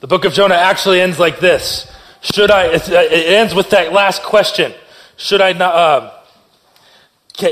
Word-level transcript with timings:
The 0.00 0.06
book 0.06 0.24
of 0.24 0.32
Jonah 0.32 0.54
actually 0.54 1.00
ends 1.00 1.18
like 1.18 1.40
this. 1.40 1.90
Should 2.20 2.50
I, 2.50 2.66
it 2.66 2.88
ends 2.88 3.54
with 3.54 3.70
that 3.70 3.92
last 3.92 4.22
question. 4.22 4.72
Should 5.16 5.40
I 5.40 5.52
not, 5.52 5.74
uh, 5.74 6.10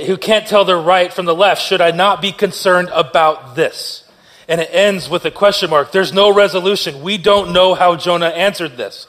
who 0.06 0.16
can't 0.16 0.46
tell 0.46 0.64
the 0.64 0.76
right 0.76 1.12
from 1.12 1.26
the 1.26 1.34
left, 1.34 1.62
should 1.62 1.80
I 1.80 1.90
not 1.90 2.22
be 2.22 2.32
concerned 2.32 2.88
about 2.92 3.56
this? 3.56 4.04
And 4.48 4.60
it 4.60 4.68
ends 4.72 5.08
with 5.08 5.24
a 5.24 5.30
question 5.30 5.70
mark. 5.70 5.90
There's 5.90 6.12
no 6.12 6.32
resolution. 6.32 7.02
We 7.02 7.18
don't 7.18 7.52
know 7.52 7.74
how 7.74 7.96
Jonah 7.96 8.28
answered 8.28 8.76
this. 8.76 9.08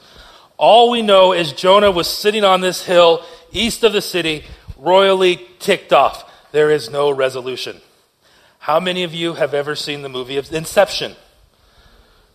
All 0.56 0.90
we 0.90 1.02
know 1.02 1.32
is 1.32 1.52
Jonah 1.52 1.92
was 1.92 2.08
sitting 2.08 2.42
on 2.42 2.60
this 2.60 2.84
hill 2.84 3.24
east 3.52 3.84
of 3.84 3.92
the 3.92 4.02
city, 4.02 4.44
royally 4.76 5.46
ticked 5.60 5.92
off. 5.92 6.24
There 6.50 6.70
is 6.70 6.90
no 6.90 7.10
resolution. 7.10 7.80
How 8.58 8.80
many 8.80 9.04
of 9.04 9.14
you 9.14 9.34
have 9.34 9.54
ever 9.54 9.76
seen 9.76 10.02
the 10.02 10.08
movie 10.08 10.36
of 10.36 10.52
Inception? 10.52 11.14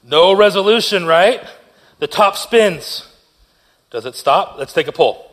No 0.04 0.36
resolution, 0.36 1.06
right? 1.06 1.44
The 2.00 2.08
top 2.08 2.36
spins. 2.36 3.08
Does 3.90 4.06
it 4.06 4.16
stop? 4.16 4.58
Let's 4.58 4.74
take 4.74 4.88
a 4.88 4.92
poll. 4.92 5.30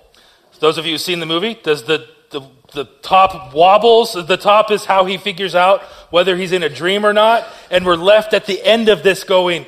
Those 0.61 0.77
of 0.77 0.85
you 0.85 0.93
who've 0.93 1.01
seen 1.01 1.21
the 1.21 1.27
movie, 1.27 1.55
does 1.55 1.85
the, 1.85 2.07
the, 2.31 2.43
the 2.75 2.85
top 3.03 3.55
wobbles? 3.55 4.13
The 4.13 4.37
top 4.37 4.71
is 4.71 4.85
how 4.85 5.07
he 5.07 5.17
figures 5.17 5.55
out 5.55 5.83
whether 6.11 6.37
he's 6.37 6.53
in 6.53 6.63
a 6.63 6.69
dream 6.69 7.07
or 7.07 7.15
not. 7.15 7.47
And 7.71 7.87
we're 7.87 7.97
left 7.97 8.35
at 8.35 8.45
the 8.45 8.63
end 8.63 8.91
of 8.91 9.03
this 9.03 9.25
going, 9.25 9.65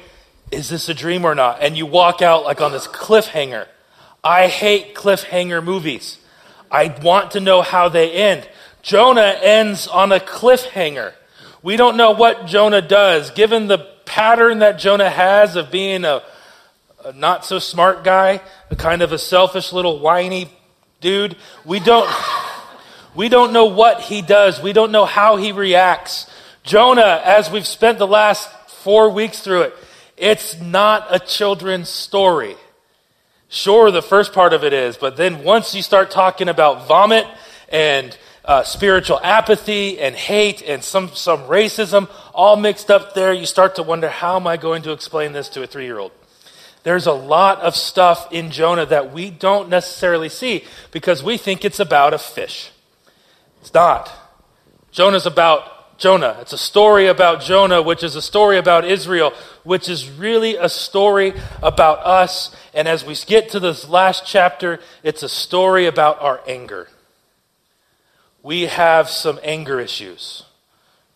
is 0.51 0.69
this 0.69 0.91
a 0.91 0.95
dream 0.95 1.25
or 1.25 1.35
not? 1.35 1.63
And 1.63 1.79
you 1.79 1.87
walk 1.87 2.21
out 2.21 2.45
like 2.45 2.61
on 2.61 2.73
this 2.73 2.87
cliffhanger. 2.87 3.67
I 4.23 4.49
hate 4.49 4.95
cliffhanger 4.95 5.65
movies. 5.65 6.19
I 6.71 6.95
want 7.03 7.33
to 7.33 7.41
know 7.41 7.63
how 7.63 7.89
they 7.89 8.13
end. 8.13 8.47
Jonah 8.83 9.39
ends 9.43 9.89
on 9.89 10.13
a 10.13 10.21
cliffhanger. 10.21 11.15
We 11.63 11.77
don't 11.77 11.97
know 11.97 12.11
what 12.11 12.47
Jonah 12.47 12.83
does, 12.83 13.31
given 13.31 13.69
the 13.69 13.92
pattern 14.05 14.61
that 14.61 14.79
Jonah 14.79 15.11
has 15.11 15.57
of 15.57 15.71
being 15.71 16.05
a, 16.05 16.23
a 17.05 17.13
not 17.13 17.45
so 17.45 17.59
smart 17.59 18.05
guy, 18.05 18.41
a 18.71 18.77
kind 18.77 19.03
of 19.03 19.13
a 19.13 19.19
selfish 19.19 19.73
little 19.73 19.99
whiny 19.99 20.51
dude. 21.01 21.37
We 21.65 21.81
don't, 21.81 22.11
we 23.15 23.29
don't 23.29 23.53
know 23.53 23.67
what 23.67 24.01
he 24.01 24.23
does. 24.23 24.63
We 24.63 24.73
don't 24.73 24.93
know 24.93 25.05
how 25.05 25.37
he 25.37 25.53
reacts. 25.53 26.31
Jonah, 26.63 27.21
as 27.25 27.51
we've 27.51 27.67
spent 27.67 27.99
the 27.99 28.07
last 28.07 28.49
four 28.69 29.11
weeks 29.11 29.41
through 29.41 29.63
it, 29.63 29.75
it's 30.17 30.61
not 30.61 31.07
a 31.11 31.19
children's 31.19 31.89
story. 31.89 32.57
Sure, 33.49 33.91
the 33.91 34.03
first 34.03 34.33
part 34.33 34.53
of 34.53 34.65
it 34.65 34.73
is, 34.73 34.97
but 34.97 35.17
then 35.17 35.45
once 35.45 35.75
you 35.75 35.83
start 35.83 36.11
talking 36.11 36.49
about 36.49 36.89
vomit 36.89 37.27
and 37.69 38.17
uh, 38.45 38.65
spiritual 38.65 39.21
apathy 39.23 40.01
and 40.01 40.15
hate 40.15 40.63
and 40.63 40.83
some, 40.83 41.11
some 41.15 41.41
racism 41.43 42.11
all 42.35 42.57
mixed 42.57 42.91
up 42.91 43.15
there, 43.15 43.33
you 43.33 43.47
start 43.47 43.77
to 43.77 43.83
wonder 43.83 44.09
how 44.09 44.37
am 44.37 44.47
I 44.47 44.57
going 44.57 44.83
to 44.83 44.93
explain 44.93 45.33
this 45.33 45.49
to 45.51 45.63
a 45.63 45.67
three 45.67 45.85
year 45.85 45.99
old? 45.99 46.13
There's 46.83 47.07
a 47.07 47.13
lot 47.13 47.61
of 47.61 47.77
stuff 47.77 48.33
in 48.33 48.51
Jonah 48.51 48.87
that 48.87 49.13
we 49.13 49.31
don't 49.31 49.69
necessarily 49.69 50.29
see 50.29 50.65
because 50.91 51.23
we 51.23 51.37
think 51.37 51.65
it's 51.65 51.79
about 51.79 52.13
a 52.13 52.19
fish. 52.19 52.73
It's 53.61 53.73
not. 53.73 54.11
Jonah's 54.91 55.27
about 55.27 55.99
Jonah. 55.99 56.37
It's 56.41 56.53
a 56.53 56.59
story 56.59 57.07
about 57.07 57.41
Jonah, 57.41 57.81
which 57.81 58.03
is 58.03 58.17
a 58.17 58.23
story 58.23 58.59
about 58.59 58.85
Israel, 58.85 59.33
which 59.63 59.89
is 59.89 60.11
really 60.11 60.57
a 60.57 60.69
story 60.69 61.35
about 61.63 61.99
us. 62.05 62.55
And 62.75 62.89
as 62.89 63.05
we 63.05 63.15
get 63.15 63.51
to 63.51 63.61
this 63.61 63.89
last 63.89 64.27
chapter, 64.27 64.81
it's 65.05 65.23
a 65.23 65.29
story 65.29 65.87
about 65.87 66.21
our 66.21 66.41
anger 66.49 66.89
we 68.43 68.63
have 68.63 69.09
some 69.09 69.39
anger 69.43 69.81
issues. 69.81 70.45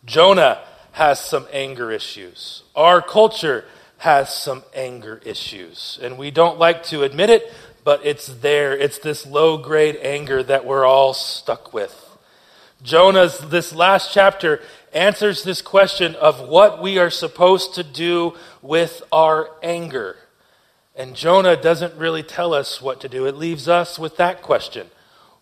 Jonah 0.04 0.62
has 0.92 1.20
some 1.20 1.46
anger 1.52 1.90
issues. 1.90 2.62
Our 2.74 3.02
culture 3.02 3.64
has 3.98 4.32
some 4.32 4.62
anger 4.74 5.20
issues. 5.24 5.98
And 6.02 6.16
we 6.16 6.30
don't 6.30 6.58
like 6.58 6.84
to 6.84 7.02
admit 7.02 7.30
it, 7.30 7.52
but 7.84 8.04
it's 8.04 8.26
there. 8.26 8.76
It's 8.76 8.98
this 8.98 9.26
low 9.26 9.58
grade 9.58 9.96
anger 9.96 10.42
that 10.42 10.64
we're 10.64 10.86
all 10.86 11.14
stuck 11.14 11.72
with. 11.72 12.02
Jonah's, 12.82 13.38
this 13.38 13.74
last 13.74 14.12
chapter, 14.12 14.60
answers 14.92 15.42
this 15.42 15.62
question 15.62 16.14
of 16.14 16.40
what 16.40 16.80
we 16.80 16.98
are 16.98 17.10
supposed 17.10 17.74
to 17.74 17.82
do 17.82 18.34
with 18.62 19.02
our 19.10 19.50
anger. 19.62 20.16
And 20.94 21.14
Jonah 21.14 21.60
doesn't 21.60 21.94
really 21.96 22.22
tell 22.22 22.54
us 22.54 22.80
what 22.80 23.00
to 23.00 23.08
do, 23.08 23.26
it 23.26 23.36
leaves 23.36 23.68
us 23.68 23.98
with 23.98 24.16
that 24.18 24.42
question. 24.42 24.88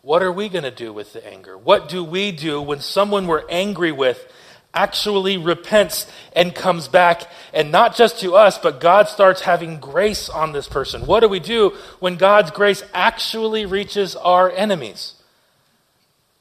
What 0.05 0.23
are 0.23 0.31
we 0.31 0.51
going 0.51 0.65
to 0.65 0.71
do 0.71 0.93
with 0.93 1.15
the 1.15 1.27
anger? 1.27 1.57
What 1.57 1.89
do 1.89 2.05
we 2.05 2.31
do 2.31 2.61
when 2.61 2.81
someone 2.81 3.27
we're 3.27 3.49
angry 3.49 3.91
with 3.91 4.31
actually 4.75 5.39
repents 5.39 6.07
and 6.35 6.55
comes 6.55 6.89
back, 6.89 7.23
and 7.55 7.73
not 7.73 7.97
just 7.97 8.21
to 8.21 8.35
us, 8.35 8.59
but 8.59 8.83
God 8.83 9.09
starts 9.09 9.41
having 9.41 9.81
grace 9.81 10.29
on 10.29 10.53
this 10.53 10.69
person? 10.69 11.07
What 11.07 11.21
do 11.21 11.29
we 11.29 11.41
do 11.41 11.71
when 12.01 12.17
God's 12.17 12.51
grace 12.51 12.83
actually 12.93 13.65
reaches 13.65 14.15
our 14.15 14.51
enemies? 14.51 15.15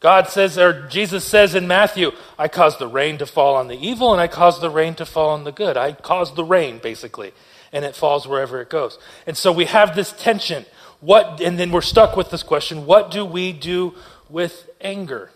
God 0.01 0.27
says, 0.27 0.57
or 0.57 0.85
Jesus 0.89 1.23
says 1.23 1.55
in 1.55 1.65
Matthew, 1.65 2.11
I 2.37 2.49
caused 2.49 2.79
the 2.79 2.87
rain 2.89 3.17
to 3.19 3.25
fall 3.25 3.55
on 3.55 3.69
the 3.69 3.77
evil 3.77 4.11
and 4.11 4.19
I 4.19 4.27
caused 4.27 4.59
the 4.59 4.69
rain 4.69 4.93
to 4.95 5.05
fall 5.05 5.29
on 5.29 5.45
the 5.45 5.53
good. 5.53 5.77
I 5.77 5.93
caused 5.93 6.35
the 6.35 6.43
rain, 6.43 6.79
basically, 6.79 7.31
and 7.71 7.85
it 7.85 7.95
falls 7.95 8.27
wherever 8.27 8.59
it 8.59 8.69
goes. 8.69 8.99
And 9.25 9.37
so 9.37 9.53
we 9.53 9.65
have 9.65 9.95
this 9.95 10.11
tension 10.11 10.65
what, 11.03 11.41
and 11.41 11.59
then 11.59 11.71
we're 11.71 11.81
stuck 11.81 12.15
with 12.15 12.29
this 12.29 12.43
question 12.43 12.85
what 12.85 13.11
do 13.11 13.25
we 13.25 13.51
do 13.51 13.93
with 14.29 14.69
anger? 14.79 15.31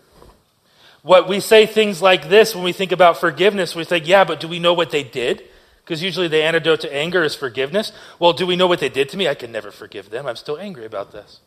What 1.02 1.28
we 1.28 1.40
say 1.40 1.66
things 1.66 2.00
like 2.00 2.28
this 2.28 2.54
when 2.54 2.64
we 2.64 2.72
think 2.72 2.90
about 2.90 3.18
forgiveness, 3.18 3.76
we 3.76 3.84
think, 3.84 4.08
yeah, 4.08 4.24
but 4.24 4.40
do 4.40 4.48
we 4.48 4.58
know 4.58 4.72
what 4.72 4.90
they 4.90 5.04
did? 5.04 5.44
Because 5.84 6.02
usually 6.02 6.26
the 6.26 6.42
antidote 6.42 6.80
to 6.80 6.94
anger 6.94 7.22
is 7.22 7.34
forgiveness. 7.34 7.92
Well, 8.18 8.32
do 8.32 8.46
we 8.46 8.56
know 8.56 8.66
what 8.66 8.80
they 8.80 8.88
did 8.88 9.10
to 9.10 9.16
me? 9.16 9.28
I 9.28 9.34
can 9.34 9.52
never 9.52 9.70
forgive 9.70 10.10
them. 10.10 10.26
I'm 10.26 10.36
still 10.36 10.58
angry 10.58 10.86
about 10.86 11.12
this. 11.12 11.40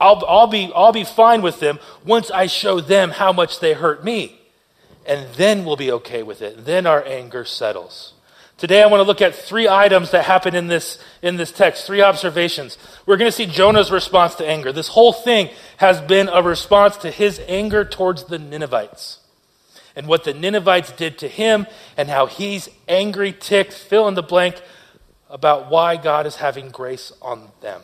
I'll, 0.00 0.24
I'll, 0.26 0.46
be, 0.46 0.70
I'll 0.74 0.92
be 0.92 1.04
fine 1.04 1.40
with 1.40 1.60
them 1.60 1.78
once 2.04 2.30
I 2.30 2.46
show 2.46 2.80
them 2.80 3.10
how 3.10 3.32
much 3.32 3.60
they 3.60 3.74
hurt 3.74 4.04
me. 4.04 4.40
And 5.06 5.32
then 5.34 5.64
we'll 5.64 5.76
be 5.76 5.92
okay 5.92 6.22
with 6.24 6.42
it. 6.42 6.64
Then 6.64 6.84
our 6.84 7.02
anger 7.04 7.44
settles. 7.44 8.12
Today 8.58 8.82
I 8.82 8.86
want 8.86 9.00
to 9.00 9.06
look 9.06 9.20
at 9.20 9.34
three 9.34 9.68
items 9.68 10.12
that 10.12 10.24
happen 10.24 10.54
in 10.54 10.66
this, 10.66 10.98
in 11.20 11.36
this 11.36 11.52
text, 11.52 11.86
three 11.86 12.00
observations. 12.00 12.78
We're 13.04 13.18
going 13.18 13.28
to 13.28 13.36
see 13.36 13.44
Jonah's 13.44 13.90
response 13.90 14.34
to 14.36 14.46
anger. 14.46 14.72
This 14.72 14.88
whole 14.88 15.12
thing 15.12 15.50
has 15.76 16.00
been 16.00 16.28
a 16.28 16.42
response 16.42 16.96
to 16.98 17.10
his 17.10 17.38
anger 17.48 17.84
towards 17.84 18.24
the 18.24 18.38
Ninevites. 18.38 19.18
And 19.94 20.06
what 20.06 20.24
the 20.24 20.32
Ninevites 20.32 20.92
did 20.92 21.18
to 21.18 21.28
him 21.28 21.66
and 21.98 22.08
how 22.08 22.26
he's 22.26 22.70
angry, 22.88 23.32
ticked, 23.32 23.74
fill 23.74 24.08
in 24.08 24.14
the 24.14 24.22
blank 24.22 24.62
about 25.28 25.70
why 25.70 25.96
God 25.98 26.24
is 26.26 26.36
having 26.36 26.70
grace 26.70 27.12
on 27.20 27.50
them. 27.60 27.82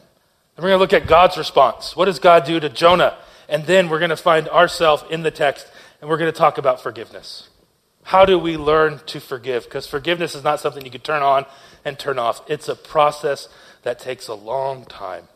And 0.57 0.65
we're 0.65 0.71
going 0.71 0.79
to 0.79 0.83
look 0.83 1.03
at 1.03 1.07
God's 1.07 1.37
response. 1.37 1.95
What 1.97 2.07
does 2.07 2.19
God 2.19 2.45
do 2.45 2.59
to 2.61 2.71
Jonah? 2.71 3.19
And 3.47 3.67
then 3.67 3.91
we're 3.91 3.99
going 3.99 4.11
to 4.11 4.17
find 4.17 4.49
ourselves 4.49 5.05
in 5.11 5.23
the 5.23 5.31
text 5.31 5.71
and 6.01 6.09
we're 6.09 6.19
going 6.19 6.33
to 6.33 6.39
talk 6.39 6.57
about 6.57 6.83
forgiveness. 6.83 7.51
How 8.05 8.25
do 8.25 8.39
we 8.39 8.57
learn 8.57 9.01
to 9.07 9.21
forgive? 9.21 9.65
Because 9.65 9.87
forgiveness 9.87 10.35
is 10.35 10.45
not 10.45 10.61
something 10.61 10.85
you 10.85 10.91
can 10.91 11.01
turn 11.01 11.23
on 11.23 11.47
and 11.85 11.99
turn 11.99 12.19
off, 12.19 12.43
it's 12.49 12.69
a 12.69 12.77
process 12.77 13.49
that 13.83 13.99
takes 13.99 14.29
a 14.29 14.35
long 14.35 14.85
time. 14.85 15.29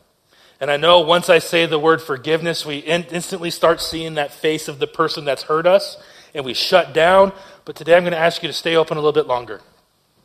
And 0.59 0.71
I 0.71 0.77
know 0.77 1.01
once 1.01 1.29
I 1.29 1.39
say 1.39 1.65
the 1.65 1.79
word 1.79 2.01
forgiveness, 2.01 2.65
we 2.65 2.77
in- 2.77 3.03
instantly 3.05 3.51
start 3.51 3.79
seeing 3.79 4.15
that 4.15 4.33
face 4.33 4.67
of 4.67 4.79
the 4.79 4.87
person 4.87 5.23
that's 5.23 5.43
hurt 5.43 5.67
us 5.67 5.97
and 6.33 6.43
we 6.43 6.53
shut 6.53 6.93
down. 6.93 7.31
But 7.65 7.75
today 7.75 7.95
I'm 7.95 8.03
going 8.03 8.13
to 8.13 8.17
ask 8.17 8.41
you 8.41 8.47
to 8.47 8.53
stay 8.53 8.75
open 8.75 8.97
a 8.97 8.99
little 8.99 9.13
bit 9.13 9.27
longer. 9.27 9.61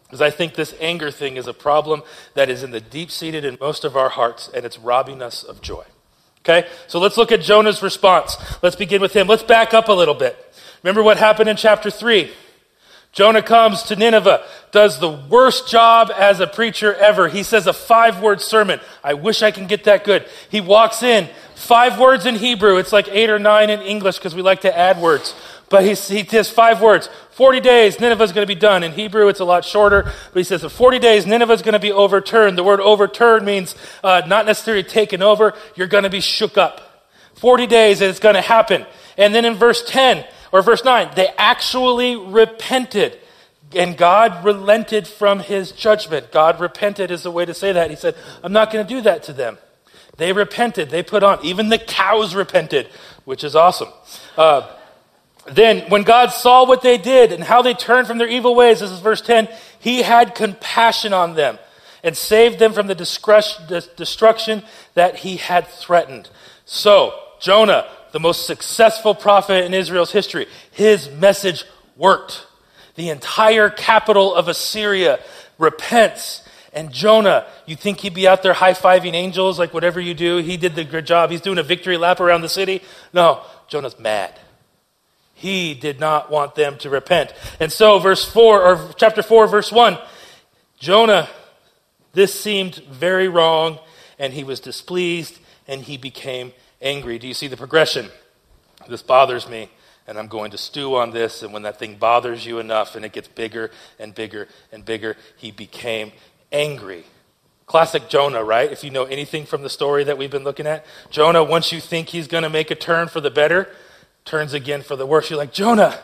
Because 0.04 0.22
I 0.22 0.30
think 0.30 0.54
this 0.54 0.74
anger 0.80 1.10
thing 1.10 1.36
is 1.36 1.46
a 1.46 1.54
problem 1.54 2.02
that 2.34 2.48
is 2.48 2.62
in 2.62 2.70
the 2.70 2.80
deep 2.80 3.10
seated 3.10 3.44
in 3.44 3.58
most 3.60 3.84
of 3.84 3.96
our 3.96 4.10
hearts 4.10 4.50
and 4.54 4.64
it's 4.64 4.78
robbing 4.78 5.22
us 5.22 5.42
of 5.42 5.60
joy. 5.60 5.84
Okay? 6.40 6.68
So 6.86 6.98
let's 6.98 7.16
look 7.16 7.32
at 7.32 7.40
Jonah's 7.40 7.82
response. 7.82 8.36
Let's 8.62 8.76
begin 8.76 9.00
with 9.00 9.14
him. 9.14 9.26
Let's 9.26 9.42
back 9.42 9.74
up 9.74 9.88
a 9.88 9.92
little 9.92 10.14
bit. 10.14 10.36
Remember 10.82 11.02
what 11.02 11.16
happened 11.16 11.48
in 11.48 11.56
chapter 11.56 11.90
3? 11.90 12.32
Jonah 13.12 13.42
comes 13.42 13.82
to 13.84 13.96
Nineveh, 13.96 14.42
does 14.70 14.98
the 14.98 15.10
worst 15.10 15.68
job 15.68 16.10
as 16.16 16.40
a 16.40 16.46
preacher 16.46 16.94
ever. 16.94 17.28
He 17.28 17.42
says 17.42 17.66
a 17.66 17.74
five 17.74 18.22
word 18.22 18.40
sermon. 18.40 18.80
I 19.04 19.12
wish 19.14 19.42
I 19.42 19.50
can 19.50 19.66
get 19.66 19.84
that 19.84 20.02
good. 20.04 20.26
He 20.48 20.62
walks 20.62 21.02
in, 21.02 21.28
five 21.54 22.00
words 22.00 22.24
in 22.24 22.36
Hebrew. 22.36 22.78
It's 22.78 22.92
like 22.92 23.08
eight 23.08 23.28
or 23.28 23.38
nine 23.38 23.68
in 23.68 23.82
English 23.82 24.16
because 24.16 24.34
we 24.34 24.40
like 24.40 24.62
to 24.62 24.76
add 24.76 24.98
words. 24.98 25.34
But 25.68 25.84
he, 25.84 25.90
he 25.90 26.24
says 26.24 26.50
five 26.50 26.80
words. 26.80 27.10
40 27.32 27.60
days, 27.60 28.00
Nineveh's 28.00 28.32
going 28.32 28.46
to 28.46 28.54
be 28.54 28.58
done. 28.58 28.82
In 28.82 28.92
Hebrew, 28.92 29.28
it's 29.28 29.40
a 29.40 29.44
lot 29.44 29.64
shorter. 29.64 30.04
But 30.04 30.40
he 30.40 30.44
says, 30.44 30.64
in 30.64 30.70
40 30.70 30.98
days, 30.98 31.26
Nineveh's 31.26 31.62
going 31.62 31.72
to 31.74 31.78
be 31.78 31.92
overturned. 31.92 32.56
The 32.56 32.64
word 32.64 32.80
overturned 32.80 33.44
means 33.44 33.74
uh, 34.02 34.22
not 34.26 34.46
necessarily 34.46 34.84
taken 34.84 35.22
over. 35.22 35.54
You're 35.74 35.86
going 35.86 36.04
to 36.04 36.10
be 36.10 36.20
shook 36.20 36.56
up. 36.56 37.08
40 37.36 37.66
days, 37.66 38.00
and 38.00 38.10
it's 38.10 38.20
going 38.20 38.34
to 38.34 38.42
happen. 38.42 38.86
And 39.16 39.34
then 39.34 39.44
in 39.44 39.54
verse 39.54 39.82
10, 39.86 40.24
or 40.52 40.62
verse 40.62 40.84
9, 40.84 41.12
they 41.16 41.28
actually 41.38 42.14
repented. 42.14 43.18
And 43.74 43.96
God 43.96 44.44
relented 44.44 45.08
from 45.08 45.40
his 45.40 45.72
judgment. 45.72 46.30
God 46.30 46.60
repented 46.60 47.10
is 47.10 47.22
the 47.22 47.30
way 47.30 47.46
to 47.46 47.54
say 47.54 47.72
that. 47.72 47.88
He 47.88 47.96
said, 47.96 48.14
I'm 48.44 48.52
not 48.52 48.70
going 48.70 48.86
to 48.86 48.94
do 48.94 49.00
that 49.00 49.22
to 49.24 49.32
them. 49.32 49.56
They 50.18 50.34
repented. 50.34 50.90
They 50.90 51.02
put 51.02 51.22
on. 51.22 51.42
Even 51.42 51.70
the 51.70 51.78
cows 51.78 52.34
repented, 52.34 52.88
which 53.24 53.42
is 53.42 53.56
awesome. 53.56 53.88
Uh, 54.36 54.70
then, 55.46 55.88
when 55.88 56.02
God 56.02 56.28
saw 56.28 56.66
what 56.66 56.82
they 56.82 56.98
did 56.98 57.32
and 57.32 57.42
how 57.42 57.62
they 57.62 57.74
turned 57.74 58.06
from 58.06 58.18
their 58.18 58.28
evil 58.28 58.54
ways, 58.54 58.80
this 58.80 58.90
is 58.90 59.00
verse 59.00 59.22
10, 59.22 59.48
he 59.80 60.02
had 60.02 60.34
compassion 60.34 61.12
on 61.12 61.34
them. 61.34 61.58
and 62.04 62.16
saved 62.16 62.58
them 62.58 62.72
from 62.72 62.88
the 62.88 62.96
destruction 62.96 64.62
that 64.94 65.16
he 65.16 65.36
had 65.36 65.68
threatened. 65.68 66.28
So, 66.64 67.14
Jonah, 67.40 67.86
the 68.12 68.20
most 68.20 68.46
successful 68.46 69.14
prophet 69.14 69.64
in 69.64 69.74
Israel's 69.74 70.12
history, 70.12 70.46
his 70.70 71.10
message 71.10 71.64
worked. 71.96 72.46
The 72.94 73.08
entire 73.08 73.70
capital 73.70 74.34
of 74.34 74.48
Assyria 74.48 75.18
repents. 75.58 76.46
And 76.74 76.92
Jonah, 76.92 77.46
you 77.66 77.76
think 77.76 78.00
he'd 78.00 78.14
be 78.14 78.28
out 78.28 78.42
there 78.42 78.52
high 78.52 78.74
fiving 78.74 79.14
angels, 79.14 79.58
like 79.58 79.74
whatever 79.74 80.00
you 80.00 80.14
do? 80.14 80.38
He 80.38 80.56
did 80.56 80.74
the 80.74 80.84
good 80.84 81.06
job. 81.06 81.30
He's 81.30 81.40
doing 81.40 81.58
a 81.58 81.62
victory 81.62 81.96
lap 81.96 82.20
around 82.20 82.42
the 82.42 82.48
city. 82.48 82.82
No, 83.12 83.42
Jonah's 83.68 83.98
mad. 83.98 84.38
He 85.34 85.74
did 85.74 85.98
not 85.98 86.30
want 86.30 86.54
them 86.54 86.78
to 86.78 86.90
repent. 86.90 87.34
And 87.58 87.72
so, 87.72 87.98
verse 87.98 88.24
4, 88.24 88.62
or 88.62 88.90
chapter 88.96 89.22
4, 89.22 89.48
verse 89.48 89.72
1, 89.72 89.98
Jonah, 90.78 91.28
this 92.12 92.38
seemed 92.38 92.76
very 92.76 93.28
wrong, 93.28 93.78
and 94.18 94.32
he 94.32 94.44
was 94.44 94.60
displeased, 94.60 95.38
and 95.66 95.82
he 95.82 95.96
became 95.96 96.52
angry. 96.82 97.18
Do 97.18 97.26
you 97.26 97.34
see 97.34 97.46
the 97.46 97.56
progression? 97.56 98.10
This 98.88 99.02
bothers 99.02 99.48
me, 99.48 99.70
and 100.06 100.18
I'm 100.18 100.26
going 100.26 100.50
to 100.50 100.58
stew 100.58 100.96
on 100.96 101.12
this. 101.12 101.42
And 101.42 101.52
when 101.52 101.62
that 101.62 101.78
thing 101.78 101.96
bothers 101.96 102.44
you 102.44 102.58
enough 102.58 102.96
and 102.96 103.04
it 103.04 103.12
gets 103.12 103.28
bigger 103.28 103.70
and 103.98 104.14
bigger 104.14 104.48
and 104.72 104.84
bigger, 104.84 105.16
he 105.36 105.50
became 105.50 106.12
angry. 106.50 107.04
Classic 107.66 108.08
Jonah, 108.08 108.44
right? 108.44 108.70
If 108.70 108.84
you 108.84 108.90
know 108.90 109.04
anything 109.04 109.46
from 109.46 109.62
the 109.62 109.70
story 109.70 110.04
that 110.04 110.18
we've 110.18 110.30
been 110.30 110.44
looking 110.44 110.66
at, 110.66 110.84
Jonah, 111.10 111.42
once 111.42 111.72
you 111.72 111.80
think 111.80 112.08
he's 112.08 112.26
going 112.26 112.42
to 112.42 112.50
make 112.50 112.70
a 112.70 112.74
turn 112.74 113.08
for 113.08 113.20
the 113.20 113.30
better, 113.30 113.68
turns 114.24 114.52
again 114.52 114.82
for 114.82 114.96
the 114.96 115.06
worse. 115.06 115.30
You're 115.30 115.38
like, 115.38 115.52
Jonah, 115.52 115.98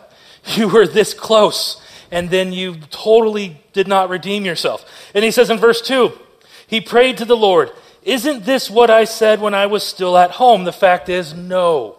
you 0.45 0.69
were 0.69 0.87
this 0.87 1.13
close, 1.13 1.83
and 2.11 2.31
then 2.31 2.53
you 2.53 2.77
totally 2.91 3.61
did 3.73 3.89
not 3.89 4.09
redeem 4.09 4.45
yourself. 4.45 4.85
And 5.15 5.25
he 5.25 5.31
says 5.31 5.51
in 5.51 5.59
verse 5.59 5.83
2, 5.83 6.13
he 6.67 6.81
prayed 6.81 7.19
to 7.19 7.25
the 7.25 7.37
Lord, 7.37 7.71
Isn't 8.03 8.45
this 8.45 8.71
what 8.71 8.91
I 8.91 9.05
said 9.05 9.41
when 9.41 9.55
I 9.55 9.67
was 9.67 9.83
still 9.83 10.17
at 10.17 10.33
home? 10.33 10.65
The 10.65 10.73
fact 10.73 11.09
is, 11.09 11.35
no. 11.35 11.99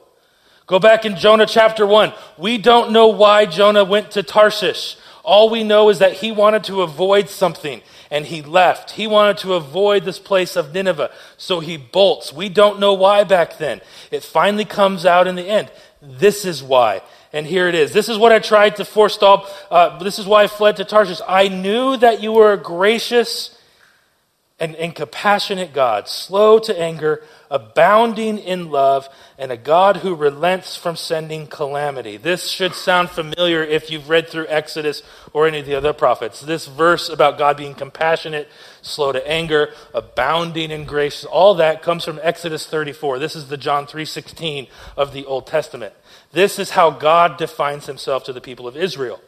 Go 0.66 0.80
back 0.80 1.06
in 1.06 1.16
Jonah 1.16 1.46
chapter 1.46 1.86
1. 1.86 2.14
We 2.38 2.58
don't 2.58 2.92
know 2.92 3.08
why 3.08 3.46
Jonah 3.46 3.84
went 3.84 4.12
to 4.12 4.24
Tarshish. 4.24 4.98
All 5.24 5.50
we 5.50 5.64
know 5.64 5.90
is 5.90 6.00
that 6.00 6.14
he 6.14 6.32
wanted 6.32 6.64
to 6.66 6.82
avoid 6.82 7.30
something 7.30 7.82
and 8.12 8.26
he 8.26 8.42
left. 8.42 8.92
He 8.92 9.08
wanted 9.08 9.38
to 9.40 9.54
avoid 9.54 10.06
this 10.06 10.20
place 10.20 10.56
of 10.56 10.74
Nineveh, 10.74 11.12
so 11.38 11.60
he 11.60 11.78
bolts. 11.78 12.34
We 12.34 12.50
don't 12.50 12.80
know 12.80 12.94
why 12.94 13.24
back 13.24 13.58
then. 13.58 13.82
It 14.12 14.24
finally 14.24 14.66
comes 14.66 15.06
out 15.06 15.28
in 15.28 15.36
the 15.36 15.48
end. 15.48 15.72
This 16.02 16.46
is 16.46 16.64
why. 16.64 17.02
And 17.32 17.46
here 17.46 17.68
it 17.68 17.76
is. 17.76 17.94
This 17.94 18.10
is 18.10 18.18
what 18.18 18.32
I 18.32 18.40
tried 18.40 18.78
to 18.78 18.86
forestall. 18.86 19.48
Uh, 19.70 20.00
this 20.00 20.18
is 20.18 20.26
why 20.26 20.44
I 20.44 20.48
fled 20.48 20.78
to 20.78 20.86
Tarshish. 20.86 21.22
I 21.28 21.48
knew 21.48 21.98
that 21.98 22.24
you 22.24 22.32
were 22.32 22.54
a 22.54 22.58
gracious 22.58 23.56
and, 24.60 24.76
and 24.76 24.94
compassionate 24.94 25.74
God, 25.74 26.08
slow 26.08 26.60
to 26.60 26.80
anger, 26.80 27.24
abounding 27.50 28.38
in 28.38 28.70
love, 28.70 29.08
and 29.38 29.52
a 29.52 29.58
God 29.58 29.98
who 29.98 30.14
relents 30.14 30.76
from 30.76 30.96
sending 30.96 31.48
calamity. 31.48 32.18
This 32.18 32.50
should 32.50 32.76
sound 32.76 33.10
familiar 33.10 33.64
if 33.64 33.90
you've 33.90 34.10
read 34.10 34.28
through 34.28 34.48
Exodus 34.48 35.02
or 35.32 35.48
any 35.48 35.60
of 35.60 35.66
the 35.66 35.76
other 35.76 35.94
prophets. 35.94 36.42
This 36.42 36.68
verse 36.68 37.08
about 37.08 37.38
God 37.38 37.56
being 37.56 37.74
compassionate, 37.74 38.50
slow 38.82 39.12
to 39.14 39.28
anger, 39.30 39.74
abounding 39.94 40.72
in 40.72 40.84
grace, 40.84 41.24
all 41.24 41.56
that 41.56 41.82
comes 41.82 42.04
from 42.04 42.20
Exodus 42.22 42.68
34. 42.68 43.18
This 43.18 43.36
is 43.36 43.48
the 43.48 43.58
John 43.58 43.88
3:16 43.88 44.68
of 44.98 45.14
the 45.14 45.26
Old 45.26 45.48
Testament. 45.48 45.94
This 46.32 46.60
is 46.60 46.72
how 46.72 46.92
God 46.92 47.38
defines 47.38 47.86
himself 47.86 48.24
to 48.26 48.34
the 48.34 48.42
people 48.42 48.68
of 48.68 48.78
Israel. 48.78 49.20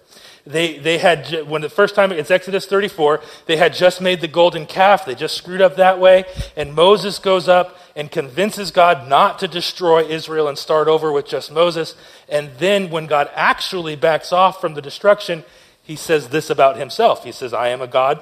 They, 0.46 0.80
they 0.80 0.98
had, 0.98 1.48
when 1.48 1.62
the 1.62 1.70
first 1.70 1.94
time, 1.94 2.12
it's 2.12 2.32
Exodus 2.32 2.66
34, 2.66 3.22
they 3.46 3.58
had 3.58 3.74
just 3.74 4.02
made 4.02 4.22
the 4.22 4.28
golden 4.28 4.66
calf. 4.66 5.06
They 5.06 5.14
just 5.14 5.38
screwed 5.38 5.62
up 5.62 5.76
that 5.76 6.00
way. 6.00 6.26
And 6.56 6.74
Moses 6.74 7.20
goes 7.20 7.48
up 7.48 7.78
and 7.96 8.12
convinces 8.12 8.72
God 8.72 9.08
not 9.08 9.38
to 9.40 9.48
destroy 9.48 10.04
Israel 10.04 10.48
and 10.48 10.58
start 10.58 10.88
over 10.88 11.12
with 11.12 11.28
just 11.28 11.52
Moses. 11.52 11.96
And 12.28 12.52
then 12.58 12.90
when 12.90 13.06
God 13.06 13.30
actually 13.36 13.96
backs 13.96 14.32
off 14.32 14.60
from 14.60 14.74
the 14.74 14.82
destruction, 14.82 15.44
he 15.84 15.96
says 15.96 16.30
this 16.30 16.50
about 16.50 16.78
himself. 16.78 17.24
He 17.24 17.32
says, 17.32 17.54
I 17.54 17.68
am 17.68 17.82
a 17.82 17.88
God. 17.88 18.22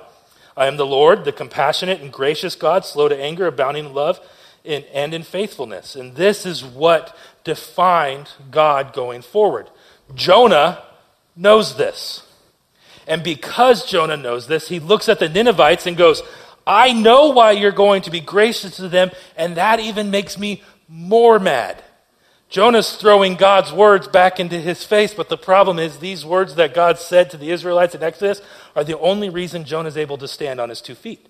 I 0.57 0.67
am 0.67 0.75
the 0.75 0.85
Lord, 0.85 1.23
the 1.23 1.31
compassionate 1.31 2.01
and 2.01 2.11
gracious 2.11 2.55
God, 2.55 2.83
slow 2.83 3.07
to 3.07 3.17
anger, 3.17 3.47
abounding 3.47 3.85
in 3.85 3.93
love 3.93 4.19
in, 4.63 4.83
and 4.93 5.13
in 5.13 5.23
faithfulness. 5.23 5.95
And 5.95 6.15
this 6.15 6.45
is 6.45 6.63
what 6.63 7.15
defined 7.43 8.29
God 8.51 8.93
going 8.93 9.21
forward. 9.21 9.69
Jonah 10.13 10.83
knows 11.39 11.77
this. 11.77 12.23
And 13.07 13.23
because 13.23 13.85
Jonah 13.89 14.17
knows 14.17 14.47
this, 14.47 14.67
he 14.67 14.79
looks 14.79 15.09
at 15.09 15.19
the 15.19 15.29
Ninevites 15.29 15.87
and 15.87 15.97
goes, 15.97 16.21
I 16.67 16.93
know 16.93 17.29
why 17.29 17.53
you're 17.53 17.71
going 17.71 18.03
to 18.03 18.11
be 18.11 18.19
gracious 18.19 18.75
to 18.77 18.87
them, 18.87 19.09
and 19.35 19.57
that 19.57 19.79
even 19.79 20.11
makes 20.11 20.37
me 20.37 20.61
more 20.87 21.39
mad. 21.39 21.83
Jonah's 22.49 22.95
throwing 22.95 23.35
God's 23.35 23.71
words 23.71 24.07
back 24.07 24.39
into 24.39 24.59
his 24.59 24.83
face, 24.83 25.13
but 25.13 25.29
the 25.29 25.37
problem 25.37 25.79
is 25.79 25.97
these 25.97 26.25
words 26.25 26.55
that 26.55 26.73
God 26.73 26.99
said 26.99 27.29
to 27.29 27.37
the 27.37 27.51
Israelites 27.51 27.95
in 27.95 28.03
Exodus 28.03 28.41
are 28.75 28.83
the 28.83 28.97
only 28.99 29.29
reason 29.29 29.65
Jonah's 29.65 29.97
able 29.97 30.17
to 30.17 30.27
stand 30.27 30.59
on 30.59 30.69
his 30.69 30.81
two 30.81 30.95
feet. 30.95 31.27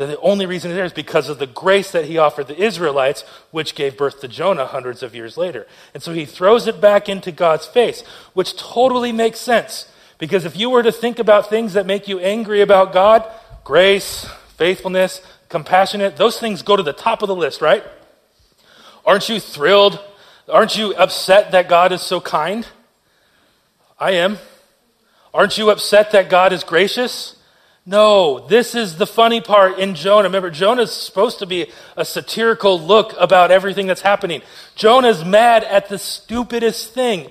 They're 0.00 0.08
the 0.08 0.20
only 0.20 0.46
reason 0.46 0.72
there 0.72 0.86
is 0.86 0.94
because 0.94 1.28
of 1.28 1.38
the 1.38 1.46
grace 1.46 1.90
that 1.90 2.06
he 2.06 2.16
offered 2.16 2.46
the 2.46 2.58
Israelites, 2.58 3.20
which 3.50 3.74
gave 3.74 3.98
birth 3.98 4.22
to 4.22 4.28
Jonah 4.28 4.64
hundreds 4.64 5.02
of 5.02 5.14
years 5.14 5.36
later. 5.36 5.66
And 5.92 6.02
so 6.02 6.14
he 6.14 6.24
throws 6.24 6.66
it 6.66 6.80
back 6.80 7.10
into 7.10 7.30
God's 7.30 7.66
face, 7.66 8.00
which 8.32 8.56
totally 8.56 9.12
makes 9.12 9.38
sense. 9.38 9.92
Because 10.16 10.46
if 10.46 10.56
you 10.56 10.70
were 10.70 10.82
to 10.82 10.90
think 10.90 11.18
about 11.18 11.50
things 11.50 11.74
that 11.74 11.84
make 11.84 12.08
you 12.08 12.18
angry 12.18 12.62
about 12.62 12.94
God, 12.94 13.30
grace, 13.62 14.26
faithfulness, 14.56 15.20
compassionate, 15.50 16.16
those 16.16 16.40
things 16.40 16.62
go 16.62 16.76
to 16.76 16.82
the 16.82 16.94
top 16.94 17.20
of 17.20 17.28
the 17.28 17.36
list, 17.36 17.60
right? 17.60 17.84
Aren't 19.04 19.28
you 19.28 19.38
thrilled? 19.38 20.02
Aren't 20.48 20.78
you 20.78 20.94
upset 20.94 21.50
that 21.50 21.68
God 21.68 21.92
is 21.92 22.00
so 22.00 22.22
kind? 22.22 22.66
I 23.98 24.12
am. 24.12 24.38
Aren't 25.34 25.58
you 25.58 25.68
upset 25.68 26.12
that 26.12 26.30
God 26.30 26.54
is 26.54 26.64
gracious? 26.64 27.36
No, 27.86 28.46
this 28.46 28.74
is 28.74 28.98
the 28.98 29.06
funny 29.06 29.40
part 29.40 29.78
in 29.78 29.94
Jonah. 29.94 30.28
Remember, 30.28 30.50
Jonah's 30.50 30.92
supposed 30.92 31.38
to 31.38 31.46
be 31.46 31.70
a 31.96 32.04
satirical 32.04 32.78
look 32.78 33.14
about 33.18 33.50
everything 33.50 33.86
that's 33.86 34.02
happening. 34.02 34.42
Jonah's 34.74 35.24
mad 35.24 35.64
at 35.64 35.88
the 35.88 35.98
stupidest 35.98 36.92
thing. 36.92 37.30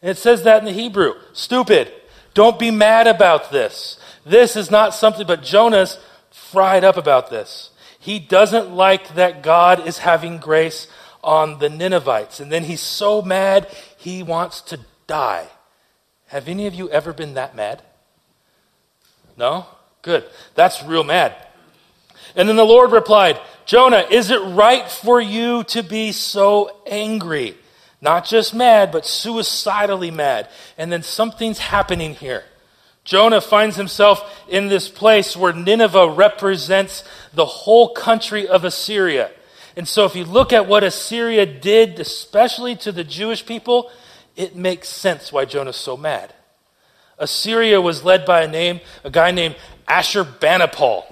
And 0.00 0.10
it 0.10 0.16
says 0.16 0.44
that 0.44 0.58
in 0.58 0.64
the 0.64 0.72
Hebrew. 0.72 1.14
Stupid. 1.32 1.92
Don't 2.34 2.58
be 2.58 2.70
mad 2.70 3.06
about 3.06 3.50
this. 3.50 3.98
This 4.24 4.56
is 4.56 4.70
not 4.70 4.94
something, 4.94 5.26
but 5.26 5.42
Jonah's 5.42 5.98
fried 6.30 6.84
up 6.84 6.96
about 6.96 7.30
this. 7.30 7.70
He 7.98 8.18
doesn't 8.18 8.74
like 8.74 9.14
that 9.14 9.42
God 9.42 9.86
is 9.86 9.98
having 9.98 10.38
grace 10.38 10.88
on 11.22 11.58
the 11.58 11.68
Ninevites. 11.68 12.40
And 12.40 12.50
then 12.50 12.64
he's 12.64 12.80
so 12.80 13.22
mad, 13.22 13.68
he 13.96 14.22
wants 14.22 14.60
to 14.62 14.80
die. 15.06 15.48
Have 16.28 16.48
any 16.48 16.66
of 16.66 16.74
you 16.74 16.90
ever 16.90 17.12
been 17.12 17.34
that 17.34 17.54
mad? 17.54 17.82
No? 19.36 19.66
Good. 20.02 20.24
That's 20.54 20.82
real 20.82 21.04
mad. 21.04 21.34
And 22.34 22.48
then 22.48 22.56
the 22.56 22.64
Lord 22.64 22.92
replied, 22.92 23.40
Jonah, 23.66 24.04
is 24.10 24.30
it 24.30 24.40
right 24.40 24.88
for 24.90 25.20
you 25.20 25.64
to 25.64 25.82
be 25.82 26.12
so 26.12 26.76
angry? 26.86 27.56
Not 28.00 28.24
just 28.24 28.52
mad, 28.52 28.90
but 28.90 29.06
suicidally 29.06 30.10
mad. 30.10 30.48
And 30.76 30.90
then 30.92 31.02
something's 31.02 31.58
happening 31.58 32.14
here. 32.14 32.44
Jonah 33.04 33.40
finds 33.40 33.76
himself 33.76 34.44
in 34.48 34.68
this 34.68 34.88
place 34.88 35.36
where 35.36 35.52
Nineveh 35.52 36.08
represents 36.08 37.04
the 37.32 37.46
whole 37.46 37.94
country 37.94 38.46
of 38.46 38.64
Assyria. 38.64 39.30
And 39.76 39.88
so 39.88 40.04
if 40.04 40.14
you 40.14 40.24
look 40.24 40.52
at 40.52 40.66
what 40.68 40.84
Assyria 40.84 41.46
did, 41.46 41.98
especially 41.98 42.76
to 42.76 42.92
the 42.92 43.04
Jewish 43.04 43.44
people, 43.46 43.90
it 44.36 44.56
makes 44.56 44.88
sense 44.88 45.32
why 45.32 45.44
Jonah's 45.44 45.76
so 45.76 45.96
mad. 45.96 46.34
Assyria 47.22 47.80
was 47.80 48.04
led 48.04 48.26
by 48.26 48.42
a 48.42 48.48
name, 48.48 48.80
a 49.04 49.10
guy 49.10 49.30
named 49.30 49.56
Ashurbanipal. 49.88 51.04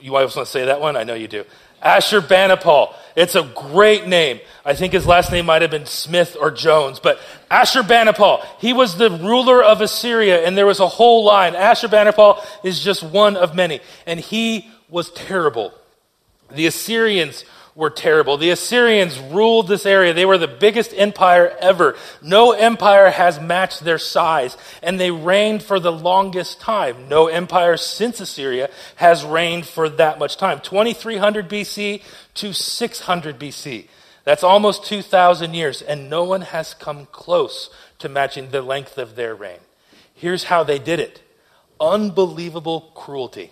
You 0.00 0.16
always 0.16 0.34
want 0.34 0.46
to 0.46 0.52
say 0.52 0.64
that 0.66 0.80
one? 0.80 0.96
I 0.96 1.04
know 1.04 1.14
you 1.14 1.28
do. 1.28 1.44
Ashurbanipal. 1.82 2.92
It's 3.14 3.36
a 3.36 3.42
great 3.42 4.08
name. 4.08 4.40
I 4.64 4.74
think 4.74 4.92
his 4.92 5.06
last 5.06 5.30
name 5.30 5.46
might 5.46 5.62
have 5.62 5.70
been 5.70 5.86
Smith 5.86 6.36
or 6.38 6.50
Jones, 6.50 6.98
but 6.98 7.20
Ashurbanipal. 7.50 8.44
He 8.58 8.72
was 8.72 8.96
the 8.96 9.10
ruler 9.10 9.62
of 9.62 9.80
Assyria, 9.80 10.44
and 10.44 10.58
there 10.58 10.66
was 10.66 10.80
a 10.80 10.88
whole 10.88 11.24
line. 11.24 11.54
Ashurbanipal 11.54 12.44
is 12.64 12.82
just 12.82 13.04
one 13.04 13.36
of 13.36 13.54
many, 13.54 13.80
and 14.04 14.18
he 14.18 14.68
was 14.88 15.10
terrible. 15.10 15.72
The 16.50 16.66
Assyrians 16.66 17.44
were 17.74 17.90
terrible. 17.90 18.36
The 18.36 18.50
Assyrians 18.50 19.18
ruled 19.18 19.68
this 19.68 19.86
area. 19.86 20.12
They 20.12 20.26
were 20.26 20.38
the 20.38 20.48
biggest 20.48 20.92
empire 20.94 21.56
ever. 21.60 21.96
No 22.20 22.52
empire 22.52 23.10
has 23.10 23.40
matched 23.40 23.80
their 23.80 23.98
size, 23.98 24.56
and 24.82 25.00
they 25.00 25.10
reigned 25.10 25.62
for 25.62 25.80
the 25.80 25.92
longest 25.92 26.60
time. 26.60 27.08
No 27.08 27.28
empire 27.28 27.76
since 27.76 28.20
Assyria 28.20 28.68
has 28.96 29.24
reigned 29.24 29.66
for 29.66 29.88
that 29.88 30.18
much 30.18 30.36
time 30.36 30.60
2300 30.60 31.48
BC 31.48 32.02
to 32.34 32.52
600 32.52 33.38
BC. 33.38 33.86
That's 34.24 34.44
almost 34.44 34.84
2,000 34.84 35.54
years, 35.54 35.82
and 35.82 36.08
no 36.08 36.24
one 36.24 36.42
has 36.42 36.74
come 36.74 37.06
close 37.06 37.70
to 37.98 38.08
matching 38.08 38.50
the 38.50 38.62
length 38.62 38.98
of 38.98 39.16
their 39.16 39.34
reign. 39.34 39.58
Here's 40.14 40.44
how 40.44 40.62
they 40.62 40.78
did 40.78 41.00
it 41.00 41.20
unbelievable 41.80 42.92
cruelty. 42.94 43.50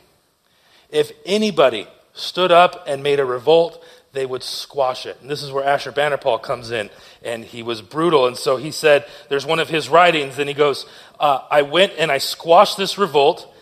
If 0.90 1.10
anybody 1.26 1.88
stood 2.14 2.52
up 2.52 2.84
and 2.86 3.02
made 3.02 3.18
a 3.18 3.24
revolt, 3.24 3.84
they 4.12 4.26
would 4.26 4.42
squash 4.42 5.06
it. 5.06 5.18
And 5.20 5.30
this 5.30 5.42
is 5.42 5.52
where 5.52 5.64
Ashurbanipal 5.64 6.42
comes 6.42 6.70
in. 6.70 6.90
And 7.22 7.44
he 7.44 7.62
was 7.62 7.80
brutal. 7.80 8.26
And 8.26 8.36
so 8.36 8.56
he 8.56 8.70
said, 8.70 9.06
there's 9.28 9.46
one 9.46 9.60
of 9.60 9.68
his 9.68 9.88
writings, 9.88 10.38
and 10.38 10.48
he 10.48 10.54
goes, 10.54 10.86
uh, 11.18 11.42
I 11.50 11.62
went 11.62 11.92
and 11.98 12.10
I 12.10 12.18
squashed 12.18 12.76
this 12.76 12.98
revolt, 12.98 13.52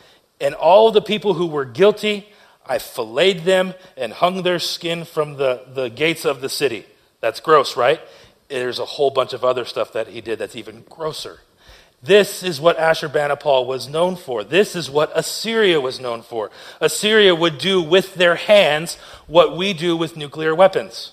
and 0.41 0.55
all 0.55 0.91
the 0.91 1.03
people 1.03 1.35
who 1.35 1.47
were 1.47 1.65
guilty, 1.65 2.29
I 2.65 2.79
filleted 2.79 3.45
them 3.45 3.75
and 3.97 4.13
hung 4.13 4.43
their 4.43 4.59
skin 4.59 5.05
from 5.05 5.35
the, 5.35 5.65
the 5.73 5.89
gates 5.89 6.25
of 6.25 6.41
the 6.41 6.49
city. 6.49 6.87
That's 7.21 7.41
gross, 7.41 7.77
right? 7.77 8.01
There's 8.49 8.79
a 8.79 8.85
whole 8.85 9.11
bunch 9.11 9.33
of 9.33 9.45
other 9.45 9.65
stuff 9.65 9.93
that 9.93 10.09
he 10.09 10.21
did 10.21 10.39
that's 10.39 10.57
even 10.57 10.85
grosser. 10.89 11.41
This 12.03 12.45
is 12.45 12.61
what 12.61 12.79
Ashurbanipal 12.79 13.67
was 13.67 13.89
known 13.89 14.15
for. 14.15 14.45
This 14.45 14.77
is 14.77 14.89
what 14.89 15.11
Assyria 15.17 15.81
was 15.81 15.99
known 15.99 16.23
for. 16.23 16.51
Assyria 16.81 17.35
would 17.35 17.59
do 17.59 17.83
with 17.83 18.15
their 18.15 18.37
hands 18.37 18.97
what 19.27 19.57
we 19.57 19.73
do 19.73 19.97
with 19.97 20.17
nuclear 20.17 20.55
weapons. 20.55 21.13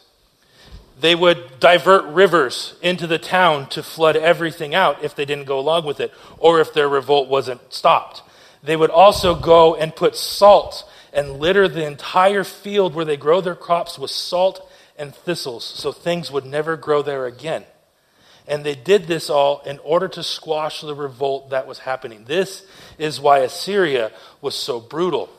They 1.00 1.15
would 1.15 1.60
divert 1.60 2.06
rivers 2.06 2.75
into 2.82 3.08
the 3.08 3.18
town 3.18 3.68
to 3.70 3.84
flood 3.84 4.15
everything 4.15 4.75
out 4.75 5.04
if 5.04 5.15
they 5.15 5.25
didn't 5.25 5.46
go 5.46 5.60
along 5.60 5.86
with 5.86 6.00
it, 6.00 6.13
or 6.38 6.60
if 6.60 6.74
their 6.74 6.88
revolt 6.88 7.27
wasn't 7.27 7.74
stopped. 7.74 8.22
They 8.63 8.75
would 8.75 8.92
also 8.92 9.36
go 9.36 9.75
and 9.75 9.96
put 9.96 10.15
salt 10.15 10.89
and 11.12 11.39
litter 11.39 11.68
the 11.68 11.86
entire 11.86 12.44
field 12.44 12.94
where 12.94 13.06
they 13.06 13.18
grow 13.18 13.42
their 13.42 13.56
crops 13.56 13.98
with 13.98 14.12
salt 14.12 14.70
and 14.98 15.13
thistles, 15.13 15.65
so 15.65 15.92
things 15.92 16.32
would 16.32 16.46
never 16.46 16.77
grow 16.77 17.01
there 17.01 17.25
again. 17.25 17.65
And 18.48 18.64
they 18.64 18.75
did 18.75 19.08
this 19.08 19.30
all 19.30 19.62
in 19.66 19.80
order 19.80 20.08
to 20.10 20.24
squash 20.24 20.82
the 20.82 20.94
revolt 20.94 21.50
that 21.50 21.68
was 21.68 21.80
happening. 21.80 22.25
This 22.25 22.66
is 22.98 23.20
why 23.20 23.40
Assyria 23.40 24.12
was 24.42 24.56
so 24.56 24.80
brutal. 24.80 25.30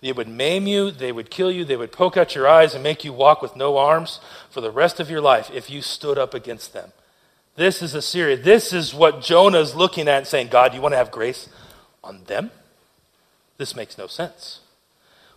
They 0.00 0.12
would 0.12 0.28
maim 0.28 0.66
you, 0.66 0.90
they 0.90 1.12
would 1.12 1.30
kill 1.30 1.52
you, 1.52 1.64
they 1.64 1.76
would 1.76 1.92
poke 1.92 2.16
out 2.16 2.34
your 2.34 2.48
eyes 2.48 2.74
and 2.74 2.82
make 2.82 3.04
you 3.04 3.12
walk 3.12 3.40
with 3.40 3.54
no 3.54 3.78
arms 3.78 4.18
for 4.50 4.60
the 4.60 4.72
rest 4.72 4.98
of 4.98 5.08
your 5.08 5.20
life 5.20 5.48
if 5.54 5.70
you 5.70 5.80
stood 5.80 6.18
up 6.18 6.34
against 6.34 6.72
them. 6.72 6.92
This 7.54 7.82
is 7.82 7.94
Assyria. 7.94 8.36
This 8.36 8.72
is 8.72 8.92
what 8.92 9.22
Jonah 9.22 9.60
is 9.60 9.76
looking 9.76 10.08
at 10.08 10.18
and 10.18 10.26
saying, 10.26 10.48
God, 10.48 10.74
you 10.74 10.80
want 10.80 10.94
to 10.94 10.98
have 10.98 11.12
grace 11.12 11.48
on 12.02 12.24
them? 12.24 12.50
This 13.58 13.76
makes 13.76 13.96
no 13.96 14.08
sense. 14.08 14.60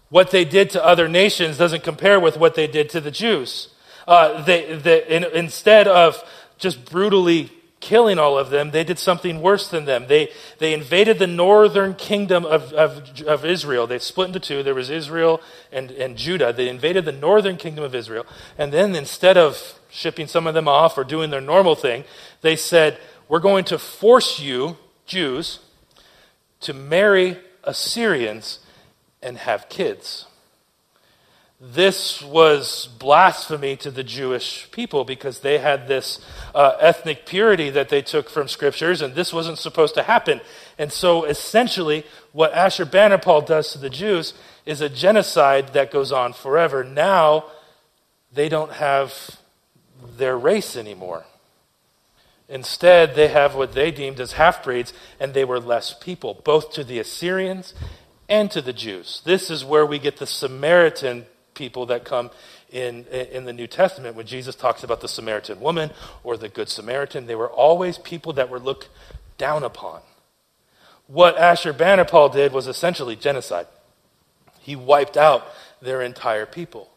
What 0.09 0.31
they 0.31 0.45
did 0.45 0.69
to 0.71 0.83
other 0.83 1.07
nations 1.07 1.57
doesn't 1.57 1.83
compare 1.83 2.19
with 2.19 2.37
what 2.37 2.55
they 2.55 2.67
did 2.67 2.89
to 2.91 3.01
the 3.01 3.11
Jews. 3.11 3.69
Uh, 4.07 4.41
they, 4.43 4.75
they 4.75 5.05
in, 5.07 5.23
instead 5.25 5.87
of 5.87 6.23
just 6.57 6.89
brutally 6.89 7.51
killing 7.79 8.17
all 8.17 8.37
of 8.37 8.49
them, 8.49 8.71
they 8.71 8.83
did 8.83 8.97
something 8.97 9.41
worse 9.41 9.67
than 9.67 9.85
them. 9.85 10.07
They, 10.07 10.29
they 10.57 10.73
invaded 10.73 11.19
the 11.19 11.27
northern 11.27 11.93
kingdom 11.93 12.43
of, 12.43 12.73
of, 12.73 13.21
of 13.21 13.45
Israel. 13.45 13.85
They 13.85 13.99
split 13.99 14.27
into 14.27 14.39
two. 14.39 14.63
There 14.63 14.73
was 14.73 14.89
Israel 14.89 15.41
and, 15.71 15.91
and 15.91 16.17
Judah. 16.17 16.51
They 16.51 16.67
invaded 16.67 17.05
the 17.05 17.11
northern 17.11 17.57
kingdom 17.57 17.83
of 17.83 17.93
Israel. 17.93 18.25
And 18.57 18.73
then 18.73 18.95
instead 18.95 19.37
of 19.37 19.79
shipping 19.91 20.25
some 20.25 20.47
of 20.47 20.53
them 20.55 20.67
off 20.67 20.97
or 20.97 21.03
doing 21.03 21.29
their 21.29 21.41
normal 21.41 21.75
thing, 21.75 22.05
they 22.41 22.55
said, 22.55 22.97
We're 23.29 23.39
going 23.39 23.65
to 23.65 23.77
force 23.77 24.39
you, 24.39 24.77
Jews, 25.05 25.59
to 26.61 26.73
marry 26.73 27.37
Assyrians 27.63 28.59
and 29.21 29.37
have 29.37 29.69
kids 29.69 30.25
this 31.59 32.21
was 32.21 32.89
blasphemy 32.99 33.77
to 33.77 33.89
the 33.89 34.03
Jewish 34.03 34.69
people 34.71 35.05
because 35.05 35.39
they 35.39 35.57
had 35.57 35.87
this 35.87 36.19
uh, 36.53 36.75
ethnic 36.79 37.25
purity 37.25 37.69
that 37.69 37.87
they 37.87 38.01
took 38.01 38.29
from 38.29 38.49
scriptures, 38.49 39.01
and 39.01 39.15
this 39.15 39.31
wasn't 39.31 39.57
supposed 39.57 39.93
to 39.95 40.03
happen. 40.03 40.41
And 40.77 40.91
so, 40.91 41.23
essentially, 41.23 42.05
what 42.33 42.53
Ashurbanipal 42.53 43.45
does 43.45 43.71
to 43.71 43.77
the 43.77 43.89
Jews 43.89 44.33
is 44.65 44.81
a 44.81 44.89
genocide 44.89 45.69
that 45.69 45.91
goes 45.91 46.11
on 46.11 46.33
forever. 46.33 46.83
Now, 46.83 47.45
they 48.33 48.49
don't 48.49 48.73
have 48.73 49.39
their 50.17 50.37
race 50.37 50.75
anymore. 50.75 51.25
Instead, 52.49 53.15
they 53.15 53.29
have 53.29 53.55
what 53.55 53.73
they 53.73 53.91
deemed 53.91 54.19
as 54.19 54.33
half 54.33 54.61
breeds, 54.61 54.93
and 55.21 55.33
they 55.33 55.45
were 55.45 55.59
less 55.59 55.93
people, 55.93 56.41
both 56.43 56.73
to 56.73 56.83
the 56.83 56.99
Assyrians 56.99 57.73
and 58.27 58.51
to 58.51 58.61
the 58.61 58.73
Jews. 58.73 59.21
This 59.23 59.49
is 59.49 59.63
where 59.63 59.85
we 59.85 59.99
get 59.99 60.17
the 60.17 60.27
Samaritan 60.27 61.25
people 61.55 61.87
that 61.87 62.03
come 62.03 62.29
in, 62.71 63.05
in 63.05 63.45
the 63.45 63.53
New 63.53 63.67
Testament 63.67 64.15
when 64.15 64.27
Jesus 64.27 64.55
talks 64.55 64.83
about 64.83 65.01
the 65.01 65.07
Samaritan 65.07 65.59
woman 65.59 65.91
or 66.23 66.37
the 66.37 66.49
Good 66.49 66.69
Samaritan. 66.69 67.25
They 67.25 67.35
were 67.35 67.49
always 67.49 67.97
people 67.97 68.33
that 68.33 68.49
were 68.49 68.59
looked 68.59 68.89
down 69.37 69.63
upon. 69.63 70.01
What 71.07 71.37
Ashurbanipal 71.37 72.33
did 72.33 72.51
was 72.51 72.67
essentially 72.67 73.15
genocide. 73.15 73.67
He 74.61 74.75
wiped 74.75 75.17
out 75.17 75.45
their 75.81 76.01
entire 76.01 76.45
people. 76.45 76.89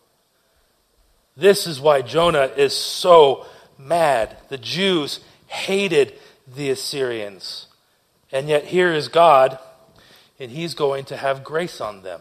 This 1.36 1.66
is 1.66 1.80
why 1.80 2.02
Jonah 2.02 2.50
is 2.56 2.74
so 2.74 3.46
mad. 3.78 4.36
The 4.48 4.58
Jews 4.58 5.20
hated 5.46 6.14
the 6.46 6.70
Assyrians. 6.70 7.66
And 8.32 8.48
yet, 8.48 8.64
here 8.64 8.92
is 8.92 9.08
God, 9.08 9.58
and 10.40 10.50
he's 10.50 10.74
going 10.74 11.04
to 11.06 11.16
have 11.16 11.44
grace 11.44 11.80
on 11.80 12.02
them. 12.02 12.20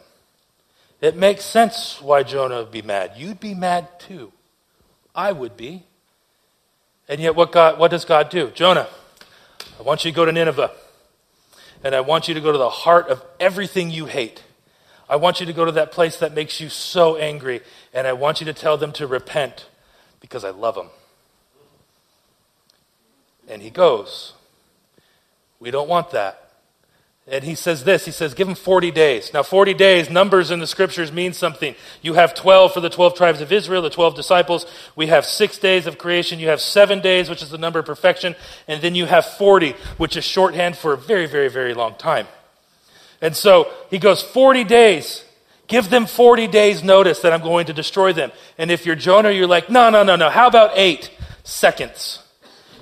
It 0.99 1.15
makes 1.15 1.45
sense 1.45 2.01
why 2.01 2.23
Jonah 2.23 2.57
would 2.57 2.71
be 2.71 2.81
mad. 2.81 3.13
You'd 3.15 3.39
be 3.39 3.53
mad 3.53 3.99
too. 3.99 4.31
I 5.13 5.31
would 5.31 5.55
be. 5.55 5.83
And 7.07 7.21
yet, 7.21 7.35
what, 7.35 7.51
God, 7.51 7.79
what 7.79 7.91
does 7.91 8.03
God 8.03 8.29
do? 8.29 8.49
Jonah, 8.51 8.87
I 9.79 9.83
want 9.83 10.03
you 10.03 10.11
to 10.11 10.15
go 10.15 10.25
to 10.25 10.31
Nineveh. 10.31 10.71
And 11.83 11.93
I 11.93 12.01
want 12.01 12.27
you 12.27 12.33
to 12.33 12.41
go 12.41 12.51
to 12.51 12.57
the 12.57 12.69
heart 12.69 13.07
of 13.07 13.23
everything 13.39 13.91
you 13.91 14.07
hate. 14.07 14.43
I 15.09 15.15
want 15.15 15.39
you 15.39 15.45
to 15.45 15.53
go 15.53 15.63
to 15.63 15.71
that 15.73 15.91
place 15.91 16.17
that 16.17 16.33
makes 16.33 16.59
you 16.59 16.69
so 16.69 17.15
angry. 17.15 17.61
And 17.93 18.07
I 18.07 18.13
want 18.13 18.41
you 18.41 18.45
to 18.45 18.53
tell 18.53 18.77
them 18.77 18.91
to 18.93 19.07
repent 19.07 19.67
because 20.19 20.43
I 20.43 20.49
love 20.49 20.75
them. 20.75 20.89
And 23.47 23.61
he 23.61 23.69
goes. 23.69 24.33
We 25.59 25.71
don't 25.71 25.87
want 25.87 26.11
that. 26.11 26.46
And 27.29 27.43
he 27.43 27.55
says 27.55 27.83
this 27.83 28.05
he 28.05 28.11
says, 28.11 28.33
Give 28.33 28.47
them 28.47 28.55
40 28.55 28.91
days. 28.91 29.33
Now, 29.33 29.43
40 29.43 29.73
days, 29.73 30.09
numbers 30.09 30.49
in 30.49 30.59
the 30.59 30.67
scriptures 30.67 31.11
mean 31.11 31.33
something. 31.33 31.75
You 32.01 32.13
have 32.13 32.33
12 32.33 32.73
for 32.73 32.79
the 32.79 32.89
12 32.89 33.15
tribes 33.15 33.41
of 33.41 33.51
Israel, 33.51 33.81
the 33.81 33.89
12 33.89 34.15
disciples. 34.15 34.65
We 34.95 35.07
have 35.07 35.25
six 35.25 35.57
days 35.57 35.87
of 35.87 35.97
creation. 35.97 36.39
You 36.39 36.47
have 36.47 36.61
seven 36.61 37.01
days, 37.01 37.29
which 37.29 37.41
is 37.41 37.49
the 37.49 37.57
number 37.57 37.79
of 37.79 37.85
perfection. 37.85 38.35
And 38.67 38.81
then 38.81 38.95
you 38.95 39.05
have 39.07 39.25
40, 39.25 39.71
which 39.97 40.15
is 40.15 40.23
shorthand 40.23 40.77
for 40.77 40.93
a 40.93 40.97
very, 40.97 41.25
very, 41.25 41.49
very 41.49 41.73
long 41.73 41.95
time. 41.95 42.27
And 43.21 43.35
so 43.35 43.71
he 43.89 43.97
goes, 43.97 44.21
40 44.21 44.63
days. 44.63 45.25
Give 45.67 45.89
them 45.89 46.05
40 46.05 46.47
days' 46.47 46.81
notice 46.81 47.19
that 47.19 47.33
I'm 47.33 47.41
going 47.41 47.65
to 47.65 47.73
destroy 47.73 48.13
them. 48.13 48.31
And 48.57 48.71
if 48.71 48.85
you're 48.85 48.95
Jonah, 48.95 49.31
you're 49.31 49.47
like, 49.47 49.69
No, 49.69 49.89
no, 49.89 50.01
no, 50.03 50.15
no. 50.15 50.29
How 50.29 50.47
about 50.47 50.71
eight 50.75 51.11
seconds? 51.43 52.23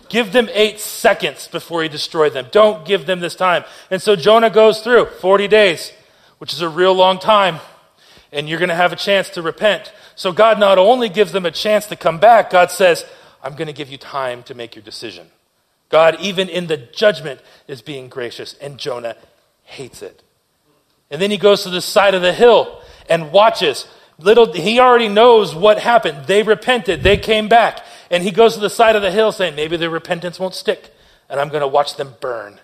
Give 0.10 0.32
them 0.32 0.50
eight 0.54 0.80
seconds 0.80 1.48
before 1.48 1.84
you 1.84 1.90
destroy 1.90 2.30
them. 2.30 2.48
Don't 2.52 2.86
give 2.86 3.06
them 3.06 3.20
this 3.20 3.36
time. 3.36 3.64
And 3.90 4.02
so 4.02 4.16
Jonah 4.16 4.50
goes 4.50 4.82
through 4.82 5.08
40 5.08 5.48
days, 5.48 5.92
which 6.38 6.54
is 6.54 6.62
a 6.62 6.70
real 6.70 6.94
long 6.94 7.20
time, 7.20 7.60
and 8.32 8.48
you're 8.48 8.60
going 8.60 8.70
to 8.70 8.76
have 8.76 8.94
a 8.94 8.98
chance 8.98 9.30
to 9.32 9.42
repent. 9.42 9.92
So 10.16 10.32
God 10.32 10.60
not 10.60 10.78
only 10.78 11.10
gives 11.10 11.32
them 11.32 11.46
a 11.46 11.52
chance 11.52 11.88
to 11.88 11.96
come 11.96 12.20
back, 12.20 12.50
God 12.50 12.72
says, 12.72 13.06
I'm 13.44 13.56
going 13.56 13.68
to 13.68 13.74
give 13.74 13.90
you 13.90 13.98
time 13.98 14.44
to 14.44 14.56
make 14.56 14.76
your 14.76 14.84
decision. 14.84 15.28
God, 15.90 16.18
even 16.20 16.50
in 16.50 16.68
the 16.68 16.78
judgment, 16.78 17.42
is 17.68 17.82
being 17.82 18.10
gracious, 18.10 18.56
and 18.60 18.78
Jonah 18.78 19.16
hates 19.64 20.02
it. 20.02 20.24
And 21.12 21.22
then 21.22 21.32
he 21.32 21.38
goes 21.38 21.64
to 21.64 21.70
the 21.70 21.82
side 21.82 22.16
of 22.16 22.22
the 22.22 22.34
hill 22.34 22.82
and 23.10 23.32
watches. 23.32 23.88
Little, 24.18 24.52
he 24.52 24.80
already 24.80 25.10
knows 25.10 25.54
what 25.54 25.80
happened. 25.80 26.26
They 26.26 26.44
repented, 26.44 27.04
they 27.04 27.18
came 27.18 27.48
back. 27.48 27.86
And 28.10 28.24
he 28.24 28.32
goes 28.32 28.54
to 28.56 28.60
the 28.60 28.70
side 28.70 28.96
of 28.96 29.02
the 29.02 29.12
hill 29.12 29.32
saying, 29.32 29.56
Maybe 29.56 29.78
their 29.78 29.90
repentance 29.90 30.40
won't 30.40 30.54
stick, 30.54 30.94
and 31.30 31.40
I'm 31.40 31.50
going 31.50 31.62
to 31.62 31.68
watch 31.68 31.96
them 31.96 32.16
burn. 32.20 32.60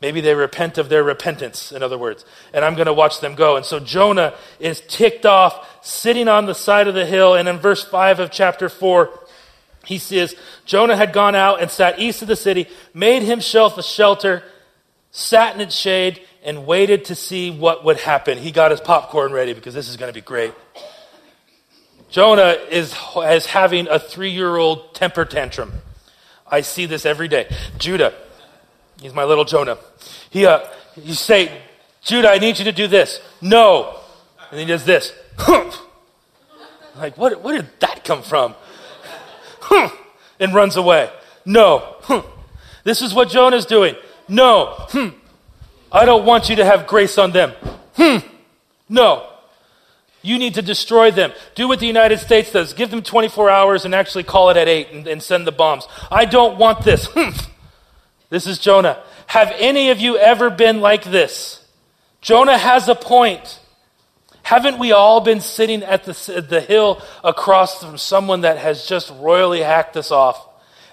Maybe 0.00 0.22
they 0.22 0.34
repent 0.34 0.78
of 0.78 0.88
their 0.88 1.02
repentance, 1.02 1.72
in 1.72 1.82
other 1.82 1.98
words, 1.98 2.24
and 2.54 2.64
I'm 2.64 2.74
going 2.74 2.86
to 2.86 2.92
watch 2.92 3.20
them 3.20 3.34
go. 3.34 3.56
And 3.56 3.66
so 3.66 3.78
Jonah 3.78 4.34
is 4.58 4.80
ticked 4.88 5.26
off, 5.26 5.84
sitting 5.84 6.26
on 6.26 6.46
the 6.46 6.54
side 6.54 6.88
of 6.88 6.94
the 6.94 7.04
hill. 7.04 7.34
And 7.34 7.46
in 7.48 7.58
verse 7.58 7.84
5 7.84 8.18
of 8.18 8.30
chapter 8.30 8.70
4, 8.70 9.10
he 9.84 9.98
says, 9.98 10.34
Jonah 10.64 10.96
had 10.96 11.12
gone 11.12 11.34
out 11.34 11.60
and 11.60 11.70
sat 11.70 11.98
east 11.98 12.22
of 12.22 12.28
the 12.28 12.36
city, 12.36 12.66
made 12.94 13.22
himself 13.22 13.76
a 13.76 13.82
shelter, 13.82 14.42
sat 15.10 15.54
in 15.54 15.60
its 15.60 15.76
shade, 15.76 16.22
and 16.42 16.66
waited 16.66 17.04
to 17.06 17.14
see 17.14 17.50
what 17.50 17.84
would 17.84 17.98
happen. 17.98 18.38
He 18.38 18.52
got 18.52 18.70
his 18.70 18.80
popcorn 18.80 19.32
ready 19.32 19.52
because 19.52 19.74
this 19.74 19.88
is 19.88 19.98
going 19.98 20.10
to 20.10 20.14
be 20.14 20.24
great. 20.24 20.54
Jonah 22.10 22.56
is, 22.70 22.94
is 23.16 23.46
having 23.46 23.88
a 23.88 23.98
three 23.98 24.30
year 24.30 24.56
old 24.56 24.94
temper 24.94 25.24
tantrum. 25.24 25.72
I 26.46 26.62
see 26.62 26.86
this 26.86 27.06
every 27.06 27.28
day. 27.28 27.48
Judah, 27.78 28.12
he's 29.00 29.14
my 29.14 29.24
little 29.24 29.44
Jonah. 29.44 29.78
He, 30.30 30.46
uh, 30.46 30.60
you 30.96 31.14
say, 31.14 31.56
Judah, 32.02 32.30
I 32.30 32.38
need 32.38 32.58
you 32.58 32.64
to 32.64 32.72
do 32.72 32.88
this. 32.88 33.20
No. 33.40 33.96
And 34.50 34.58
he 34.58 34.66
does 34.66 34.84
this. 34.84 35.12
like, 36.96 37.16
what, 37.16 37.40
where 37.42 37.56
did 37.56 37.68
that 37.80 38.04
come 38.04 38.22
from? 38.22 38.54
and 40.40 40.54
runs 40.54 40.76
away. 40.76 41.10
No. 41.44 41.96
This 42.82 43.02
is 43.02 43.12
what 43.12 43.28
Jonah's 43.28 43.66
doing. 43.66 43.94
No. 44.26 44.86
I 45.92 46.04
don't 46.06 46.24
want 46.24 46.48
you 46.48 46.56
to 46.56 46.64
have 46.64 46.86
grace 46.86 47.18
on 47.18 47.30
them. 47.30 47.52
No. 48.88 49.29
You 50.22 50.38
need 50.38 50.54
to 50.54 50.62
destroy 50.62 51.10
them. 51.10 51.32
Do 51.54 51.66
what 51.66 51.80
the 51.80 51.86
United 51.86 52.18
States 52.18 52.52
does. 52.52 52.74
Give 52.74 52.90
them 52.90 53.02
24 53.02 53.48
hours 53.48 53.84
and 53.84 53.94
actually 53.94 54.24
call 54.24 54.50
it 54.50 54.56
at 54.56 54.68
8 54.68 54.90
and, 54.92 55.06
and 55.06 55.22
send 55.22 55.46
the 55.46 55.52
bombs. 55.52 55.86
I 56.10 56.26
don't 56.26 56.58
want 56.58 56.84
this. 56.84 57.08
this 58.30 58.46
is 58.46 58.58
Jonah. 58.58 59.02
Have 59.26 59.52
any 59.56 59.90
of 59.90 59.98
you 59.98 60.18
ever 60.18 60.50
been 60.50 60.80
like 60.80 61.04
this? 61.04 61.64
Jonah 62.20 62.58
has 62.58 62.88
a 62.88 62.94
point. 62.94 63.60
Haven't 64.42 64.78
we 64.78 64.92
all 64.92 65.20
been 65.20 65.40
sitting 65.40 65.82
at 65.82 66.04
the, 66.04 66.44
the 66.46 66.60
hill 66.60 67.00
across 67.24 67.82
from 67.82 67.96
someone 67.96 68.42
that 68.42 68.58
has 68.58 68.86
just 68.86 69.10
royally 69.20 69.60
hacked 69.60 69.96
us 69.96 70.10
off? 70.10 70.46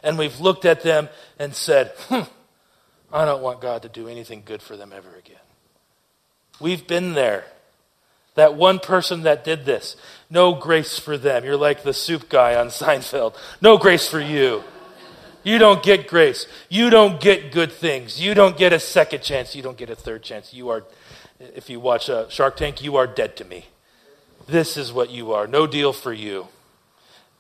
And 0.04 0.18
we've 0.18 0.40
looked 0.40 0.64
at 0.64 0.84
them 0.84 1.10
and 1.40 1.54
said, 1.54 1.92
hmm, 2.08 2.22
I 3.12 3.26
don't 3.26 3.42
want 3.42 3.60
God 3.60 3.82
to 3.82 3.90
do 3.90 4.08
anything 4.08 4.44
good 4.46 4.62
for 4.62 4.78
them 4.78 4.94
ever 4.94 5.10
again. 5.16 5.36
We've 6.60 6.86
been 6.86 7.14
there. 7.14 7.46
That 8.38 8.54
one 8.54 8.78
person 8.78 9.24
that 9.24 9.44
did 9.44 9.66
this. 9.66 9.96
No 10.30 10.54
grace 10.54 11.00
for 11.00 11.18
them. 11.18 11.44
You're 11.44 11.58
like 11.58 11.82
the 11.82 11.92
soup 11.92 12.30
guy 12.30 12.56
on 12.56 12.68
Seinfeld. 12.68 13.36
No 13.62 13.80
grace 13.80 14.08
for 14.08 14.20
you. 14.20 14.64
You 15.44 15.58
don't 15.58 15.82
get 15.82 16.08
grace. 16.08 16.46
You 16.70 16.92
don't 16.92 17.20
get 17.20 17.52
good 17.52 17.72
things. 17.72 18.22
You 18.22 18.36
don't 18.36 18.56
get 18.56 18.74
a 18.74 18.80
second 18.80 19.24
chance. 19.24 19.56
You 19.56 19.64
don't 19.64 19.78
get 19.78 19.90
a 19.90 19.96
third 19.96 20.22
chance. 20.22 20.54
You 20.54 20.70
are, 20.70 20.84
if 21.40 21.68
you 21.68 21.80
watch 21.80 22.12
uh, 22.12 22.30
Shark 22.30 22.58
Tank, 22.58 22.84
you 22.84 22.96
are 22.98 23.08
dead 23.08 23.36
to 23.38 23.46
me. 23.46 23.66
This 24.46 24.78
is 24.78 24.94
what 24.94 25.10
you 25.10 25.32
are. 25.34 25.48
No 25.48 25.66
deal 25.66 25.92
for 25.92 26.14
you. 26.14 26.48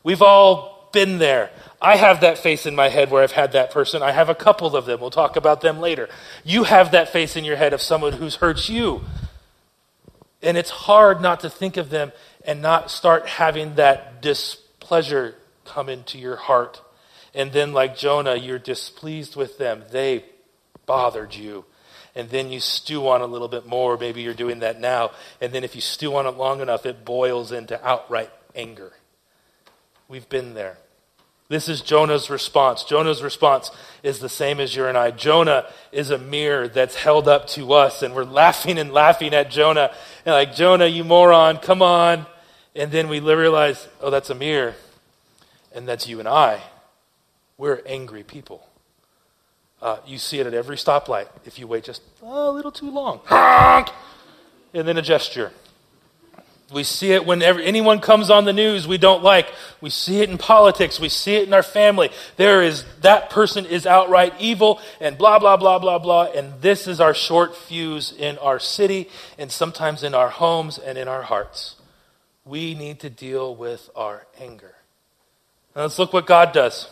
We've 0.04 0.24
all 0.24 0.90
been 0.94 1.20
there. 1.20 1.52
I 1.80 1.98
have 1.98 2.22
that 2.22 2.40
face 2.40 2.66
in 2.66 2.76
my 2.76 2.90
head 2.90 3.12
where 3.12 3.22
I've 3.22 3.34
had 3.34 3.52
that 3.52 3.70
person. 3.70 4.02
I 4.02 4.14
have 4.14 4.30
a 4.30 4.36
couple 4.36 4.76
of 4.76 4.88
them. 4.88 5.00
We'll 5.00 5.12
talk 5.12 5.36
about 5.36 5.62
them 5.62 5.80
later. 5.80 6.10
You 6.44 6.64
have 6.64 6.92
that 6.92 7.10
face 7.10 7.36
in 7.36 7.44
your 7.44 7.58
head 7.58 7.74
of 7.74 7.84
someone 7.84 8.14
who's 8.14 8.38
hurt 8.38 8.68
you. 8.68 9.04
And 10.42 10.58
it's 10.58 10.70
hard 10.70 11.22
not 11.22 11.40
to 11.42 11.50
think 11.50 11.78
of 11.78 11.90
them 11.90 12.12
and 12.46 12.62
not 12.62 12.92
start 12.92 13.28
having 13.28 13.76
that 13.76 14.22
displeasure 14.22 15.36
come 15.66 15.90
into 15.90 16.18
your 16.18 16.36
heart. 16.36 16.82
And 17.34 17.52
then, 17.52 17.74
like 17.74 17.98
Jonah, 17.98 18.36
you're 18.36 18.60
displeased 18.60 19.36
with 19.36 19.58
them. 19.58 19.84
They 19.92 20.26
bothered 20.86 21.36
you. 21.36 21.66
And 22.16 22.30
then 22.30 22.50
you 22.52 22.60
stew 22.60 23.08
on 23.08 23.22
a 23.22 23.28
little 23.28 23.48
bit 23.48 23.68
more. 23.68 23.98
Maybe 23.98 24.22
you're 24.22 24.34
doing 24.34 24.60
that 24.60 24.80
now. 24.80 25.12
And 25.40 25.54
then, 25.54 25.64
if 25.64 25.76
you 25.76 25.82
stew 25.82 26.16
on 26.16 26.26
it 26.26 26.38
long 26.38 26.62
enough, 26.62 26.86
it 26.86 27.06
boils 27.06 27.52
into 27.52 27.84
outright 27.86 28.32
anger. 28.56 28.94
We've 30.08 30.28
been 30.30 30.54
there. 30.54 30.78
This 31.50 31.70
is 31.70 31.82
Jonah's 31.82 32.30
response. 32.30 32.84
Jonah's 32.84 33.24
response 33.24 33.72
is 34.04 34.20
the 34.20 34.28
same 34.28 34.60
as 34.60 34.76
your 34.76 34.90
and 34.90 34.98
I. 34.98 35.12
Jonah 35.12 35.66
is 35.94 36.10
a 36.10 36.18
mirror 36.18 36.68
that's 36.68 36.96
held 36.96 37.28
up 37.28 37.48
to 37.50 37.72
us, 37.72 38.04
and 38.04 38.14
we're 38.14 38.26
laughing 38.26 38.78
and 38.78 38.92
laughing 38.92 39.34
at 39.34 39.50
Jonah. 39.50 39.94
And 40.26 40.34
like, 40.34 40.54
Jonah, 40.54 40.88
you 40.88 41.06
moron, 41.06 41.58
come 41.58 41.82
on. 41.82 42.26
And 42.76 42.92
then 42.92 43.08
we 43.08 43.20
realize, 43.20 43.88
oh, 44.02 44.10
that's 44.10 44.30
a 44.30 44.36
mirror. 44.36 44.76
And 45.74 45.88
that's 45.88 46.08
you 46.08 46.20
and 46.20 46.28
I. 46.28 46.62
We're 47.58 47.82
angry 47.86 48.24
people. 48.24 48.68
Uh, 49.82 49.98
you 50.06 50.18
see 50.18 50.40
it 50.40 50.48
at 50.48 50.54
every 50.54 50.76
stoplight 50.76 51.28
if 51.46 51.58
you 51.60 51.68
wait 51.68 51.84
just 51.84 52.02
a 52.22 52.52
little 52.52 52.72
too 52.72 52.90
long. 52.92 53.22
And 54.74 54.88
then 54.88 54.98
a 54.98 55.02
gesture. 55.02 55.54
We 56.72 56.84
see 56.84 57.14
it 57.14 57.26
whenever 57.26 57.62
anyone 57.62 58.02
comes 58.02 58.30
on 58.30 58.44
the 58.44 58.52
news 58.52 58.88
we 58.88 58.98
don't 58.98 59.24
like. 59.24 59.50
We 59.80 59.90
see 59.90 60.20
it 60.22 60.30
in 60.30 60.38
politics. 60.38 61.00
We 61.00 61.08
see 61.08 61.36
it 61.36 61.48
in 61.48 61.54
our 61.54 61.64
family. 61.64 62.10
There 62.36 62.62
is, 62.62 62.84
that 63.02 63.30
person 63.30 63.66
is 63.66 63.86
outright 63.86 64.34
evil 64.38 64.82
and 65.00 65.18
blah, 65.18 65.40
blah, 65.40 65.56
blah, 65.56 65.80
blah, 65.80 65.98
blah. 65.98 66.26
And 66.26 66.62
this 66.62 66.86
is 66.86 67.00
our 67.00 67.14
short 67.14 67.56
fuse 67.56 68.12
in 68.12 68.38
our 68.40 68.60
city 68.60 69.10
and 69.38 69.50
sometimes 69.50 70.04
in 70.04 70.14
our 70.14 70.28
homes 70.28 70.78
and 70.78 70.98
in 70.98 71.08
our 71.08 71.22
hearts. 71.22 71.76
We 72.44 72.76
need 72.76 73.00
to 73.00 73.10
deal 73.10 73.56
with 73.56 73.90
our 73.96 74.28
anger. 74.38 74.76
Now 75.74 75.84
let's 75.84 76.00
look 76.00 76.12
what 76.12 76.26
God 76.26 76.52
does. 76.52 76.90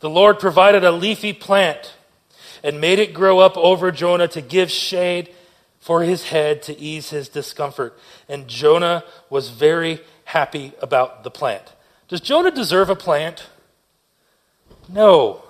The 0.00 0.10
Lord 0.10 0.40
provided 0.40 0.82
a 0.82 0.90
leafy 0.90 1.32
plant 1.32 1.94
and 2.64 2.80
made 2.80 2.98
it 2.98 3.14
grow 3.14 3.38
up 3.38 3.56
over 3.56 3.92
Jonah 3.92 4.28
to 4.28 4.40
give 4.40 4.70
shade 4.70 5.32
for 5.80 6.02
his 6.02 6.28
head 6.28 6.62
to 6.64 6.78
ease 6.78 7.10
his 7.10 7.28
discomfort. 7.28 7.98
And 8.28 8.46
Jonah 8.46 9.02
was 9.28 9.48
very 9.48 10.00
happy 10.24 10.72
about 10.80 11.24
the 11.24 11.30
plant. 11.30 11.72
Does 12.08 12.20
Jonah 12.20 12.50
deserve 12.50 12.90
a 12.90 12.96
plant? 12.96 13.48
No, 14.88 15.42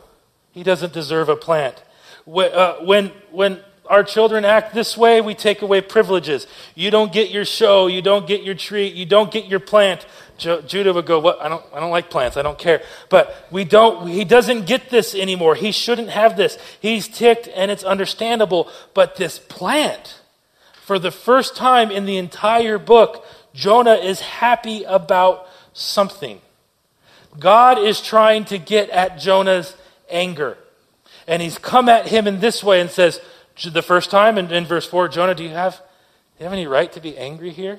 he 0.52 0.62
doesn't 0.62 0.92
deserve 0.92 1.28
a 1.28 1.36
plant. 1.36 1.82
Uh, 2.26 2.74
when, 2.84 3.08
when 3.30 3.60
our 3.86 4.04
children 4.04 4.44
act 4.44 4.72
this 4.72 4.96
way, 4.96 5.20
we 5.20 5.34
take 5.34 5.62
away 5.62 5.80
privileges. 5.80 6.46
You 6.74 6.90
don't 6.90 7.12
get 7.12 7.30
your 7.30 7.44
show, 7.44 7.88
you 7.88 8.02
don't 8.02 8.26
get 8.26 8.42
your 8.42 8.54
treat, 8.54 8.94
you 8.94 9.04
don't 9.04 9.30
get 9.30 9.46
your 9.46 9.60
plant. 9.60 10.06
Judah 10.38 10.92
would 10.94 11.04
go, 11.04 11.18
"What? 11.18 11.40
I 11.42 11.48
don't, 11.48 11.64
I 11.74 11.80
don't 11.80 11.90
like 11.90 12.08
plants. 12.08 12.38
I 12.38 12.42
don't 12.42 12.58
care." 12.58 12.82
But 13.10 13.46
we 13.50 13.64
don't. 13.64 14.08
He 14.08 14.24
doesn't 14.24 14.66
get 14.66 14.88
this 14.88 15.14
anymore. 15.14 15.54
He 15.54 15.70
shouldn't 15.70 16.08
have 16.08 16.36
this. 16.36 16.56
He's 16.80 17.08
ticked, 17.08 17.48
and 17.54 17.70
it's 17.70 17.84
understandable. 17.84 18.70
But 18.94 19.16
this 19.16 19.38
plant, 19.38 20.19
for 20.90 20.98
the 20.98 21.12
first 21.12 21.55
time 21.55 21.92
in 21.92 22.05
the 22.05 22.16
entire 22.16 22.76
book, 22.76 23.24
Jonah 23.55 23.94
is 23.94 24.18
happy 24.18 24.83
about 24.83 25.46
something. 25.72 26.40
God 27.38 27.79
is 27.79 28.00
trying 28.00 28.44
to 28.46 28.59
get 28.59 28.90
at 28.90 29.16
Jonah's 29.16 29.76
anger. 30.11 30.59
And 31.29 31.40
he's 31.40 31.59
come 31.59 31.88
at 31.88 32.09
him 32.09 32.26
in 32.26 32.40
this 32.40 32.64
way 32.64 32.81
and 32.81 32.90
says, 32.90 33.20
the 33.64 33.83
first 33.83 34.11
time 34.11 34.37
in, 34.37 34.50
in 34.50 34.64
verse 34.64 34.85
4, 34.85 35.07
Jonah, 35.07 35.37
do 35.37 35.44
you 35.44 35.50
have, 35.50 35.76
do 35.76 35.83
you 36.40 36.44
have 36.46 36.53
any 36.53 36.66
right 36.66 36.90
to 36.90 37.00
be 37.00 37.16
angry 37.16 37.50
here? 37.50 37.79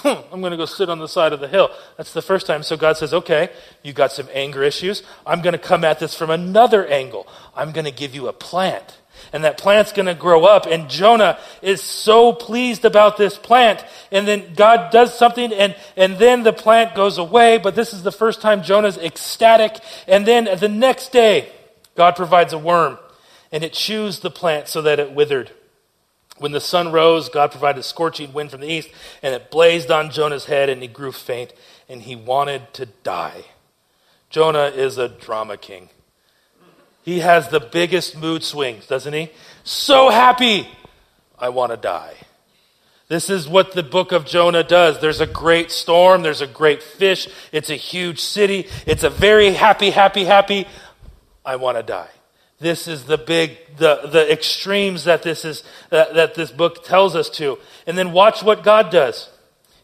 Hmm, 0.00 0.20
I'm 0.32 0.40
going 0.40 0.50
to 0.50 0.56
go 0.56 0.66
sit 0.66 0.88
on 0.88 0.98
the 0.98 1.08
side 1.08 1.32
of 1.32 1.40
the 1.40 1.48
hill. 1.48 1.70
That's 1.96 2.12
the 2.12 2.22
first 2.22 2.46
time. 2.46 2.62
So 2.62 2.76
God 2.76 2.96
says, 2.96 3.12
okay, 3.12 3.50
you 3.82 3.92
got 3.92 4.12
some 4.12 4.28
anger 4.32 4.62
issues. 4.62 5.02
I'm 5.26 5.42
going 5.42 5.52
to 5.52 5.58
come 5.58 5.84
at 5.84 5.98
this 5.98 6.14
from 6.14 6.30
another 6.30 6.86
angle. 6.86 7.26
I'm 7.54 7.72
going 7.72 7.84
to 7.84 7.90
give 7.92 8.14
you 8.14 8.28
a 8.28 8.32
plant 8.32 8.98
and 9.32 9.44
that 9.44 9.58
plant's 9.58 9.92
going 9.92 10.06
to 10.06 10.14
grow 10.14 10.44
up. 10.44 10.66
And 10.66 10.88
Jonah 10.88 11.38
is 11.62 11.82
so 11.82 12.32
pleased 12.32 12.84
about 12.84 13.16
this 13.16 13.36
plant. 13.36 13.84
And 14.10 14.26
then 14.26 14.54
God 14.54 14.90
does 14.90 15.16
something, 15.16 15.52
and, 15.52 15.76
and 15.96 16.16
then 16.16 16.42
the 16.42 16.52
plant 16.52 16.94
goes 16.94 17.18
away. 17.18 17.58
But 17.58 17.74
this 17.74 17.92
is 17.92 18.02
the 18.02 18.12
first 18.12 18.40
time 18.40 18.62
Jonah's 18.62 18.98
ecstatic. 18.98 19.76
And 20.06 20.26
then 20.26 20.48
the 20.58 20.68
next 20.68 21.12
day, 21.12 21.50
God 21.94 22.16
provides 22.16 22.52
a 22.52 22.58
worm, 22.58 22.98
and 23.52 23.62
it 23.62 23.72
chews 23.72 24.20
the 24.20 24.30
plant 24.30 24.68
so 24.68 24.82
that 24.82 24.98
it 24.98 25.12
withered. 25.12 25.50
When 26.40 26.52
the 26.52 26.60
sun 26.60 26.90
rose, 26.90 27.28
God 27.28 27.50
provided 27.50 27.80
a 27.80 27.82
scorching 27.82 28.32
wind 28.32 28.50
from 28.50 28.62
the 28.62 28.66
east, 28.66 28.88
and 29.22 29.34
it 29.34 29.50
blazed 29.50 29.90
on 29.90 30.10
Jonah's 30.10 30.46
head, 30.46 30.70
and 30.70 30.80
he 30.80 30.88
grew 30.88 31.12
faint, 31.12 31.52
and 31.86 32.00
he 32.00 32.16
wanted 32.16 32.72
to 32.72 32.86
die. 32.86 33.44
Jonah 34.30 34.72
is 34.74 34.96
a 34.96 35.06
drama 35.06 35.58
king. 35.58 35.90
He 37.02 37.18
has 37.18 37.48
the 37.48 37.60
biggest 37.60 38.16
mood 38.16 38.42
swings, 38.42 38.86
doesn't 38.86 39.12
he? 39.12 39.30
So 39.64 40.08
happy, 40.08 40.66
I 41.38 41.50
want 41.50 41.72
to 41.72 41.76
die. 41.76 42.14
This 43.08 43.28
is 43.28 43.46
what 43.46 43.72
the 43.72 43.82
book 43.82 44.10
of 44.10 44.24
Jonah 44.24 44.64
does. 44.64 44.98
There's 44.98 45.20
a 45.20 45.26
great 45.26 45.70
storm, 45.70 46.22
there's 46.22 46.40
a 46.40 46.46
great 46.46 46.82
fish, 46.82 47.28
it's 47.52 47.68
a 47.68 47.74
huge 47.74 48.18
city, 48.18 48.66
it's 48.86 49.02
a 49.02 49.10
very 49.10 49.52
happy, 49.52 49.90
happy, 49.90 50.24
happy, 50.24 50.66
I 51.44 51.56
want 51.56 51.76
to 51.76 51.82
die. 51.82 52.08
This 52.60 52.86
is 52.86 53.04
the 53.04 53.18
big, 53.18 53.58
the, 53.78 54.02
the 54.12 54.30
extremes 54.30 55.04
that 55.04 55.22
this 55.22 55.44
is, 55.44 55.64
that, 55.88 56.14
that 56.14 56.34
this 56.34 56.50
book 56.50 56.84
tells 56.84 57.16
us 57.16 57.30
to. 57.30 57.58
And 57.86 57.96
then 57.96 58.12
watch 58.12 58.42
what 58.42 58.62
God 58.62 58.90
does. 58.90 59.30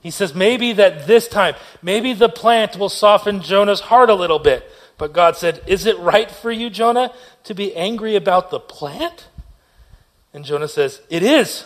He 0.03 0.11
says, 0.11 0.35
maybe 0.35 0.75
that 0.75 1.07
this 1.07 1.27
time, 1.27 1.55
maybe 1.83 2.13
the 2.13 2.29
plant 2.29 2.77
will 2.77 2.91
soften 2.91 3.41
Jonah's 3.41 3.81
heart 3.81 4.11
a 4.11 4.15
little 4.15 4.39
bit. 4.39 4.71
But 4.99 5.13
God 5.13 5.37
said, 5.37 5.63
Is 5.67 5.87
it 5.87 5.99
right 5.99 6.31
for 6.31 6.51
you, 6.51 6.71
Jonah, 6.71 7.13
to 7.45 7.55
be 7.55 7.75
angry 7.75 8.17
about 8.17 8.51
the 8.51 8.61
plant? 8.61 9.29
And 10.33 10.45
Jonah 10.45 10.69
says, 10.69 11.01
It 11.11 11.23
is. 11.23 11.65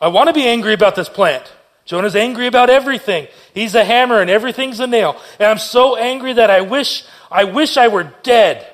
I 0.00 0.08
want 0.08 0.28
to 0.28 0.34
be 0.34 0.46
angry 0.46 0.74
about 0.74 0.96
this 0.96 1.08
plant. 1.08 1.50
Jonah's 1.84 2.16
angry 2.16 2.46
about 2.46 2.70
everything. 2.70 3.26
He's 3.52 3.74
a 3.74 3.84
hammer 3.84 4.20
and 4.20 4.30
everything's 4.30 4.80
a 4.80 4.86
nail. 4.86 5.20
And 5.38 5.48
I'm 5.48 5.58
so 5.58 5.96
angry 5.96 6.34
that 6.34 6.50
I 6.50 6.62
wish 6.62 7.04
I 7.30 7.44
wish 7.44 7.76
I 7.76 7.88
were 7.88 8.12
dead. 8.22 8.73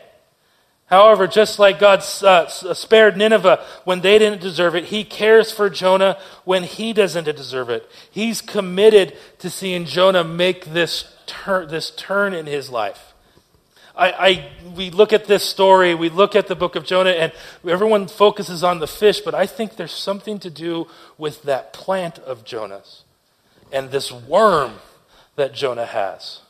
However, 0.90 1.28
just 1.28 1.60
like 1.60 1.78
God 1.78 2.00
uh, 2.22 2.48
spared 2.48 3.16
Nineveh 3.16 3.64
when 3.84 4.00
they 4.00 4.18
didn't 4.18 4.40
deserve 4.40 4.74
it, 4.74 4.86
He 4.86 5.04
cares 5.04 5.52
for 5.52 5.70
Jonah 5.70 6.18
when 6.44 6.64
he 6.64 6.92
doesn't 6.92 7.24
deserve 7.24 7.70
it. 7.70 7.88
He's 8.10 8.42
committed 8.42 9.16
to 9.38 9.48
seeing 9.48 9.84
Jonah 9.84 10.24
make 10.24 10.66
this, 10.66 11.14
tur- 11.26 11.64
this 11.64 11.92
turn 11.92 12.34
in 12.34 12.46
his 12.46 12.70
life. 12.70 13.14
I, 13.94 14.10
I, 14.12 14.50
we 14.74 14.90
look 14.90 15.12
at 15.12 15.26
this 15.26 15.44
story, 15.44 15.94
we 15.94 16.08
look 16.08 16.34
at 16.34 16.48
the 16.48 16.56
book 16.56 16.74
of 16.74 16.84
Jonah, 16.84 17.10
and 17.10 17.32
everyone 17.64 18.08
focuses 18.08 18.64
on 18.64 18.80
the 18.80 18.88
fish, 18.88 19.20
but 19.20 19.34
I 19.34 19.46
think 19.46 19.76
there's 19.76 19.92
something 19.92 20.40
to 20.40 20.50
do 20.50 20.88
with 21.18 21.44
that 21.44 21.72
plant 21.72 22.18
of 22.18 22.44
Jonah's 22.44 23.04
and 23.72 23.92
this 23.92 24.10
worm 24.10 24.78
that 25.36 25.54
Jonah 25.54 25.86
has. 25.86 26.40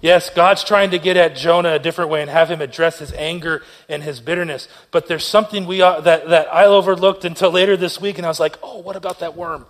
Yes, 0.00 0.30
God's 0.30 0.64
trying 0.64 0.90
to 0.92 0.98
get 0.98 1.16
at 1.18 1.36
Jonah 1.36 1.74
a 1.74 1.78
different 1.78 2.10
way 2.10 2.22
and 2.22 2.30
have 2.30 2.50
him 2.50 2.62
address 2.62 2.98
his 3.00 3.12
anger 3.12 3.62
and 3.88 4.02
his 4.02 4.20
bitterness. 4.20 4.66
But 4.90 5.08
there's 5.08 5.26
something 5.26 5.66
we 5.66 5.82
uh, 5.82 6.00
that, 6.00 6.28
that 6.28 6.52
I 6.52 6.64
overlooked 6.64 7.24
until 7.24 7.50
later 7.50 7.76
this 7.76 8.00
week, 8.00 8.16
and 8.16 8.24
I 8.24 8.28
was 8.28 8.40
like, 8.40 8.58
oh, 8.62 8.78
what 8.78 8.96
about 8.96 9.18
that 9.18 9.36
worm? 9.36 9.66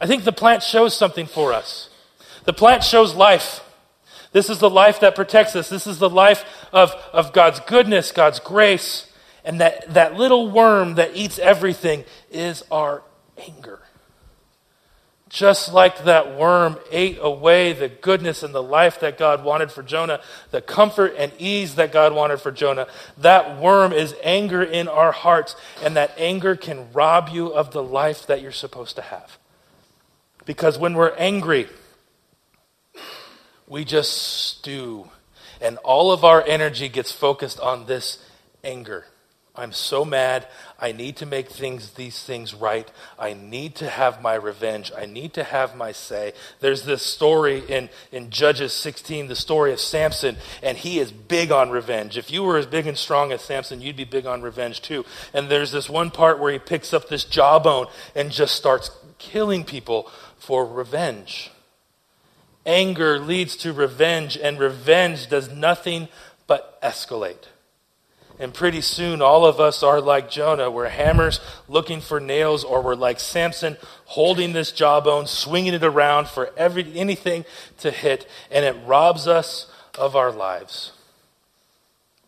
I 0.00 0.06
think 0.06 0.24
the 0.24 0.32
plant 0.32 0.62
shows 0.62 0.96
something 0.96 1.26
for 1.26 1.52
us. 1.52 1.90
The 2.44 2.52
plant 2.52 2.82
shows 2.82 3.14
life. 3.14 3.60
This 4.32 4.48
is 4.48 4.58
the 4.58 4.70
life 4.70 5.00
that 5.00 5.14
protects 5.14 5.54
us. 5.54 5.68
This 5.68 5.86
is 5.86 5.98
the 5.98 6.10
life 6.10 6.44
of, 6.72 6.92
of 7.12 7.32
God's 7.32 7.60
goodness, 7.60 8.12
God's 8.12 8.40
grace. 8.40 9.10
And 9.44 9.60
that, 9.60 9.92
that 9.94 10.14
little 10.14 10.50
worm 10.50 10.94
that 10.94 11.14
eats 11.14 11.38
everything 11.38 12.04
is 12.30 12.64
our 12.70 13.02
anger. 13.38 13.80
Just 15.36 15.70
like 15.70 16.04
that 16.04 16.34
worm 16.34 16.78
ate 16.90 17.18
away 17.20 17.74
the 17.74 17.90
goodness 17.90 18.42
and 18.42 18.54
the 18.54 18.62
life 18.62 19.00
that 19.00 19.18
God 19.18 19.44
wanted 19.44 19.70
for 19.70 19.82
Jonah, 19.82 20.22
the 20.50 20.62
comfort 20.62 21.12
and 21.18 21.30
ease 21.38 21.74
that 21.74 21.92
God 21.92 22.14
wanted 22.14 22.40
for 22.40 22.50
Jonah, 22.50 22.86
that 23.18 23.60
worm 23.60 23.92
is 23.92 24.14
anger 24.22 24.62
in 24.62 24.88
our 24.88 25.12
hearts, 25.12 25.54
and 25.82 25.94
that 25.94 26.12
anger 26.16 26.56
can 26.56 26.90
rob 26.94 27.28
you 27.28 27.48
of 27.48 27.72
the 27.72 27.82
life 27.82 28.26
that 28.28 28.40
you're 28.40 28.50
supposed 28.50 28.96
to 28.96 29.02
have. 29.02 29.36
Because 30.46 30.78
when 30.78 30.94
we're 30.94 31.14
angry, 31.16 31.68
we 33.66 33.84
just 33.84 34.12
stew, 34.12 35.10
and 35.60 35.76
all 35.84 36.12
of 36.12 36.24
our 36.24 36.42
energy 36.46 36.88
gets 36.88 37.12
focused 37.12 37.60
on 37.60 37.84
this 37.84 38.24
anger. 38.64 39.04
I'm 39.56 39.72
so 39.72 40.04
mad. 40.04 40.46
I 40.78 40.92
need 40.92 41.16
to 41.16 41.26
make 41.26 41.48
things 41.48 41.90
these 41.92 42.22
things 42.22 42.54
right. 42.54 42.90
I 43.18 43.32
need 43.32 43.74
to 43.76 43.88
have 43.88 44.20
my 44.20 44.34
revenge. 44.34 44.92
I 44.96 45.06
need 45.06 45.32
to 45.34 45.44
have 45.44 45.74
my 45.74 45.92
say. 45.92 46.34
There's 46.60 46.84
this 46.84 47.02
story 47.02 47.62
in, 47.68 47.88
in 48.12 48.30
Judges 48.30 48.72
16, 48.74 49.28
the 49.28 49.36
story 49.36 49.72
of 49.72 49.80
Samson, 49.80 50.36
and 50.62 50.76
he 50.76 50.98
is 50.98 51.10
big 51.10 51.50
on 51.50 51.70
revenge. 51.70 52.18
If 52.18 52.30
you 52.30 52.42
were 52.42 52.58
as 52.58 52.66
big 52.66 52.86
and 52.86 52.98
strong 52.98 53.32
as 53.32 53.40
Samson, 53.40 53.80
you'd 53.80 53.96
be 53.96 54.04
big 54.04 54.26
on 54.26 54.42
revenge 54.42 54.82
too. 54.82 55.04
And 55.32 55.48
there's 55.48 55.72
this 55.72 55.88
one 55.88 56.10
part 56.10 56.38
where 56.38 56.52
he 56.52 56.58
picks 56.58 56.92
up 56.92 57.08
this 57.08 57.24
jawbone 57.24 57.86
and 58.14 58.30
just 58.30 58.54
starts 58.54 58.90
killing 59.18 59.64
people 59.64 60.10
for 60.38 60.66
revenge. 60.66 61.50
Anger 62.66 63.18
leads 63.18 63.56
to 63.58 63.72
revenge, 63.72 64.36
and 64.36 64.58
revenge 64.58 65.28
does 65.28 65.50
nothing 65.50 66.08
but 66.46 66.80
escalate. 66.82 67.46
And 68.38 68.52
pretty 68.52 68.82
soon, 68.82 69.22
all 69.22 69.46
of 69.46 69.60
us 69.60 69.82
are 69.82 70.00
like 70.00 70.30
Jonah. 70.30 70.70
We're 70.70 70.88
hammers 70.88 71.40
looking 71.68 72.00
for 72.00 72.20
nails, 72.20 72.64
or 72.64 72.82
we're 72.82 72.94
like 72.94 73.18
Samson 73.18 73.78
holding 74.04 74.52
this 74.52 74.72
jawbone, 74.72 75.26
swinging 75.26 75.72
it 75.72 75.82
around 75.82 76.28
for 76.28 76.50
every, 76.56 76.98
anything 76.98 77.46
to 77.78 77.90
hit, 77.90 78.28
and 78.50 78.64
it 78.64 78.76
robs 78.84 79.26
us 79.26 79.70
of 79.98 80.14
our 80.14 80.30
lives. 80.30 80.92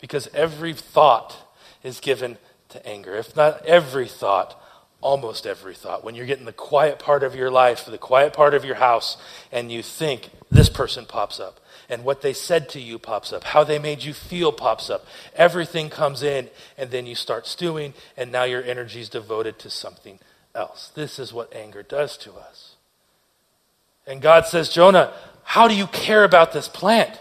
Because 0.01 0.29
every 0.33 0.73
thought 0.73 1.37
is 1.83 2.01
given 2.01 2.39
to 2.71 2.87
anger. 2.87 3.15
If 3.15 3.37
not 3.37 3.65
every 3.67 4.09
thought, 4.09 4.59
almost 5.01 5.47
every 5.47 5.75
thought. 5.75 6.05
When 6.05 6.15
you're 6.15 6.27
getting 6.27 6.47
the 6.47 6.53
quiet 6.53 6.99
part 6.99 7.23
of 7.23 7.35
your 7.35 7.51
life, 7.51 7.85
the 7.85 7.99
quiet 7.99 8.33
part 8.33 8.55
of 8.55 8.65
your 8.65 8.77
house, 8.77 9.19
and 9.53 9.71
you 9.71 9.83
think, 9.83 10.31
this 10.51 10.71
person 10.71 11.05
pops 11.05 11.39
up 11.39 11.61
and 11.89 12.05
what 12.05 12.21
they 12.21 12.33
said 12.33 12.69
to 12.71 12.81
you 12.81 12.99
pops 12.99 13.33
up. 13.33 13.45
How 13.45 13.65
they 13.65 13.79
made 13.79 14.03
you 14.03 14.13
feel 14.13 14.53
pops 14.53 14.91
up. 14.91 15.07
Everything 15.35 15.89
comes 15.89 16.23
in, 16.23 16.49
and 16.77 16.91
then 16.91 17.07
you 17.07 17.15
start 17.15 17.47
stewing, 17.47 17.95
and 18.17 18.31
now 18.31 18.45
your 18.45 18.63
energy 18.63 19.01
is 19.01 19.09
devoted 19.09 19.59
to 19.61 19.71
something 19.71 20.19
else. 20.55 20.91
This 20.95 21.19
is 21.19 21.33
what 21.33 21.55
anger 21.55 21.83
does 21.83 22.17
to 22.19 22.33
us. 22.35 22.75
And 24.07 24.21
God 24.21 24.47
says, 24.47 24.71
Jonah, 24.71 25.13
how 25.45 25.69
do 25.69 25.75
you 25.75 25.87
care 25.87 26.25
about 26.25 26.53
this 26.53 26.69
plant? 26.69 27.21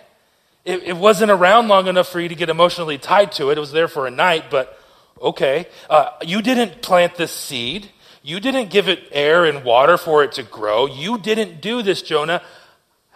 It, 0.65 0.84
it 0.84 0.97
wasn't 0.97 1.32
around 1.32 1.69
long 1.69 1.88
enough 1.88 2.10
for 2.10 2.19
you 2.19 2.27
to 2.27 2.36
get 2.36 2.49
emotionally 2.49 2.97
tied 2.97 3.32
to 3.34 3.49
it. 3.49 3.58
It 3.58 3.62
was 3.62 3.71
there 3.71 3.88
for 3.88 4.06
a 4.06 4.12
night, 4.12 4.45
but 4.51 4.77
okay. 5.21 5.67
Uh, 5.89 6.10
you 6.21 6.41
didn't 6.41 6.82
plant 6.82 7.15
this 7.15 7.32
seed. 7.32 7.89
You 8.21 8.41
didn't 8.41 8.69
give 8.69 8.89
it 8.89 9.08
air 9.13 9.45
and 9.45 9.63
water 9.63 9.97
for 9.97 10.23
it 10.25 10.34
to 10.34 10.43
grow. 10.43 10.86
You 10.86 11.17
didn't 11.17 11.62
do 11.62 11.82
this, 11.82 12.01
Jonah. 12.01 12.41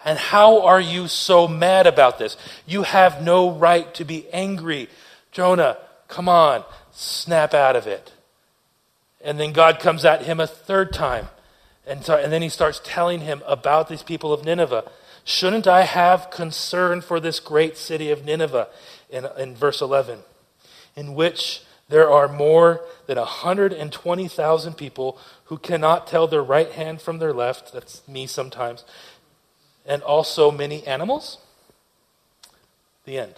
And 0.04 0.18
how 0.18 0.62
are 0.62 0.80
you 0.80 1.08
so 1.08 1.46
mad 1.46 1.86
about 1.86 2.18
this? 2.18 2.36
You 2.66 2.82
have 2.82 3.22
no 3.22 3.50
right 3.50 3.92
to 3.94 4.04
be 4.04 4.28
angry. 4.32 4.88
Jonah, 5.30 5.78
come 6.08 6.28
on, 6.28 6.64
snap 6.92 7.54
out 7.54 7.76
of 7.76 7.86
it. 7.86 8.12
And 9.24 9.38
then 9.38 9.52
God 9.52 9.78
comes 9.78 10.04
at 10.04 10.22
him 10.22 10.40
a 10.40 10.46
third 10.46 10.92
time. 10.92 11.28
And, 11.86 12.04
so, 12.04 12.16
and 12.16 12.32
then 12.32 12.42
he 12.42 12.48
starts 12.48 12.80
telling 12.84 13.20
him 13.20 13.42
about 13.46 13.88
these 13.88 14.02
people 14.02 14.32
of 14.32 14.44
Nineveh. 14.44 14.90
Shouldn't 15.24 15.66
I 15.66 15.82
have 15.82 16.30
concern 16.30 17.00
for 17.00 17.20
this 17.20 17.38
great 17.38 17.76
city 17.76 18.10
of 18.10 18.24
Nineveh? 18.24 18.68
In, 19.10 19.26
in 19.38 19.54
verse 19.54 19.82
11, 19.82 20.20
in 20.96 21.14
which 21.14 21.62
there 21.88 22.10
are 22.10 22.28
more 22.28 22.80
than 23.06 23.18
120,000 23.18 24.74
people 24.74 25.18
who 25.44 25.58
cannot 25.58 26.06
tell 26.06 26.26
their 26.26 26.42
right 26.42 26.72
hand 26.72 27.02
from 27.02 27.18
their 27.18 27.34
left. 27.34 27.74
That's 27.74 28.06
me 28.08 28.26
sometimes 28.26 28.84
and 29.86 30.02
also 30.02 30.50
many 30.50 30.86
animals? 30.86 31.38
The 33.04 33.18
end. 33.18 33.34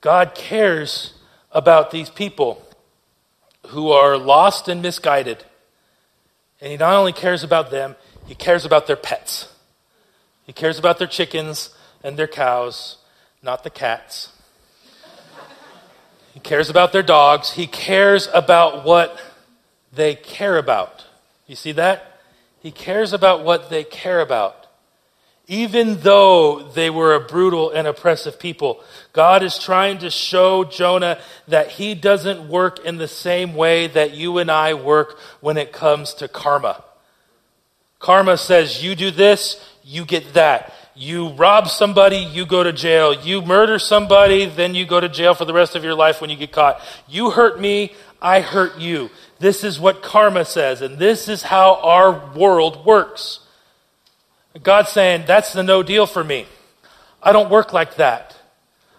God 0.00 0.34
cares 0.34 1.14
about 1.50 1.90
these 1.90 2.10
people 2.10 2.62
who 3.68 3.90
are 3.90 4.18
lost 4.18 4.68
and 4.68 4.82
misguided. 4.82 5.44
And 6.60 6.70
He 6.70 6.76
not 6.76 6.94
only 6.94 7.12
cares 7.12 7.42
about 7.42 7.70
them, 7.70 7.96
He 8.26 8.34
cares 8.34 8.64
about 8.64 8.86
their 8.86 8.96
pets. 8.96 9.52
He 10.44 10.52
cares 10.52 10.78
about 10.78 10.98
their 10.98 11.06
chickens 11.06 11.74
and 12.02 12.18
their 12.18 12.26
cows, 12.26 12.98
not 13.42 13.64
the 13.64 13.70
cats. 13.70 14.30
He 16.34 16.40
cares 16.40 16.68
about 16.68 16.92
their 16.92 17.02
dogs. 17.02 17.52
He 17.52 17.66
cares 17.66 18.28
about 18.34 18.84
what 18.84 19.18
they 19.92 20.16
care 20.16 20.58
about. 20.58 21.04
You 21.46 21.54
see 21.54 21.72
that? 21.72 22.13
He 22.64 22.70
cares 22.70 23.12
about 23.12 23.44
what 23.44 23.68
they 23.68 23.84
care 23.84 24.20
about. 24.20 24.66
Even 25.46 26.00
though 26.00 26.62
they 26.62 26.88
were 26.88 27.14
a 27.14 27.20
brutal 27.20 27.70
and 27.70 27.86
oppressive 27.86 28.38
people, 28.38 28.82
God 29.12 29.42
is 29.42 29.58
trying 29.58 29.98
to 29.98 30.08
show 30.08 30.64
Jonah 30.64 31.20
that 31.46 31.72
he 31.72 31.94
doesn't 31.94 32.48
work 32.48 32.82
in 32.82 32.96
the 32.96 33.06
same 33.06 33.54
way 33.54 33.88
that 33.88 34.14
you 34.14 34.38
and 34.38 34.50
I 34.50 34.72
work 34.72 35.18
when 35.42 35.58
it 35.58 35.74
comes 35.74 36.14
to 36.14 36.26
karma. 36.26 36.82
Karma 37.98 38.38
says, 38.38 38.82
you 38.82 38.94
do 38.94 39.10
this, 39.10 39.62
you 39.84 40.06
get 40.06 40.32
that. 40.32 40.72
You 40.94 41.34
rob 41.34 41.68
somebody, 41.68 42.16
you 42.16 42.46
go 42.46 42.62
to 42.62 42.72
jail. 42.72 43.12
You 43.12 43.42
murder 43.42 43.78
somebody, 43.78 44.46
then 44.46 44.74
you 44.74 44.86
go 44.86 45.00
to 45.00 45.10
jail 45.10 45.34
for 45.34 45.44
the 45.44 45.52
rest 45.52 45.76
of 45.76 45.84
your 45.84 45.94
life 45.94 46.22
when 46.22 46.30
you 46.30 46.36
get 46.36 46.52
caught. 46.52 46.80
You 47.06 47.28
hurt 47.28 47.60
me, 47.60 47.92
I 48.22 48.40
hurt 48.40 48.78
you. 48.78 49.10
This 49.44 49.62
is 49.62 49.78
what 49.78 50.02
karma 50.02 50.46
says, 50.46 50.80
and 50.80 50.96
this 50.96 51.28
is 51.28 51.42
how 51.42 51.74
our 51.82 52.32
world 52.34 52.86
works. 52.86 53.40
God's 54.62 54.88
saying, 54.88 55.24
that's 55.26 55.52
the 55.52 55.62
no 55.62 55.82
deal 55.82 56.06
for 56.06 56.24
me. 56.24 56.46
I 57.22 57.32
don't 57.32 57.50
work 57.50 57.70
like 57.70 57.96
that. 57.96 58.34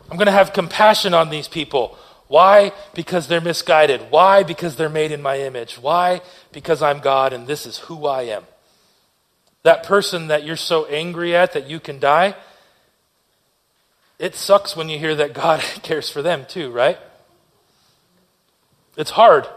I'm 0.08 0.18
going 0.18 0.28
to 0.28 0.32
have 0.32 0.54
compassion 0.54 1.16
on 1.16 1.32
these 1.32 1.48
people. 1.48 1.98
Why? 2.28 2.74
Because 2.94 3.28
they're 3.28 3.42
misguided. 3.42 4.12
Why? 4.12 4.44
Because 4.44 4.76
they're 4.76 4.88
made 4.88 5.12
in 5.12 5.20
my 5.20 5.40
image. 5.40 5.80
Why? 5.80 6.22
Because 6.52 6.80
I'm 6.84 7.00
God 7.00 7.34
and 7.34 7.48
this 7.48 7.66
is 7.66 7.80
who 7.80 8.06
I 8.06 8.26
am. 8.26 8.44
That 9.64 9.82
person 9.82 10.28
that 10.28 10.44
you're 10.44 10.58
so 10.58 10.86
angry 10.86 11.36
at 11.36 11.54
that 11.54 11.68
you 11.68 11.80
can 11.80 11.98
die, 12.00 12.36
it 14.20 14.36
sucks 14.36 14.76
when 14.76 14.90
you 14.90 15.00
hear 15.00 15.16
that 15.16 15.34
God 15.34 15.62
cares 15.82 16.08
for 16.08 16.22
them 16.22 16.46
too, 16.48 16.70
right? 16.70 17.00
It's 18.96 19.10
hard. 19.10 19.48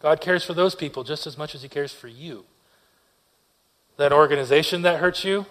God 0.00 0.20
cares 0.20 0.44
for 0.44 0.54
those 0.54 0.74
people 0.74 1.04
just 1.04 1.26
as 1.26 1.36
much 1.38 1.54
as 1.54 1.62
He 1.62 1.68
cares 1.68 1.92
for 1.92 2.08
you. 2.08 2.44
That 3.96 4.12
organization 4.12 4.82
that 4.82 5.00
hurts 5.00 5.24
you, 5.24 5.46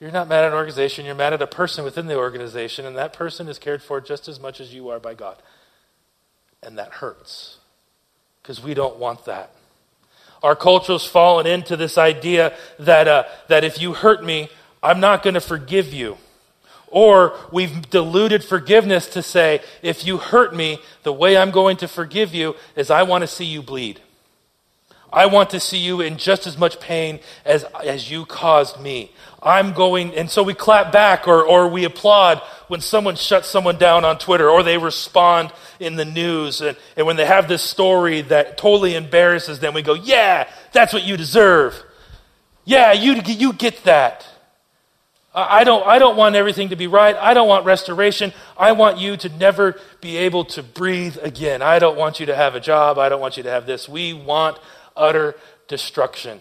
you're 0.00 0.10
not 0.10 0.28
mad 0.28 0.44
at 0.44 0.52
an 0.52 0.54
organization, 0.54 1.04
you're 1.04 1.14
mad 1.14 1.32
at 1.32 1.42
a 1.42 1.46
person 1.46 1.84
within 1.84 2.06
the 2.06 2.16
organization, 2.16 2.84
and 2.84 2.96
that 2.96 3.12
person 3.12 3.48
is 3.48 3.58
cared 3.58 3.82
for 3.82 4.00
just 4.00 4.28
as 4.28 4.40
much 4.40 4.60
as 4.60 4.74
you 4.74 4.88
are 4.88 5.00
by 5.00 5.14
God. 5.14 5.36
And 6.62 6.76
that 6.78 6.94
hurts 6.94 7.58
because 8.42 8.62
we 8.62 8.74
don't 8.74 8.96
want 8.98 9.24
that. 9.24 9.50
Our 10.42 10.54
culture's 10.54 11.06
fallen 11.06 11.46
into 11.46 11.76
this 11.76 11.98
idea 11.98 12.54
that, 12.78 13.08
uh, 13.08 13.24
that 13.48 13.64
if 13.64 13.80
you 13.80 13.94
hurt 13.94 14.24
me, 14.24 14.48
I'm 14.82 15.00
not 15.00 15.22
going 15.22 15.34
to 15.34 15.40
forgive 15.40 15.92
you. 15.92 16.18
Or 16.88 17.36
we've 17.52 17.90
diluted 17.90 18.44
forgiveness 18.44 19.08
to 19.08 19.22
say, 19.22 19.60
if 19.82 20.06
you 20.06 20.18
hurt 20.18 20.54
me, 20.54 20.78
the 21.02 21.12
way 21.12 21.36
I'm 21.36 21.50
going 21.50 21.76
to 21.78 21.88
forgive 21.88 22.34
you 22.34 22.54
is 22.76 22.90
I 22.90 23.02
want 23.02 23.22
to 23.22 23.28
see 23.28 23.44
you 23.44 23.62
bleed. 23.62 24.00
I 25.12 25.26
want 25.26 25.50
to 25.50 25.60
see 25.60 25.78
you 25.78 26.00
in 26.00 26.18
just 26.18 26.46
as 26.46 26.58
much 26.58 26.80
pain 26.80 27.20
as, 27.44 27.64
as 27.82 28.10
you 28.10 28.26
caused 28.26 28.80
me. 28.80 29.12
I'm 29.42 29.72
going, 29.72 30.14
and 30.14 30.28
so 30.30 30.42
we 30.42 30.52
clap 30.52 30.92
back 30.92 31.28
or, 31.28 31.44
or 31.44 31.68
we 31.68 31.84
applaud 31.84 32.42
when 32.68 32.80
someone 32.80 33.14
shuts 33.16 33.48
someone 33.48 33.78
down 33.78 34.04
on 34.04 34.18
Twitter 34.18 34.50
or 34.50 34.62
they 34.62 34.76
respond 34.76 35.52
in 35.78 35.96
the 35.96 36.04
news. 36.04 36.60
And, 36.60 36.76
and 36.96 37.06
when 37.06 37.16
they 37.16 37.24
have 37.24 37.48
this 37.48 37.62
story 37.62 38.22
that 38.22 38.58
totally 38.58 38.94
embarrasses 38.94 39.60
them, 39.60 39.74
we 39.74 39.82
go, 39.82 39.94
yeah, 39.94 40.48
that's 40.72 40.92
what 40.92 41.04
you 41.04 41.16
deserve. 41.16 41.80
Yeah, 42.64 42.92
you, 42.92 43.14
you 43.24 43.52
get 43.52 43.84
that. 43.84 44.26
I 45.38 45.64
don't, 45.64 45.86
I 45.86 45.98
don't 45.98 46.16
want 46.16 46.34
everything 46.34 46.70
to 46.70 46.76
be 46.76 46.86
right. 46.86 47.14
I 47.14 47.34
don't 47.34 47.46
want 47.46 47.66
restoration. 47.66 48.32
I 48.56 48.72
want 48.72 48.96
you 48.96 49.18
to 49.18 49.28
never 49.28 49.78
be 50.00 50.16
able 50.16 50.46
to 50.46 50.62
breathe 50.62 51.18
again. 51.20 51.60
I 51.60 51.78
don't 51.78 51.98
want 51.98 52.18
you 52.20 52.26
to 52.26 52.34
have 52.34 52.54
a 52.54 52.60
job. 52.60 52.98
I 52.98 53.10
don't 53.10 53.20
want 53.20 53.36
you 53.36 53.42
to 53.42 53.50
have 53.50 53.66
this. 53.66 53.86
We 53.86 54.14
want 54.14 54.58
utter 54.96 55.36
destruction. 55.68 56.40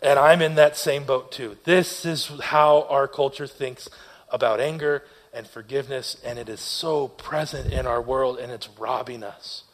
And 0.00 0.16
I'm 0.16 0.42
in 0.42 0.54
that 0.54 0.76
same 0.76 1.02
boat 1.02 1.32
too. 1.32 1.58
This 1.64 2.04
is 2.04 2.28
how 2.40 2.86
our 2.88 3.08
culture 3.08 3.48
thinks 3.48 3.88
about 4.30 4.60
anger 4.60 5.02
and 5.34 5.46
forgiveness, 5.46 6.16
and 6.24 6.38
it 6.38 6.48
is 6.48 6.60
so 6.60 7.08
present 7.08 7.72
in 7.72 7.86
our 7.86 8.00
world, 8.00 8.38
and 8.38 8.52
it's 8.52 8.68
robbing 8.78 9.24
us. 9.24 9.64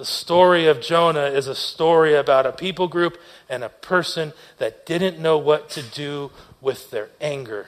The 0.00 0.06
story 0.06 0.66
of 0.66 0.80
Jonah 0.80 1.26
is 1.26 1.46
a 1.46 1.54
story 1.54 2.14
about 2.14 2.46
a 2.46 2.52
people 2.52 2.88
group 2.88 3.20
and 3.50 3.62
a 3.62 3.68
person 3.68 4.32
that 4.56 4.86
didn't 4.86 5.18
know 5.18 5.36
what 5.36 5.68
to 5.72 5.82
do 5.82 6.30
with 6.62 6.90
their 6.90 7.10
anger. 7.20 7.66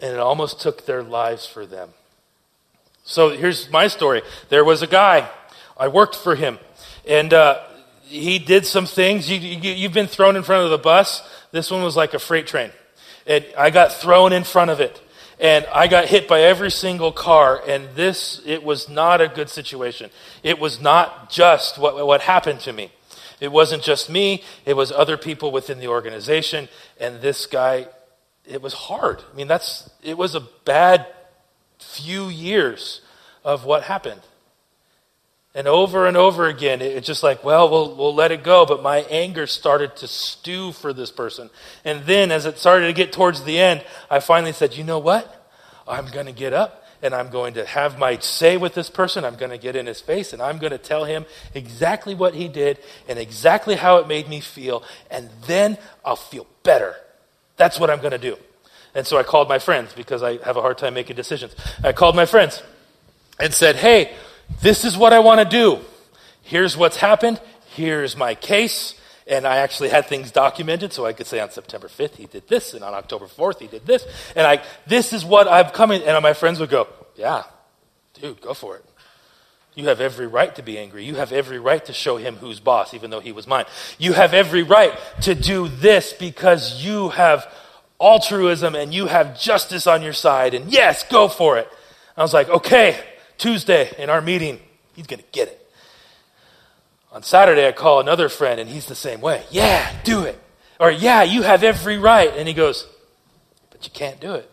And 0.00 0.14
it 0.14 0.18
almost 0.18 0.62
took 0.62 0.86
their 0.86 1.02
lives 1.02 1.44
for 1.44 1.66
them. 1.66 1.90
So 3.04 3.36
here's 3.36 3.70
my 3.70 3.86
story. 3.86 4.22
There 4.48 4.64
was 4.64 4.80
a 4.80 4.86
guy, 4.86 5.28
I 5.76 5.88
worked 5.88 6.16
for 6.16 6.36
him, 6.36 6.58
and 7.06 7.34
uh, 7.34 7.64
he 8.04 8.38
did 8.38 8.64
some 8.64 8.86
things. 8.86 9.30
You, 9.30 9.36
you, 9.36 9.72
you've 9.72 9.92
been 9.92 10.06
thrown 10.06 10.36
in 10.36 10.42
front 10.42 10.64
of 10.64 10.70
the 10.70 10.78
bus. 10.78 11.20
This 11.50 11.70
one 11.70 11.82
was 11.82 11.98
like 11.98 12.14
a 12.14 12.18
freight 12.18 12.46
train. 12.46 12.70
And 13.26 13.44
I 13.58 13.68
got 13.68 13.92
thrown 13.92 14.32
in 14.32 14.42
front 14.42 14.70
of 14.70 14.80
it. 14.80 14.98
And 15.40 15.66
I 15.72 15.88
got 15.88 16.06
hit 16.06 16.28
by 16.28 16.40
every 16.40 16.70
single 16.70 17.12
car. 17.12 17.62
And 17.66 17.88
this, 17.94 18.40
it 18.44 18.62
was 18.62 18.88
not 18.88 19.20
a 19.20 19.28
good 19.28 19.48
situation. 19.48 20.10
It 20.42 20.58
was 20.58 20.80
not 20.80 21.30
just 21.30 21.78
what, 21.78 22.06
what 22.06 22.22
happened 22.22 22.60
to 22.60 22.72
me. 22.72 22.92
It 23.40 23.50
wasn't 23.50 23.82
just 23.82 24.08
me, 24.08 24.44
it 24.64 24.74
was 24.74 24.92
other 24.92 25.16
people 25.16 25.50
within 25.50 25.80
the 25.80 25.88
organization. 25.88 26.68
And 27.00 27.20
this 27.20 27.46
guy, 27.46 27.88
it 28.46 28.62
was 28.62 28.72
hard. 28.72 29.20
I 29.32 29.36
mean, 29.36 29.48
that's, 29.48 29.90
it 30.00 30.16
was 30.16 30.36
a 30.36 30.46
bad 30.64 31.06
few 31.80 32.28
years 32.28 33.00
of 33.44 33.64
what 33.64 33.82
happened. 33.82 34.20
And 35.54 35.68
over 35.68 36.06
and 36.06 36.16
over 36.16 36.46
again, 36.46 36.80
it's 36.80 37.06
just 37.06 37.22
like, 37.22 37.44
well, 37.44 37.68
well, 37.68 37.94
we'll 37.94 38.14
let 38.14 38.32
it 38.32 38.42
go. 38.42 38.64
But 38.64 38.82
my 38.82 39.00
anger 39.10 39.46
started 39.46 39.96
to 39.96 40.08
stew 40.08 40.72
for 40.72 40.94
this 40.94 41.10
person. 41.10 41.50
And 41.84 42.06
then 42.06 42.30
as 42.30 42.46
it 42.46 42.58
started 42.58 42.86
to 42.86 42.92
get 42.94 43.12
towards 43.12 43.44
the 43.44 43.58
end, 43.58 43.84
I 44.10 44.20
finally 44.20 44.52
said, 44.52 44.74
you 44.74 44.84
know 44.84 44.98
what? 44.98 45.50
I'm 45.86 46.06
going 46.06 46.26
to 46.26 46.32
get 46.32 46.54
up 46.54 46.86
and 47.02 47.14
I'm 47.14 47.28
going 47.28 47.54
to 47.54 47.66
have 47.66 47.98
my 47.98 48.16
say 48.18 48.56
with 48.56 48.74
this 48.74 48.88
person. 48.88 49.24
I'm 49.24 49.34
going 49.34 49.50
to 49.50 49.58
get 49.58 49.76
in 49.76 49.84
his 49.84 50.00
face 50.00 50.32
and 50.32 50.40
I'm 50.40 50.56
going 50.56 50.70
to 50.70 50.78
tell 50.78 51.04
him 51.04 51.26
exactly 51.54 52.14
what 52.14 52.34
he 52.34 52.48
did 52.48 52.78
and 53.06 53.18
exactly 53.18 53.74
how 53.74 53.98
it 53.98 54.08
made 54.08 54.28
me 54.28 54.40
feel. 54.40 54.82
And 55.10 55.28
then 55.46 55.76
I'll 56.02 56.16
feel 56.16 56.46
better. 56.62 56.94
That's 57.58 57.78
what 57.78 57.90
I'm 57.90 57.98
going 57.98 58.12
to 58.12 58.18
do. 58.18 58.38
And 58.94 59.06
so 59.06 59.18
I 59.18 59.22
called 59.22 59.48
my 59.48 59.58
friends 59.58 59.92
because 59.92 60.22
I 60.22 60.38
have 60.44 60.56
a 60.56 60.62
hard 60.62 60.78
time 60.78 60.94
making 60.94 61.16
decisions. 61.16 61.54
I 61.82 61.92
called 61.92 62.16
my 62.16 62.26
friends 62.26 62.62
and 63.38 63.52
said, 63.52 63.76
hey, 63.76 64.14
this 64.60 64.84
is 64.84 64.96
what 64.96 65.12
I 65.12 65.20
want 65.20 65.40
to 65.40 65.44
do. 65.44 65.80
Here's 66.42 66.76
what's 66.76 66.96
happened. 66.96 67.40
Here's 67.74 68.16
my 68.16 68.34
case. 68.34 68.98
And 69.26 69.46
I 69.46 69.58
actually 69.58 69.88
had 69.88 70.06
things 70.06 70.30
documented 70.30 70.92
so 70.92 71.06
I 71.06 71.12
could 71.12 71.26
say 71.26 71.40
on 71.40 71.50
September 71.50 71.88
5th 71.88 72.16
he 72.16 72.26
did 72.26 72.48
this, 72.48 72.74
and 72.74 72.82
on 72.82 72.92
October 72.92 73.26
4th 73.26 73.60
he 73.60 73.68
did 73.68 73.86
this. 73.86 74.04
And 74.34 74.46
I, 74.46 74.62
this 74.86 75.12
is 75.12 75.24
what 75.24 75.46
I'm 75.48 75.70
coming. 75.70 76.02
And 76.02 76.20
my 76.22 76.32
friends 76.32 76.58
would 76.58 76.70
go, 76.70 76.88
Yeah, 77.16 77.44
dude, 78.14 78.40
go 78.40 78.52
for 78.52 78.76
it. 78.76 78.84
You 79.74 79.88
have 79.88 80.00
every 80.00 80.26
right 80.26 80.54
to 80.56 80.62
be 80.62 80.78
angry. 80.78 81.04
You 81.04 81.14
have 81.14 81.32
every 81.32 81.58
right 81.58 81.82
to 81.86 81.94
show 81.94 82.18
him 82.18 82.36
who's 82.36 82.60
boss, 82.60 82.92
even 82.92 83.10
though 83.10 83.20
he 83.20 83.32
was 83.32 83.46
mine. 83.46 83.64
You 83.96 84.12
have 84.12 84.34
every 84.34 84.62
right 84.62 84.92
to 85.22 85.34
do 85.34 85.68
this 85.68 86.12
because 86.12 86.84
you 86.84 87.08
have 87.10 87.50
altruism 87.98 88.74
and 88.74 88.92
you 88.92 89.06
have 89.06 89.40
justice 89.40 89.86
on 89.86 90.02
your 90.02 90.12
side. 90.12 90.52
And 90.52 90.70
yes, 90.70 91.04
go 91.04 91.28
for 91.28 91.56
it. 91.56 91.68
I 92.16 92.22
was 92.22 92.34
like, 92.34 92.50
Okay, 92.50 93.02
Tuesday 93.42 93.92
in 93.98 94.08
our 94.08 94.20
meeting, 94.20 94.60
he's 94.94 95.08
going 95.08 95.18
to 95.18 95.26
get 95.32 95.48
it. 95.48 95.68
On 97.10 97.24
Saturday, 97.24 97.66
I 97.66 97.72
call 97.72 97.98
another 97.98 98.28
friend, 98.28 98.60
and 98.60 98.70
he's 98.70 98.86
the 98.86 98.94
same 98.94 99.20
way. 99.20 99.44
Yeah, 99.50 99.92
do 100.04 100.22
it. 100.22 100.40
Or, 100.78 100.92
yeah, 100.92 101.24
you 101.24 101.42
have 101.42 101.64
every 101.64 101.98
right. 101.98 102.32
And 102.36 102.46
he 102.46 102.54
goes, 102.54 102.86
But 103.70 103.84
you 103.84 103.90
can't 103.92 104.20
do 104.20 104.34
it. 104.34 104.48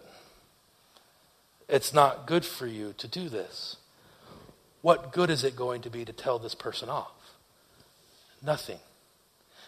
It's 1.69 1.93
not 1.93 2.25
good 2.25 2.43
for 2.43 2.65
you 2.65 2.95
to 2.97 3.07
do 3.07 3.29
this. 3.29 3.77
What 4.81 5.11
good 5.11 5.29
is 5.29 5.43
it 5.43 5.55
going 5.55 5.83
to 5.83 5.91
be 5.91 6.03
to 6.03 6.11
tell 6.11 6.39
this 6.39 6.55
person 6.55 6.89
off? 6.89 7.35
Nothing. 8.43 8.79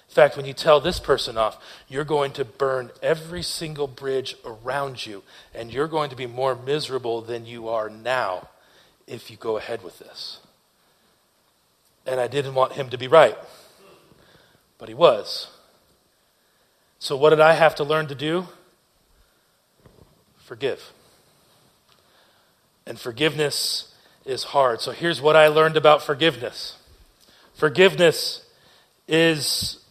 In 0.09 0.15
fact, 0.15 0.35
when 0.35 0.47
you 0.47 0.53
tell 0.53 0.81
this 0.81 0.99
person 0.99 1.37
off, 1.37 1.63
you're 1.87 2.03
going 2.03 2.31
to 2.33 2.43
burn 2.43 2.89
every 3.03 3.43
single 3.43 3.87
bridge 3.87 4.35
around 4.43 5.05
you, 5.05 5.21
and 5.53 5.71
you're 5.71 5.87
going 5.87 6.09
to 6.09 6.15
be 6.15 6.25
more 6.25 6.55
miserable 6.55 7.21
than 7.21 7.45
you 7.45 7.69
are 7.69 7.87
now 7.87 8.47
if 9.07 9.29
you 9.29 9.37
go 9.37 9.57
ahead 9.57 9.83
with 9.83 9.99
this. 9.99 10.39
And 12.05 12.19
I 12.19 12.27
didn't 12.27 12.55
want 12.55 12.73
him 12.73 12.89
to 12.89 12.97
be 12.97 13.07
right, 13.07 13.37
but 14.77 14.89
he 14.89 14.95
was. 14.95 15.49
So, 16.99 17.15
what 17.15 17.31
did 17.31 17.39
I 17.39 17.53
have 17.53 17.75
to 17.75 17.83
learn 17.83 18.07
to 18.07 18.15
do? 18.15 18.47
Forgive. 20.37 20.91
And 22.85 22.99
forgiveness 22.99 23.93
is 24.25 24.45
hard. 24.45 24.81
So, 24.81 24.91
here's 24.91 25.21
what 25.21 25.35
I 25.35 25.47
learned 25.47 25.77
about 25.77 26.01
forgiveness 26.01 26.77
forgiveness 27.53 28.45
is, 29.07 29.83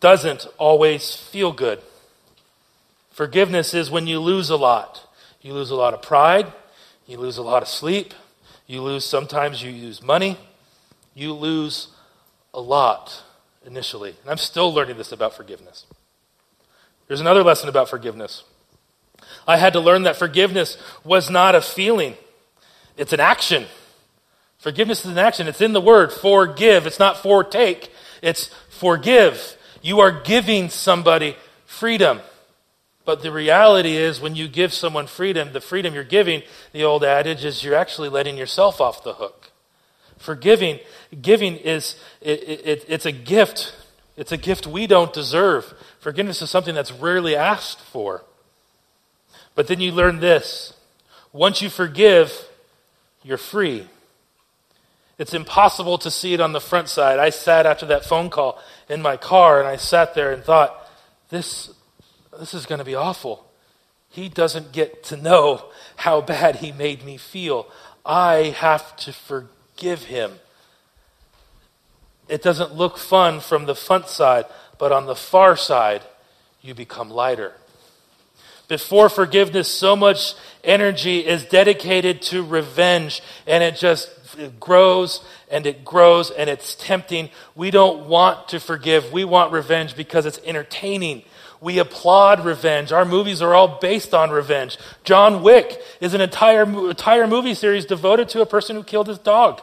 doesn't 0.00 0.46
always 0.58 1.14
feel 1.14 1.52
good. 1.52 1.80
Forgiveness 3.10 3.74
is 3.74 3.90
when 3.90 4.06
you 4.06 4.18
lose 4.18 4.50
a 4.50 4.56
lot. 4.56 5.08
You 5.40 5.54
lose 5.54 5.70
a 5.70 5.76
lot 5.76 5.94
of 5.94 6.02
pride, 6.02 6.52
you 7.06 7.18
lose 7.18 7.36
a 7.36 7.42
lot 7.42 7.62
of 7.62 7.68
sleep, 7.68 8.14
you 8.72 8.82
lose, 8.82 9.04
sometimes 9.04 9.62
you 9.62 9.70
lose 9.70 10.02
money. 10.02 10.38
You 11.14 11.34
lose 11.34 11.88
a 12.54 12.60
lot 12.60 13.22
initially. 13.66 14.14
And 14.22 14.30
I'm 14.30 14.38
still 14.38 14.72
learning 14.72 14.96
this 14.96 15.12
about 15.12 15.34
forgiveness. 15.34 15.84
There's 17.06 17.20
another 17.20 17.42
lesson 17.42 17.68
about 17.68 17.90
forgiveness. 17.90 18.44
I 19.46 19.58
had 19.58 19.74
to 19.74 19.80
learn 19.80 20.04
that 20.04 20.16
forgiveness 20.16 20.78
was 21.04 21.28
not 21.28 21.54
a 21.54 21.60
feeling, 21.60 22.14
it's 22.96 23.12
an 23.12 23.20
action. 23.20 23.66
Forgiveness 24.58 25.04
is 25.04 25.10
an 25.10 25.18
action. 25.18 25.48
It's 25.48 25.60
in 25.60 25.72
the 25.72 25.80
word 25.80 26.12
forgive. 26.12 26.86
It's 26.86 27.00
not 27.00 27.16
for 27.16 27.42
take. 27.42 27.90
it's 28.22 28.46
forgive. 28.70 29.56
You 29.82 29.98
are 29.98 30.12
giving 30.12 30.68
somebody 30.68 31.36
freedom. 31.66 32.20
But 33.04 33.22
the 33.22 33.32
reality 33.32 33.96
is, 33.96 34.20
when 34.20 34.36
you 34.36 34.46
give 34.46 34.72
someone 34.72 35.06
freedom, 35.06 35.52
the 35.52 35.60
freedom 35.60 35.94
you're 35.94 36.04
giving, 36.04 36.42
the 36.72 36.84
old 36.84 37.02
adage 37.02 37.44
is 37.44 37.64
you're 37.64 37.74
actually 37.74 38.08
letting 38.08 38.36
yourself 38.36 38.80
off 38.80 39.02
the 39.02 39.14
hook. 39.14 39.50
Forgiving, 40.18 40.78
giving 41.20 41.56
is, 41.56 41.96
it, 42.20 42.42
it, 42.48 42.84
it's 42.88 43.06
a 43.06 43.12
gift. 43.12 43.74
It's 44.16 44.30
a 44.30 44.36
gift 44.36 44.68
we 44.68 44.86
don't 44.86 45.12
deserve. 45.12 45.74
Forgiveness 45.98 46.42
is 46.42 46.50
something 46.50 46.74
that's 46.76 46.92
rarely 46.92 47.34
asked 47.34 47.80
for. 47.80 48.22
But 49.54 49.66
then 49.66 49.80
you 49.80 49.90
learn 49.90 50.20
this 50.20 50.74
once 51.32 51.62
you 51.62 51.70
forgive, 51.70 52.48
you're 53.22 53.38
free. 53.38 53.88
It's 55.18 55.34
impossible 55.34 55.98
to 55.98 56.10
see 56.10 56.34
it 56.34 56.40
on 56.40 56.52
the 56.52 56.60
front 56.60 56.88
side. 56.88 57.18
I 57.18 57.30
sat 57.30 57.64
after 57.64 57.86
that 57.86 58.04
phone 58.04 58.28
call 58.28 58.60
in 58.88 59.00
my 59.00 59.16
car 59.16 59.58
and 59.58 59.68
I 59.68 59.76
sat 59.76 60.14
there 60.14 60.32
and 60.32 60.42
thought, 60.42 60.76
this, 61.30 61.72
this 62.38 62.54
is 62.54 62.66
going 62.66 62.78
to 62.78 62.84
be 62.84 62.94
awful. 62.94 63.46
He 64.08 64.28
doesn't 64.28 64.72
get 64.72 65.02
to 65.04 65.16
know 65.16 65.66
how 65.96 66.20
bad 66.20 66.56
he 66.56 66.72
made 66.72 67.04
me 67.04 67.16
feel. 67.16 67.66
I 68.04 68.54
have 68.58 68.96
to 68.98 69.12
forgive 69.12 70.04
him. 70.04 70.32
It 72.28 72.42
doesn't 72.42 72.74
look 72.74 72.98
fun 72.98 73.40
from 73.40 73.66
the 73.66 73.74
front 73.74 74.08
side, 74.08 74.46
but 74.78 74.92
on 74.92 75.06
the 75.06 75.14
far 75.14 75.56
side, 75.56 76.02
you 76.60 76.74
become 76.74 77.10
lighter. 77.10 77.54
Before 78.68 79.08
forgiveness, 79.08 79.68
so 79.68 79.96
much 79.96 80.34
energy 80.64 81.26
is 81.26 81.44
dedicated 81.44 82.22
to 82.22 82.42
revenge, 82.42 83.22
and 83.46 83.62
it 83.62 83.76
just 83.76 84.10
it 84.38 84.58
grows 84.58 85.22
and 85.50 85.66
it 85.66 85.84
grows 85.84 86.30
and 86.30 86.48
it's 86.48 86.74
tempting. 86.74 87.28
We 87.54 87.70
don't 87.70 88.06
want 88.06 88.48
to 88.48 88.60
forgive. 88.60 89.12
We 89.12 89.24
want 89.24 89.52
revenge 89.52 89.94
because 89.94 90.26
it's 90.26 90.40
entertaining 90.44 91.24
we 91.62 91.78
applaud 91.78 92.44
revenge. 92.44 92.90
Our 92.90 93.04
movies 93.04 93.40
are 93.40 93.54
all 93.54 93.78
based 93.80 94.12
on 94.12 94.30
revenge. 94.30 94.76
John 95.04 95.44
Wick 95.44 95.80
is 96.00 96.12
an 96.12 96.20
entire, 96.20 96.64
entire 96.64 97.28
movie 97.28 97.54
series 97.54 97.86
devoted 97.86 98.28
to 98.30 98.42
a 98.42 98.46
person 98.46 98.74
who 98.74 98.82
killed 98.82 99.06
his 99.06 99.18
dog. 99.18 99.62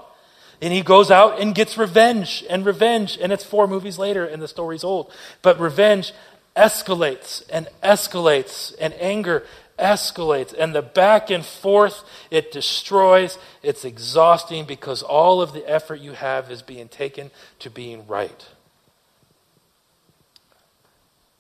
And 0.62 0.74
he 0.74 0.82
goes 0.82 1.12
out 1.12 1.42
and 1.42 1.54
gets 1.54 1.78
revenge 1.78 2.46
and 2.50 2.66
revenge. 2.66 3.18
And 3.22 3.34
it's 3.34 3.44
four 3.44 3.68
movies 3.68 3.98
later 3.98 4.26
and 4.26 4.42
the 4.42 4.48
story's 4.48 4.86
old. 4.86 5.12
But 5.42 5.60
revenge 5.60 6.14
escalates 6.56 7.44
and 7.52 7.68
escalates 7.84 8.74
and 8.80 8.94
anger 8.94 9.46
escalates. 9.78 10.54
And 10.58 10.74
the 10.74 10.82
back 10.82 11.30
and 11.30 11.46
forth, 11.46 12.04
it 12.32 12.54
destroys. 12.54 13.38
It's 13.62 13.84
exhausting 13.84 14.64
because 14.64 15.04
all 15.04 15.42
of 15.42 15.52
the 15.52 15.70
effort 15.70 16.00
you 16.00 16.14
have 16.14 16.50
is 16.50 16.62
being 16.62 16.88
taken 16.88 17.32
to 17.60 17.70
being 17.70 18.08
right. 18.08 18.48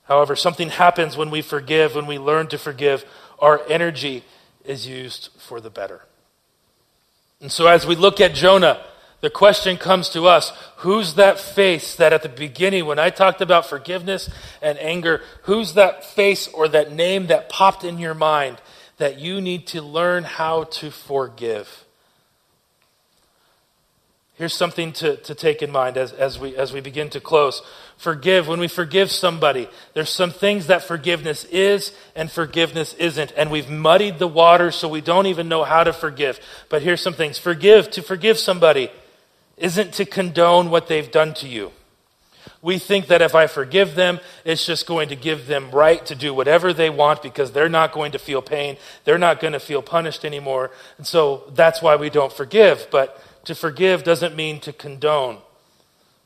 However, 0.09 0.35
something 0.35 0.69
happens 0.69 1.15
when 1.15 1.29
we 1.29 1.41
forgive, 1.41 1.95
when 1.95 2.07
we 2.07 2.17
learn 2.17 2.47
to 2.47 2.57
forgive, 2.57 3.05
our 3.37 3.61
energy 3.69 4.23
is 4.65 4.85
used 4.85 5.29
for 5.37 5.61
the 5.61 5.69
better. 5.69 6.01
And 7.39 7.49
so, 7.49 7.67
as 7.67 7.85
we 7.85 7.95
look 7.95 8.19
at 8.19 8.33
Jonah, 8.33 8.81
The 9.21 9.29
question 9.29 9.77
comes 9.77 10.09
to 10.09 10.27
us 10.27 10.53
who's 10.77 11.15
that 11.15 11.39
face 11.39 11.95
that 11.95 12.13
at 12.13 12.23
the 12.23 12.29
beginning, 12.29 12.85
when 12.85 12.99
I 12.99 13.09
talked 13.09 13.41
about 13.41 13.65
forgiveness 13.65 14.29
and 14.61 14.77
anger, 14.79 15.21
who's 15.43 15.73
that 15.73 16.05
face 16.05 16.47
or 16.47 16.69
that 16.69 16.93
name 16.93 17.27
that 17.27 17.49
popped 17.49 17.83
in 17.83 17.99
your 17.99 18.13
mind 18.13 18.61
that 18.97 19.19
you 19.19 19.41
need 19.41 19.67
to 19.67 19.81
learn 19.81 20.23
how 20.23 20.63
to 20.65 20.89
forgive? 20.89 21.85
Here's 24.39 24.53
something 24.53 24.93
to, 24.93 25.17
to 25.17 25.35
take 25.35 25.61
in 25.61 25.69
mind 25.69 25.97
as, 25.97 26.13
as, 26.13 26.39
we, 26.39 26.55
as 26.55 26.71
we 26.71 26.79
begin 26.79 27.09
to 27.09 27.19
close. 27.19 27.61
Forgive. 27.97 28.47
When 28.47 28.61
we 28.61 28.69
forgive 28.69 29.11
somebody, 29.11 29.67
there's 29.93 30.09
some 30.09 30.31
things 30.31 30.67
that 30.67 30.81
forgiveness 30.81 31.43
is 31.51 31.91
and 32.15 32.31
forgiveness 32.31 32.93
isn't. 32.93 33.33
And 33.35 33.51
we've 33.51 33.69
muddied 33.69 34.17
the 34.17 34.29
water 34.29 34.71
so 34.71 34.87
we 34.87 35.01
don't 35.01 35.25
even 35.25 35.49
know 35.49 35.65
how 35.65 35.83
to 35.83 35.91
forgive. 35.91 36.39
But 36.69 36.83
here's 36.83 37.01
some 37.01 37.15
things. 37.15 37.37
Forgive, 37.37 37.91
to 37.91 38.01
forgive 38.01 38.37
somebody 38.37 38.89
isn't 39.57 39.91
to 39.95 40.05
condone 40.05 40.69
what 40.69 40.87
they've 40.87 41.11
done 41.11 41.33
to 41.33 41.47
you. 41.49 41.73
We 42.61 42.79
think 42.79 43.07
that 43.07 43.21
if 43.21 43.35
I 43.35 43.47
forgive 43.47 43.95
them, 43.95 44.21
it's 44.45 44.65
just 44.65 44.87
going 44.87 45.09
to 45.09 45.17
give 45.17 45.47
them 45.47 45.69
right 45.71 46.05
to 46.05 46.15
do 46.15 46.33
whatever 46.33 46.71
they 46.71 46.89
want 46.89 47.21
because 47.21 47.51
they're 47.51 47.67
not 47.67 47.91
going 47.91 48.13
to 48.13 48.19
feel 48.19 48.41
pain. 48.41 48.77
They're 49.03 49.17
not 49.17 49.41
going 49.41 49.53
to 49.53 49.59
feel 49.59 49.81
punished 49.81 50.23
anymore. 50.23 50.71
And 50.97 51.05
so 51.05 51.43
that's 51.55 51.81
why 51.81 51.97
we 51.97 52.09
don't 52.09 52.31
forgive. 52.31 52.87
But 52.89 53.21
to 53.49 53.55
forgive 53.55 54.03
doesn't 54.03 54.35
mean 54.35 54.59
to 54.59 54.71
condone. 54.71 55.39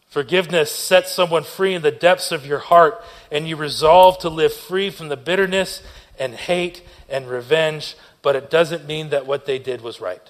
Forgiveness 0.10 0.70
sets 0.70 1.10
someone 1.10 1.46
free 1.46 1.74
in 1.74 1.82
the 1.82 1.90
depths 1.90 2.34
of 2.34 2.46
your 2.46 2.60
heart, 2.60 3.02
and 3.32 3.48
you 3.48 3.56
resolve 3.56 4.20
to 4.20 4.28
live 4.28 4.54
free 4.54 4.90
from 4.90 5.08
the 5.08 5.16
bitterness 5.16 5.82
and 6.20 6.36
hate 6.36 6.84
and 7.08 7.30
revenge, 7.30 7.96
but 8.22 8.36
it 8.36 8.50
doesn't 8.50 8.86
mean 8.86 9.08
that 9.12 9.26
what 9.26 9.46
they 9.46 9.58
did 9.58 9.80
was 9.80 10.02
right. 10.02 10.22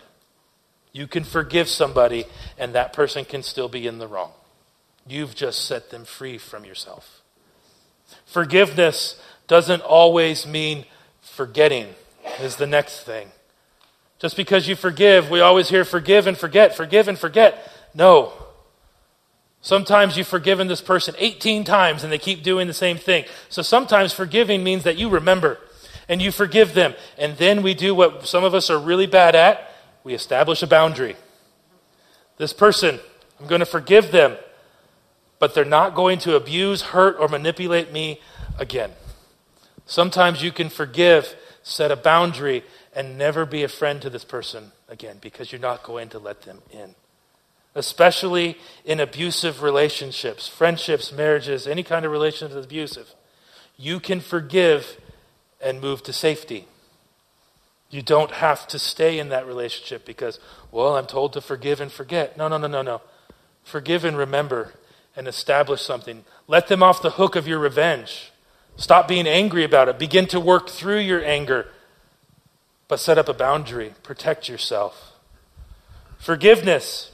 You 0.92 1.08
can 1.08 1.24
forgive 1.24 1.68
somebody, 1.68 2.26
and 2.60 2.76
that 2.76 2.94
person 2.94 3.26
can 3.26 3.42
still 3.42 3.68
be 3.68 3.88
in 3.88 3.98
the 3.98 4.08
wrong. 4.08 4.32
You've 5.08 5.34
just 5.34 5.66
set 5.66 5.90
them 5.90 6.06
free 6.06 6.38
from 6.38 6.64
yourself. 6.64 7.24
Forgiveness 8.28 9.20
doesn't 9.48 9.82
always 9.82 10.46
mean 10.46 10.86
forgetting, 11.24 11.88
is 12.40 12.58
the 12.58 12.68
next 12.68 13.00
thing. 13.00 13.32
Just 14.24 14.38
because 14.38 14.70
you 14.70 14.78
forgive, 14.78 15.30
we 15.30 15.42
always 15.42 15.68
hear 15.68 15.84
forgive 15.84 16.28
and 16.28 16.38
forget, 16.38 16.78
forgive 16.78 17.10
and 17.10 17.20
forget. 17.20 17.70
No. 17.94 18.32
Sometimes 19.60 20.16
you've 20.16 20.28
forgiven 20.28 20.68
this 20.68 20.80
person 20.80 21.14
18 21.18 21.66
times 21.66 22.06
and 22.06 22.12
they 22.12 22.18
keep 22.18 22.42
doing 22.42 22.68
the 22.68 22.74
same 22.74 22.98
thing. 22.98 23.26
So 23.50 23.62
sometimes 23.62 24.14
forgiving 24.14 24.64
means 24.64 24.84
that 24.86 24.96
you 24.96 25.10
remember 25.10 25.60
and 26.08 26.22
you 26.22 26.32
forgive 26.32 26.74
them. 26.74 26.94
And 27.18 27.36
then 27.36 27.64
we 27.64 27.74
do 27.74 27.94
what 27.94 28.26
some 28.26 28.46
of 28.46 28.56
us 28.56 28.70
are 28.70 28.80
really 28.80 29.08
bad 29.08 29.36
at 29.36 29.70
we 30.06 30.14
establish 30.14 30.64
a 30.64 30.68
boundary. 30.68 31.18
This 32.38 32.54
person, 32.54 33.02
I'm 33.42 33.48
going 33.48 33.60
to 33.60 33.66
forgive 33.66 34.12
them, 34.12 34.38
but 35.38 35.54
they're 35.54 35.66
not 35.66 35.96
going 35.96 36.20
to 36.20 36.38
abuse, 36.38 36.82
hurt, 36.82 37.18
or 37.20 37.28
manipulate 37.28 37.92
me 37.92 38.22
again. 38.58 38.92
Sometimes 39.86 40.42
you 40.42 40.54
can 40.54 40.70
forgive, 40.70 41.36
set 41.62 41.92
a 41.92 41.98
boundary, 41.98 42.64
and 42.96 43.18
never 43.18 43.46
be 43.46 43.64
a 43.64 43.68
friend 43.68 44.02
to 44.02 44.10
this 44.10 44.24
person 44.24 44.72
again 44.88 45.18
because 45.22 45.52
you're 45.52 45.62
not 45.62 45.84
going 45.84 46.10
to 46.10 46.20
let 46.20 46.44
them 46.44 46.62
in. 46.72 46.96
Especially 47.76 48.58
in 48.86 49.00
abusive 49.00 49.64
relationships, 49.64 50.48
friendships, 50.48 51.12
marriages, 51.12 51.68
any 51.68 51.84
kind 51.84 52.06
of 52.06 52.12
relationship 52.12 52.54
that's 52.54 52.66
abusive. 52.66 53.14
You 53.78 54.00
can 54.00 54.20
forgive 54.20 54.98
and 55.60 55.82
move 55.82 56.04
to 56.04 56.14
safety. 56.14 56.68
You 57.90 58.02
don't 58.02 58.32
have 58.32 58.68
to 58.68 58.80
stay 58.80 59.18
in 59.18 59.30
that 59.30 59.48
relationship 59.48 60.06
because, 60.06 60.40
well, 60.72 60.98
I'm 60.98 61.08
told 61.08 61.34
to 61.34 61.42
forgive 61.42 61.82
and 61.82 61.92
forget. 61.92 62.38
No, 62.38 62.48
no, 62.48 62.58
no, 62.58 62.68
no, 62.68 62.82
no. 62.82 63.02
Forgive 63.64 64.06
and 64.06 64.18
remember 64.18 64.74
and 65.16 65.28
establish 65.28 65.82
something. 65.82 66.26
Let 66.48 66.68
them 66.68 66.84
off 66.84 67.02
the 67.02 67.12
hook 67.12 67.36
of 67.36 67.48
your 67.48 67.60
revenge. 67.60 68.32
Stop 68.76 69.08
being 69.08 69.28
angry 69.28 69.64
about 69.64 69.90
it. 69.90 70.00
Begin 70.00 70.28
to 70.28 70.40
work 70.40 70.70
through 70.70 71.00
your 71.00 71.24
anger 71.24 71.68
but 72.88 73.00
set 73.00 73.18
up 73.18 73.30
a 73.30 73.34
boundary, 73.34 73.94
protect 74.04 74.50
yourself. 74.50 75.14
Forgiveness 76.20 77.12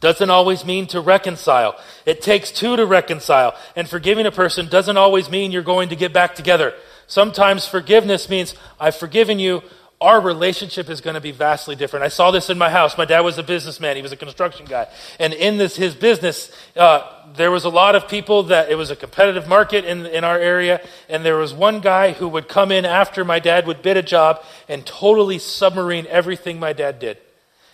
doesn't 0.00 0.30
always 0.30 0.64
mean 0.64 0.86
to 0.88 1.00
reconcile. 1.00 1.78
It 2.04 2.20
takes 2.20 2.52
two 2.52 2.76
to 2.76 2.84
reconcile. 2.84 3.54
And 3.74 3.88
forgiving 3.88 4.26
a 4.26 4.30
person 4.30 4.68
doesn't 4.68 4.96
always 4.96 5.30
mean 5.30 5.52
you're 5.52 5.62
going 5.62 5.88
to 5.88 5.96
get 5.96 6.12
back 6.12 6.34
together. 6.34 6.74
Sometimes 7.06 7.66
forgiveness 7.66 8.28
means, 8.28 8.54
I've 8.78 8.96
forgiven 8.96 9.38
you, 9.38 9.62
our 10.00 10.20
relationship 10.20 10.90
is 10.90 11.00
going 11.00 11.14
to 11.14 11.20
be 11.20 11.30
vastly 11.30 11.74
different. 11.74 12.04
I 12.04 12.08
saw 12.08 12.30
this 12.30 12.50
in 12.50 12.58
my 12.58 12.68
house. 12.68 12.98
My 12.98 13.06
dad 13.06 13.20
was 13.20 13.38
a 13.38 13.42
businessman. 13.42 13.96
He 13.96 14.02
was 14.02 14.12
a 14.12 14.16
construction 14.16 14.66
guy. 14.66 14.88
And 15.18 15.32
in 15.32 15.56
this, 15.56 15.76
his 15.76 15.94
business, 15.94 16.52
uh, 16.76 17.10
there 17.34 17.50
was 17.50 17.64
a 17.64 17.70
lot 17.70 17.94
of 17.94 18.06
people 18.06 18.42
that 18.44 18.70
it 18.70 18.74
was 18.74 18.90
a 18.90 18.96
competitive 18.96 19.48
market 19.48 19.86
in, 19.86 20.04
in 20.04 20.22
our 20.22 20.38
area. 20.38 20.86
And 21.08 21.24
there 21.24 21.36
was 21.36 21.54
one 21.54 21.80
guy 21.80 22.12
who 22.12 22.28
would 22.28 22.46
come 22.46 22.70
in 22.70 22.84
after 22.84 23.24
my 23.24 23.38
dad 23.38 23.66
would 23.66 23.80
bid 23.80 23.96
a 23.96 24.02
job 24.02 24.44
and 24.68 24.84
totally 24.84 25.38
submarine 25.38 26.06
everything 26.08 26.60
my 26.60 26.74
dad 26.74 26.98
did. 26.98 27.16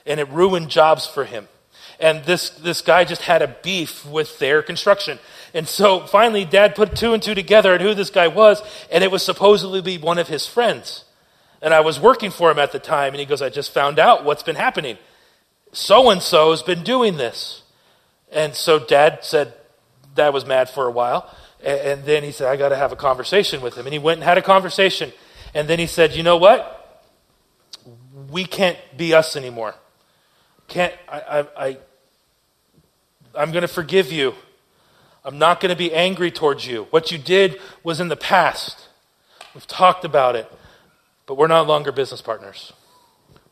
And 0.06 0.20
it 0.20 0.28
ruined 0.28 0.68
jobs 0.68 1.06
for 1.06 1.24
him. 1.24 1.48
And 1.98 2.24
this, 2.24 2.50
this 2.50 2.82
guy 2.82 3.04
just 3.04 3.22
had 3.22 3.42
a 3.42 3.56
beef 3.62 4.06
with 4.06 4.38
their 4.38 4.62
construction. 4.62 5.18
And 5.54 5.66
so 5.66 6.06
finally, 6.06 6.44
dad 6.44 6.76
put 6.76 6.94
two 6.94 7.14
and 7.14 7.22
two 7.22 7.34
together 7.34 7.74
and 7.74 7.82
who 7.82 7.94
this 7.94 8.10
guy 8.10 8.28
was. 8.28 8.62
And 8.92 9.02
it 9.02 9.10
was 9.10 9.24
supposedly 9.24 9.98
one 9.98 10.18
of 10.18 10.28
his 10.28 10.46
friends. 10.46 11.04
And 11.62 11.72
I 11.72 11.80
was 11.80 12.00
working 12.00 12.30
for 12.30 12.50
him 12.50 12.58
at 12.58 12.72
the 12.72 12.80
time, 12.80 13.14
and 13.14 13.20
he 13.20 13.24
goes, 13.24 13.40
I 13.40 13.48
just 13.48 13.72
found 13.72 13.98
out 13.98 14.24
what's 14.24 14.42
been 14.42 14.56
happening. 14.56 14.98
So 15.72 16.10
and 16.10 16.20
so 16.20 16.50
has 16.50 16.62
been 16.62 16.82
doing 16.82 17.16
this. 17.16 17.62
And 18.32 18.54
so 18.54 18.78
dad 18.78 19.20
said, 19.22 19.54
Dad 20.14 20.30
was 20.34 20.44
mad 20.44 20.68
for 20.68 20.86
a 20.86 20.90
while. 20.90 21.34
And 21.64 22.04
then 22.04 22.24
he 22.24 22.32
said, 22.32 22.48
I 22.48 22.56
got 22.56 22.70
to 22.70 22.76
have 22.76 22.92
a 22.92 22.96
conversation 22.96 23.62
with 23.62 23.76
him. 23.76 23.86
And 23.86 23.92
he 23.92 23.98
went 23.98 24.18
and 24.18 24.24
had 24.24 24.36
a 24.36 24.42
conversation. 24.42 25.12
And 25.54 25.68
then 25.68 25.78
he 25.78 25.86
said, 25.86 26.14
You 26.14 26.22
know 26.22 26.36
what? 26.36 27.00
We 28.30 28.44
can't 28.44 28.78
be 28.96 29.14
us 29.14 29.36
anymore. 29.36 29.74
Can't, 30.66 30.92
I, 31.08 31.20
I, 31.20 31.66
I 31.66 31.78
I'm 33.34 33.52
going 33.52 33.62
to 33.62 33.68
forgive 33.68 34.10
you. 34.10 34.34
I'm 35.24 35.38
not 35.38 35.60
going 35.60 35.70
to 35.70 35.76
be 35.76 35.94
angry 35.94 36.30
towards 36.30 36.66
you. 36.66 36.88
What 36.90 37.12
you 37.12 37.18
did 37.18 37.60
was 37.84 38.00
in 38.00 38.08
the 38.08 38.16
past. 38.16 38.88
We've 39.54 39.66
talked 39.66 40.04
about 40.04 40.34
it. 40.34 40.50
But 41.32 41.38
we're 41.38 41.46
no 41.46 41.62
longer 41.62 41.92
business 41.92 42.20
partners. 42.20 42.74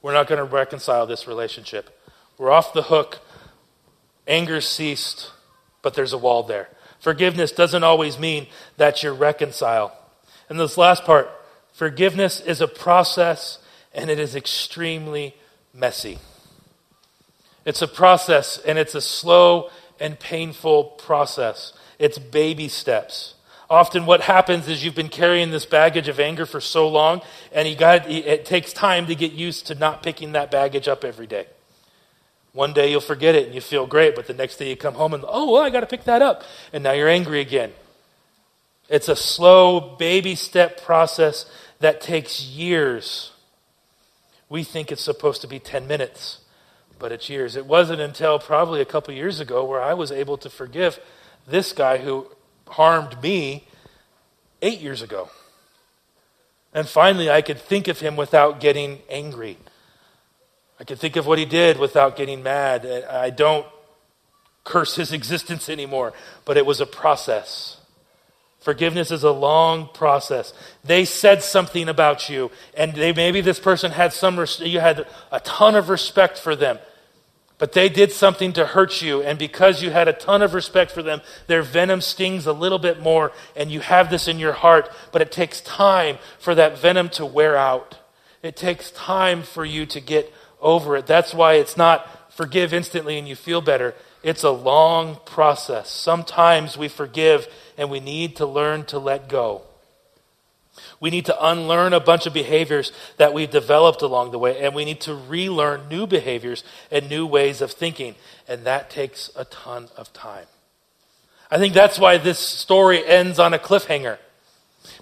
We're 0.02 0.12
not 0.12 0.26
going 0.26 0.36
to 0.36 0.44
reconcile 0.44 1.06
this 1.06 1.26
relationship. 1.26 1.98
We're 2.36 2.50
off 2.50 2.74
the 2.74 2.82
hook. 2.82 3.20
Anger 4.26 4.60
ceased, 4.60 5.30
but 5.80 5.94
there's 5.94 6.12
a 6.12 6.18
wall 6.18 6.42
there. 6.42 6.68
Forgiveness 6.98 7.52
doesn't 7.52 7.82
always 7.82 8.18
mean 8.18 8.48
that 8.76 9.02
you 9.02 9.12
reconcile. 9.12 9.96
And 10.50 10.60
this 10.60 10.76
last 10.76 11.04
part 11.04 11.30
forgiveness 11.72 12.40
is 12.40 12.60
a 12.60 12.68
process 12.68 13.60
and 13.94 14.10
it 14.10 14.18
is 14.18 14.36
extremely 14.36 15.34
messy. 15.72 16.18
It's 17.64 17.80
a 17.80 17.88
process 17.88 18.58
and 18.58 18.78
it's 18.78 18.94
a 18.94 19.00
slow 19.00 19.70
and 19.98 20.20
painful 20.20 20.84
process. 20.84 21.72
It's 21.98 22.18
baby 22.18 22.68
steps. 22.68 23.36
Often, 23.70 24.04
what 24.04 24.22
happens 24.22 24.66
is 24.66 24.84
you've 24.84 24.96
been 24.96 25.08
carrying 25.08 25.52
this 25.52 25.64
baggage 25.64 26.08
of 26.08 26.18
anger 26.18 26.44
for 26.44 26.60
so 26.60 26.88
long, 26.88 27.22
and 27.52 27.68
you 27.68 27.76
got, 27.76 28.10
it 28.10 28.44
takes 28.44 28.72
time 28.72 29.06
to 29.06 29.14
get 29.14 29.30
used 29.30 29.68
to 29.68 29.76
not 29.76 30.02
picking 30.02 30.32
that 30.32 30.50
baggage 30.50 30.88
up 30.88 31.04
every 31.04 31.28
day. 31.28 31.46
One 32.52 32.72
day 32.72 32.90
you'll 32.90 33.00
forget 33.00 33.36
it 33.36 33.46
and 33.46 33.54
you 33.54 33.60
feel 33.60 33.86
great, 33.86 34.16
but 34.16 34.26
the 34.26 34.34
next 34.34 34.56
day 34.56 34.68
you 34.68 34.76
come 34.76 34.94
home 34.94 35.14
and, 35.14 35.24
oh, 35.26 35.52
well, 35.52 35.62
I 35.62 35.70
got 35.70 35.80
to 35.80 35.86
pick 35.86 36.02
that 36.04 36.20
up. 36.20 36.42
And 36.72 36.82
now 36.82 36.90
you're 36.90 37.08
angry 37.08 37.40
again. 37.40 37.72
It's 38.88 39.08
a 39.08 39.14
slow, 39.14 39.78
baby 39.78 40.34
step 40.34 40.82
process 40.82 41.46
that 41.78 42.00
takes 42.00 42.42
years. 42.42 43.30
We 44.48 44.64
think 44.64 44.90
it's 44.90 45.00
supposed 45.00 45.42
to 45.42 45.46
be 45.46 45.60
10 45.60 45.86
minutes, 45.86 46.40
but 46.98 47.12
it's 47.12 47.30
years. 47.30 47.54
It 47.54 47.66
wasn't 47.66 48.00
until 48.00 48.40
probably 48.40 48.80
a 48.80 48.84
couple 48.84 49.14
years 49.14 49.38
ago 49.38 49.64
where 49.64 49.80
I 49.80 49.94
was 49.94 50.10
able 50.10 50.36
to 50.38 50.50
forgive 50.50 50.98
this 51.46 51.72
guy 51.72 51.98
who 51.98 52.26
harmed 52.70 53.22
me 53.22 53.64
eight 54.62 54.80
years 54.80 55.02
ago. 55.02 55.30
And 56.72 56.88
finally, 56.88 57.30
I 57.30 57.42
could 57.42 57.58
think 57.58 57.88
of 57.88 58.00
him 58.00 58.16
without 58.16 58.60
getting 58.60 59.00
angry. 59.08 59.58
I 60.78 60.84
could 60.84 60.98
think 60.98 61.16
of 61.16 61.26
what 61.26 61.38
he 61.38 61.44
did 61.44 61.78
without 61.78 62.16
getting 62.16 62.42
mad. 62.42 62.86
I 62.86 63.30
don't 63.30 63.66
curse 64.64 64.96
his 64.96 65.12
existence 65.12 65.68
anymore, 65.68 66.12
but 66.44 66.56
it 66.56 66.64
was 66.64 66.80
a 66.80 66.86
process. 66.86 67.78
Forgiveness 68.60 69.10
is 69.10 69.24
a 69.24 69.32
long 69.32 69.88
process. 69.88 70.52
They 70.84 71.04
said 71.04 71.42
something 71.42 71.88
about 71.88 72.28
you, 72.28 72.50
and 72.76 72.94
they, 72.94 73.12
maybe 73.12 73.40
this 73.40 73.58
person 73.58 73.90
had 73.90 74.12
some, 74.12 74.44
you 74.58 74.80
had 74.80 75.06
a 75.32 75.40
ton 75.40 75.74
of 75.74 75.88
respect 75.88 76.38
for 76.38 76.54
them. 76.54 76.78
But 77.60 77.72
they 77.72 77.90
did 77.90 78.10
something 78.10 78.54
to 78.54 78.64
hurt 78.64 79.02
you, 79.02 79.22
and 79.22 79.38
because 79.38 79.82
you 79.82 79.90
had 79.90 80.08
a 80.08 80.14
ton 80.14 80.40
of 80.40 80.54
respect 80.54 80.90
for 80.90 81.02
them, 81.02 81.20
their 81.46 81.62
venom 81.62 82.00
stings 82.00 82.46
a 82.46 82.54
little 82.54 82.78
bit 82.78 83.00
more, 83.00 83.32
and 83.54 83.70
you 83.70 83.80
have 83.80 84.10
this 84.10 84.26
in 84.26 84.38
your 84.38 84.54
heart, 84.54 84.90
but 85.12 85.20
it 85.20 85.30
takes 85.30 85.60
time 85.60 86.16
for 86.38 86.54
that 86.54 86.78
venom 86.78 87.10
to 87.10 87.26
wear 87.26 87.58
out. 87.58 87.98
It 88.42 88.56
takes 88.56 88.90
time 88.90 89.42
for 89.42 89.64
you 89.64 89.84
to 89.86 90.00
get 90.00 90.32
over 90.60 90.96
it. 90.96 91.06
That's 91.06 91.34
why 91.34 91.54
it's 91.54 91.76
not 91.76 92.32
forgive 92.32 92.72
instantly 92.72 93.18
and 93.18 93.28
you 93.28 93.36
feel 93.36 93.60
better. 93.60 93.94
It's 94.22 94.44
a 94.44 94.50
long 94.50 95.18
process. 95.26 95.90
Sometimes 95.90 96.78
we 96.78 96.88
forgive 96.88 97.46
and 97.76 97.90
we 97.90 98.00
need 98.00 98.36
to 98.36 98.46
learn 98.46 98.84
to 98.86 98.98
let 98.98 99.28
go. 99.28 99.62
We 101.00 101.10
need 101.10 101.26
to 101.26 101.46
unlearn 101.46 101.92
a 101.92 102.00
bunch 102.00 102.26
of 102.26 102.34
behaviors 102.34 102.92
that 103.16 103.32
we've 103.32 103.50
developed 103.50 104.02
along 104.02 104.30
the 104.30 104.38
way, 104.38 104.60
and 104.60 104.74
we 104.74 104.84
need 104.84 105.00
to 105.02 105.14
relearn 105.14 105.88
new 105.88 106.06
behaviors 106.06 106.62
and 106.90 107.08
new 107.08 107.26
ways 107.26 107.60
of 107.60 107.72
thinking. 107.72 108.14
And 108.46 108.64
that 108.64 108.90
takes 108.90 109.30
a 109.36 109.44
ton 109.44 109.88
of 109.96 110.12
time. 110.12 110.46
I 111.50 111.58
think 111.58 111.74
that's 111.74 111.98
why 111.98 112.18
this 112.18 112.38
story 112.38 113.04
ends 113.04 113.38
on 113.38 113.54
a 113.54 113.58
cliffhanger. 113.58 114.18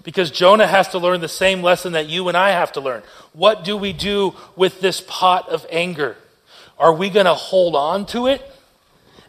Because 0.03 0.31
Jonah 0.31 0.67
has 0.67 0.89
to 0.89 0.99
learn 0.99 1.21
the 1.21 1.27
same 1.27 1.61
lesson 1.61 1.93
that 1.93 2.09
you 2.09 2.27
and 2.27 2.37
I 2.37 2.51
have 2.51 2.71
to 2.73 2.81
learn. 2.81 3.03
What 3.33 3.63
do 3.63 3.77
we 3.77 3.93
do 3.93 4.35
with 4.55 4.81
this 4.81 5.01
pot 5.01 5.49
of 5.49 5.65
anger? 5.69 6.17
Are 6.77 6.93
we 6.93 7.09
going 7.09 7.25
to 7.25 7.33
hold 7.33 7.75
on 7.75 8.05
to 8.07 8.27
it? 8.27 8.41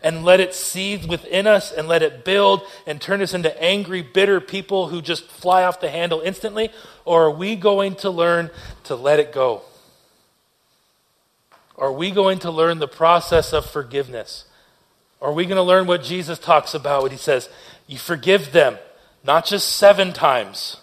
And 0.02 0.24
let 0.24 0.40
it 0.40 0.54
seethe 0.54 1.06
within 1.06 1.46
us 1.46 1.72
and 1.72 1.88
let 1.88 2.02
it 2.02 2.24
build 2.24 2.62
and 2.86 3.00
turn 3.00 3.20
us 3.22 3.34
into 3.34 3.62
angry, 3.62 4.02
bitter 4.02 4.40
people 4.40 4.88
who 4.88 5.02
just 5.02 5.24
fly 5.24 5.64
off 5.64 5.80
the 5.80 5.90
handle 5.90 6.20
instantly? 6.20 6.70
Or 7.04 7.24
are 7.24 7.30
we 7.30 7.56
going 7.56 7.96
to 7.96 8.10
learn 8.10 8.50
to 8.84 8.94
let 8.94 9.18
it 9.18 9.32
go? 9.32 9.62
Are 11.76 11.92
we 11.92 12.10
going 12.10 12.38
to 12.40 12.50
learn 12.50 12.78
the 12.78 12.88
process 12.88 13.52
of 13.52 13.64
forgiveness? 13.64 14.44
Are 15.20 15.32
we 15.32 15.44
going 15.44 15.56
to 15.56 15.62
learn 15.62 15.86
what 15.86 16.02
Jesus 16.02 16.38
talks 16.38 16.74
about 16.74 17.02
when 17.02 17.12
he 17.12 17.18
says, 17.18 17.48
You 17.86 17.98
forgive 17.98 18.52
them, 18.52 18.78
not 19.24 19.46
just 19.46 19.76
seven 19.76 20.12
times, 20.12 20.78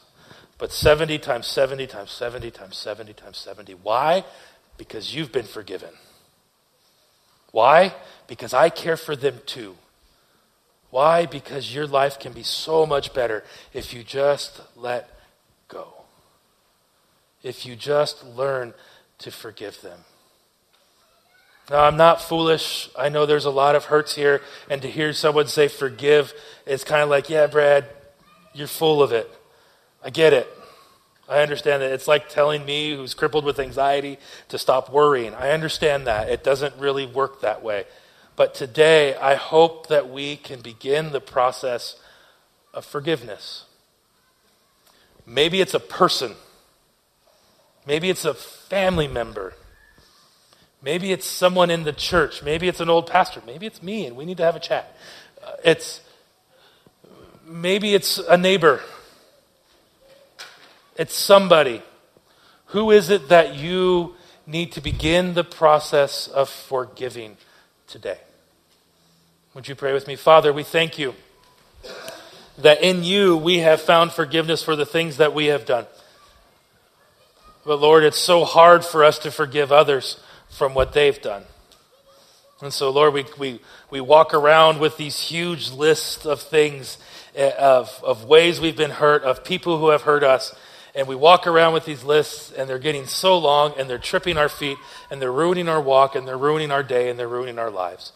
but 0.58 0.72
70 0.72 1.20
times 1.20 1.48
70 1.48 1.88
times 1.88 2.12
70 2.12 2.52
times 2.52 2.78
70 2.78 3.14
times 3.14 3.38
70. 3.38 3.74
Why? 3.76 4.24
Because 4.78 5.14
you've 5.14 5.32
been 5.32 5.46
forgiven. 5.46 5.90
Why? 7.52 7.94
Because 8.28 8.54
I 8.54 8.70
care 8.70 8.98
for 8.98 9.16
them 9.16 9.40
too. 9.46 9.76
Why? 10.90 11.26
Because 11.26 11.74
your 11.74 11.88
life 11.88 12.20
can 12.20 12.34
be 12.34 12.44
so 12.44 12.86
much 12.86 13.14
better 13.14 13.44
if 13.74 13.94
you 13.94 14.04
just 14.04 14.62
let 14.76 15.10
go. 15.68 15.88
If 17.44 17.66
you 17.66 17.76
just 17.76 18.26
learn 18.26 18.74
to 19.20 19.32
forgive 19.32 19.82
them. 19.82 20.00
Now, 21.70 21.84
I'm 21.84 21.98
not 21.98 22.22
foolish. 22.22 22.90
I 22.98 23.10
know 23.10 23.26
there's 23.26 23.46
a 23.46 23.52
lot 23.52 23.76
of 23.76 23.86
hurts 23.86 24.16
here, 24.16 24.42
and 24.70 24.82
to 24.82 24.90
hear 24.90 25.12
someone 25.12 25.48
say 25.48 25.68
forgive 25.68 26.34
it's 26.66 26.84
kind 26.84 27.02
of 27.02 27.10
like, 27.10 27.30
yeah, 27.30 27.48
Brad, 27.48 27.86
you're 28.54 28.68
full 28.68 29.04
of 29.04 29.12
it. 29.12 29.30
I 30.04 30.10
get 30.10 30.34
it. 30.34 30.48
I 31.30 31.42
understand 31.42 31.82
that 31.82 31.92
it's 31.92 32.08
like 32.08 32.30
telling 32.30 32.66
me, 32.66 32.96
who's 32.96 33.14
crippled 33.14 33.44
with 33.44 33.60
anxiety, 33.60 34.18
to 34.48 34.58
stop 34.58 34.90
worrying. 34.90 35.34
I 35.34 35.52
understand 35.52 36.08
that. 36.08 36.30
It 36.30 36.44
doesn't 36.44 36.76
really 36.78 37.06
work 37.06 37.42
that 37.42 37.62
way. 37.62 37.84
But 38.38 38.56
today, 38.56 39.16
I 39.16 39.36
hope 39.36 39.88
that 39.88 40.10
we 40.10 40.38
can 40.38 40.62
begin 40.62 41.12
the 41.12 41.20
process 41.20 41.98
of 42.74 42.86
forgiveness. 42.86 43.66
Maybe 45.26 45.60
it's 45.60 45.74
a 45.74 45.80
person, 45.82 46.36
maybe 47.86 48.10
it's 48.10 48.24
a 48.24 48.34
family 48.34 49.10
member. 49.10 49.54
Maybe 50.80 51.12
it's 51.12 51.26
someone 51.26 51.72
in 51.72 51.84
the 51.84 51.92
church. 51.92 52.44
Maybe 52.44 52.68
it's 52.68 52.80
an 52.80 52.88
old 52.88 53.08
pastor. 53.08 53.42
Maybe 53.46 53.66
it's 53.66 53.82
me, 53.82 54.06
and 54.06 54.16
we 54.16 54.26
need 54.26 54.38
to 54.38 54.44
have 54.44 54.56
a 54.56 54.60
chat. 54.60 54.96
Uh, 55.44 55.54
it's 55.66 56.02
maybe 57.46 57.96
it's 57.96 58.20
a 58.20 58.38
neighbor 58.38 58.82
it's 60.98 61.14
somebody. 61.14 61.84
Who 62.68 62.92
is 62.92 63.10
it 63.10 63.30
that 63.30 63.56
you 63.56 64.16
need 64.48 64.72
to 64.74 64.82
begin 64.82 65.36
the 65.36 65.44
process 65.44 66.28
of 66.28 66.50
forgiving 66.50 67.38
today? 67.88 68.18
Would 69.58 69.68
you 69.68 69.74
pray 69.74 69.92
with 69.92 70.06
me? 70.06 70.16
Father, 70.16 70.54
we 70.54 70.62
thank 70.62 71.00
you 71.00 71.16
that 72.60 72.84
in 72.84 73.04
you 73.04 73.36
we 73.36 73.58
have 73.58 73.82
found 73.82 74.12
forgiveness 74.12 74.62
for 74.62 74.76
the 74.76 74.86
things 74.86 75.18
that 75.18 75.34
we 75.34 75.48
have 75.48 75.66
done. 75.66 75.88
But 77.66 77.80
Lord, 77.80 78.04
it's 78.04 78.20
so 78.20 78.46
hard 78.46 78.86
for 78.86 79.04
us 79.04 79.18
to 79.18 79.32
forgive 79.32 79.72
others 79.72 80.20
from 80.52 80.76
what 80.76 80.94
they've 80.94 81.20
done. 81.20 81.42
And 82.62 82.72
so, 82.72 82.92
Lord, 82.92 83.16
we, 83.16 83.26
we, 83.40 83.60
we 83.90 84.00
walk 84.00 84.36
around 84.36 84.80
with 84.80 84.96
these 84.98 85.20
huge 85.20 85.72
lists 85.72 86.24
of 86.24 86.40
things, 86.40 87.00
eh, 87.34 87.50
of, 87.58 88.00
of 88.04 88.26
ways 88.26 88.62
we've 88.62 88.78
been 88.78 88.92
hurt, 88.92 89.24
of 89.24 89.44
people 89.44 89.80
who 89.80 89.90
have 89.90 90.04
hurt 90.04 90.24
us. 90.24 90.54
And 90.94 91.08
we 91.08 91.16
walk 91.16 91.48
around 91.48 91.74
with 91.74 91.86
these 91.86 92.04
lists, 92.04 92.52
and 92.52 92.70
they're 92.70 92.78
getting 92.78 93.08
so 93.08 93.36
long, 93.36 93.74
and 93.80 93.90
they're 93.90 93.98
tripping 93.98 94.38
our 94.38 94.50
feet, 94.50 94.78
and 95.10 95.20
they're 95.20 95.32
ruining 95.32 95.68
our 95.68 95.82
walk, 95.82 96.16
and 96.16 96.28
they're 96.28 96.38
ruining 96.38 96.70
our 96.70 96.84
day, 96.84 97.10
and 97.10 97.18
they're 97.18 97.28
ruining 97.28 97.58
our 97.58 97.72
lives. 97.72 98.12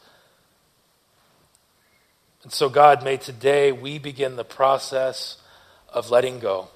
And 2.43 2.51
so, 2.51 2.69
God, 2.69 3.03
may 3.03 3.17
today 3.17 3.71
we 3.71 3.99
begin 3.99 4.35
the 4.35 4.43
process 4.43 5.37
of 5.89 6.09
letting 6.09 6.39
go, 6.39 6.69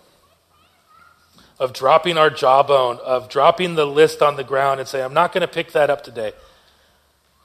of 1.60 1.74
dropping 1.74 2.18
our 2.18 2.30
jawbone, 2.30 3.00
of 3.04 3.30
dropping 3.30 3.76
the 3.76 3.86
list 3.86 4.22
on 4.22 4.36
the 4.36 4.44
ground 4.44 4.80
and 4.80 4.88
say, 4.88 5.02
I'm 5.02 5.14
not 5.14 5.34
going 5.34 5.42
to 5.42 5.48
pick 5.48 5.72
that 5.72 5.90
up 5.90 6.04
today. 6.04 6.34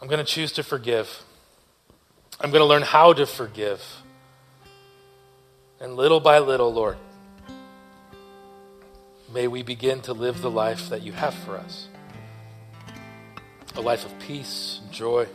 I'm 0.01 0.09
going 0.09 0.25
to 0.25 0.31
choose 0.31 0.53
to 0.53 0.63
forgive. 0.63 1.23
I'm 2.41 2.51
going 2.51 2.63
to 2.63 2.67
learn 2.67 2.83
how 2.83 3.13
to 3.13 3.27
forgive. 3.27 3.83
And 5.81 5.97
little 5.97 6.21
by 6.21 6.39
little, 6.41 6.73
Lord, 6.73 6.99
May 9.33 9.47
we 9.47 9.63
begin 9.63 10.01
to 10.03 10.13
live 10.13 10.43
the 10.43 10.51
life 10.51 10.89
that 10.89 11.03
you 11.03 11.13
have 11.13 11.35
for 11.35 11.57
us 11.57 11.87
a 13.77 13.81
life 13.81 14.05
of 14.05 14.19
peace 14.19 14.81
and 14.83 14.93
joy, 14.93 15.29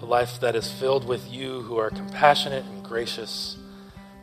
a 0.00 0.04
life 0.04 0.40
that 0.40 0.54
is 0.54 0.70
filled 0.70 1.06
with 1.06 1.30
you 1.30 1.62
who 1.62 1.78
are 1.78 1.90
compassionate 1.90 2.64
and 2.64 2.84
gracious 2.84 3.56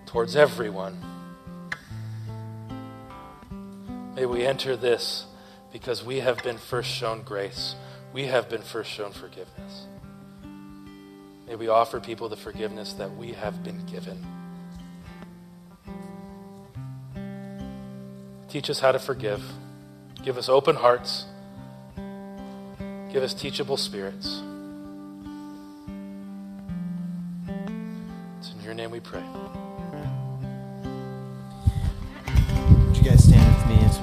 towards 0.05 0.35
everyone. 0.35 0.97
May 4.15 4.25
we 4.27 4.45
enter 4.45 4.75
this 4.75 5.25
because 5.71 6.03
we 6.03 6.19
have 6.19 6.43
been 6.43 6.57
first 6.57 6.89
shown 6.89 7.23
grace. 7.23 7.75
We 8.13 8.25
have 8.25 8.47
been 8.47 8.61
first 8.61 8.91
shown 8.91 9.11
forgiveness. 9.11 9.87
May 11.47 11.55
we 11.55 11.67
offer 11.67 11.99
people 11.99 12.29
the 12.29 12.35
forgiveness 12.35 12.93
that 12.93 13.15
we 13.17 13.33
have 13.33 13.63
been 13.63 13.83
given. 13.87 14.23
Teach 18.47 18.69
us 18.69 18.79
how 18.79 18.91
to 18.91 18.99
forgive. 18.99 19.43
Give 20.23 20.37
us 20.37 20.47
open 20.47 20.75
hearts. 20.75 21.25
Give 23.11 23.23
us 23.23 23.33
teachable 23.33 23.77
spirits. 23.77 24.43
In 28.63 28.67
your 28.67 28.75
name 28.75 28.91
we 28.91 29.01
pray. 29.01 29.23
Would 32.87 32.95
you 32.95 33.03
guys 33.03 33.21
stand 33.25 33.57
with 33.57 33.67
me? 33.67 33.93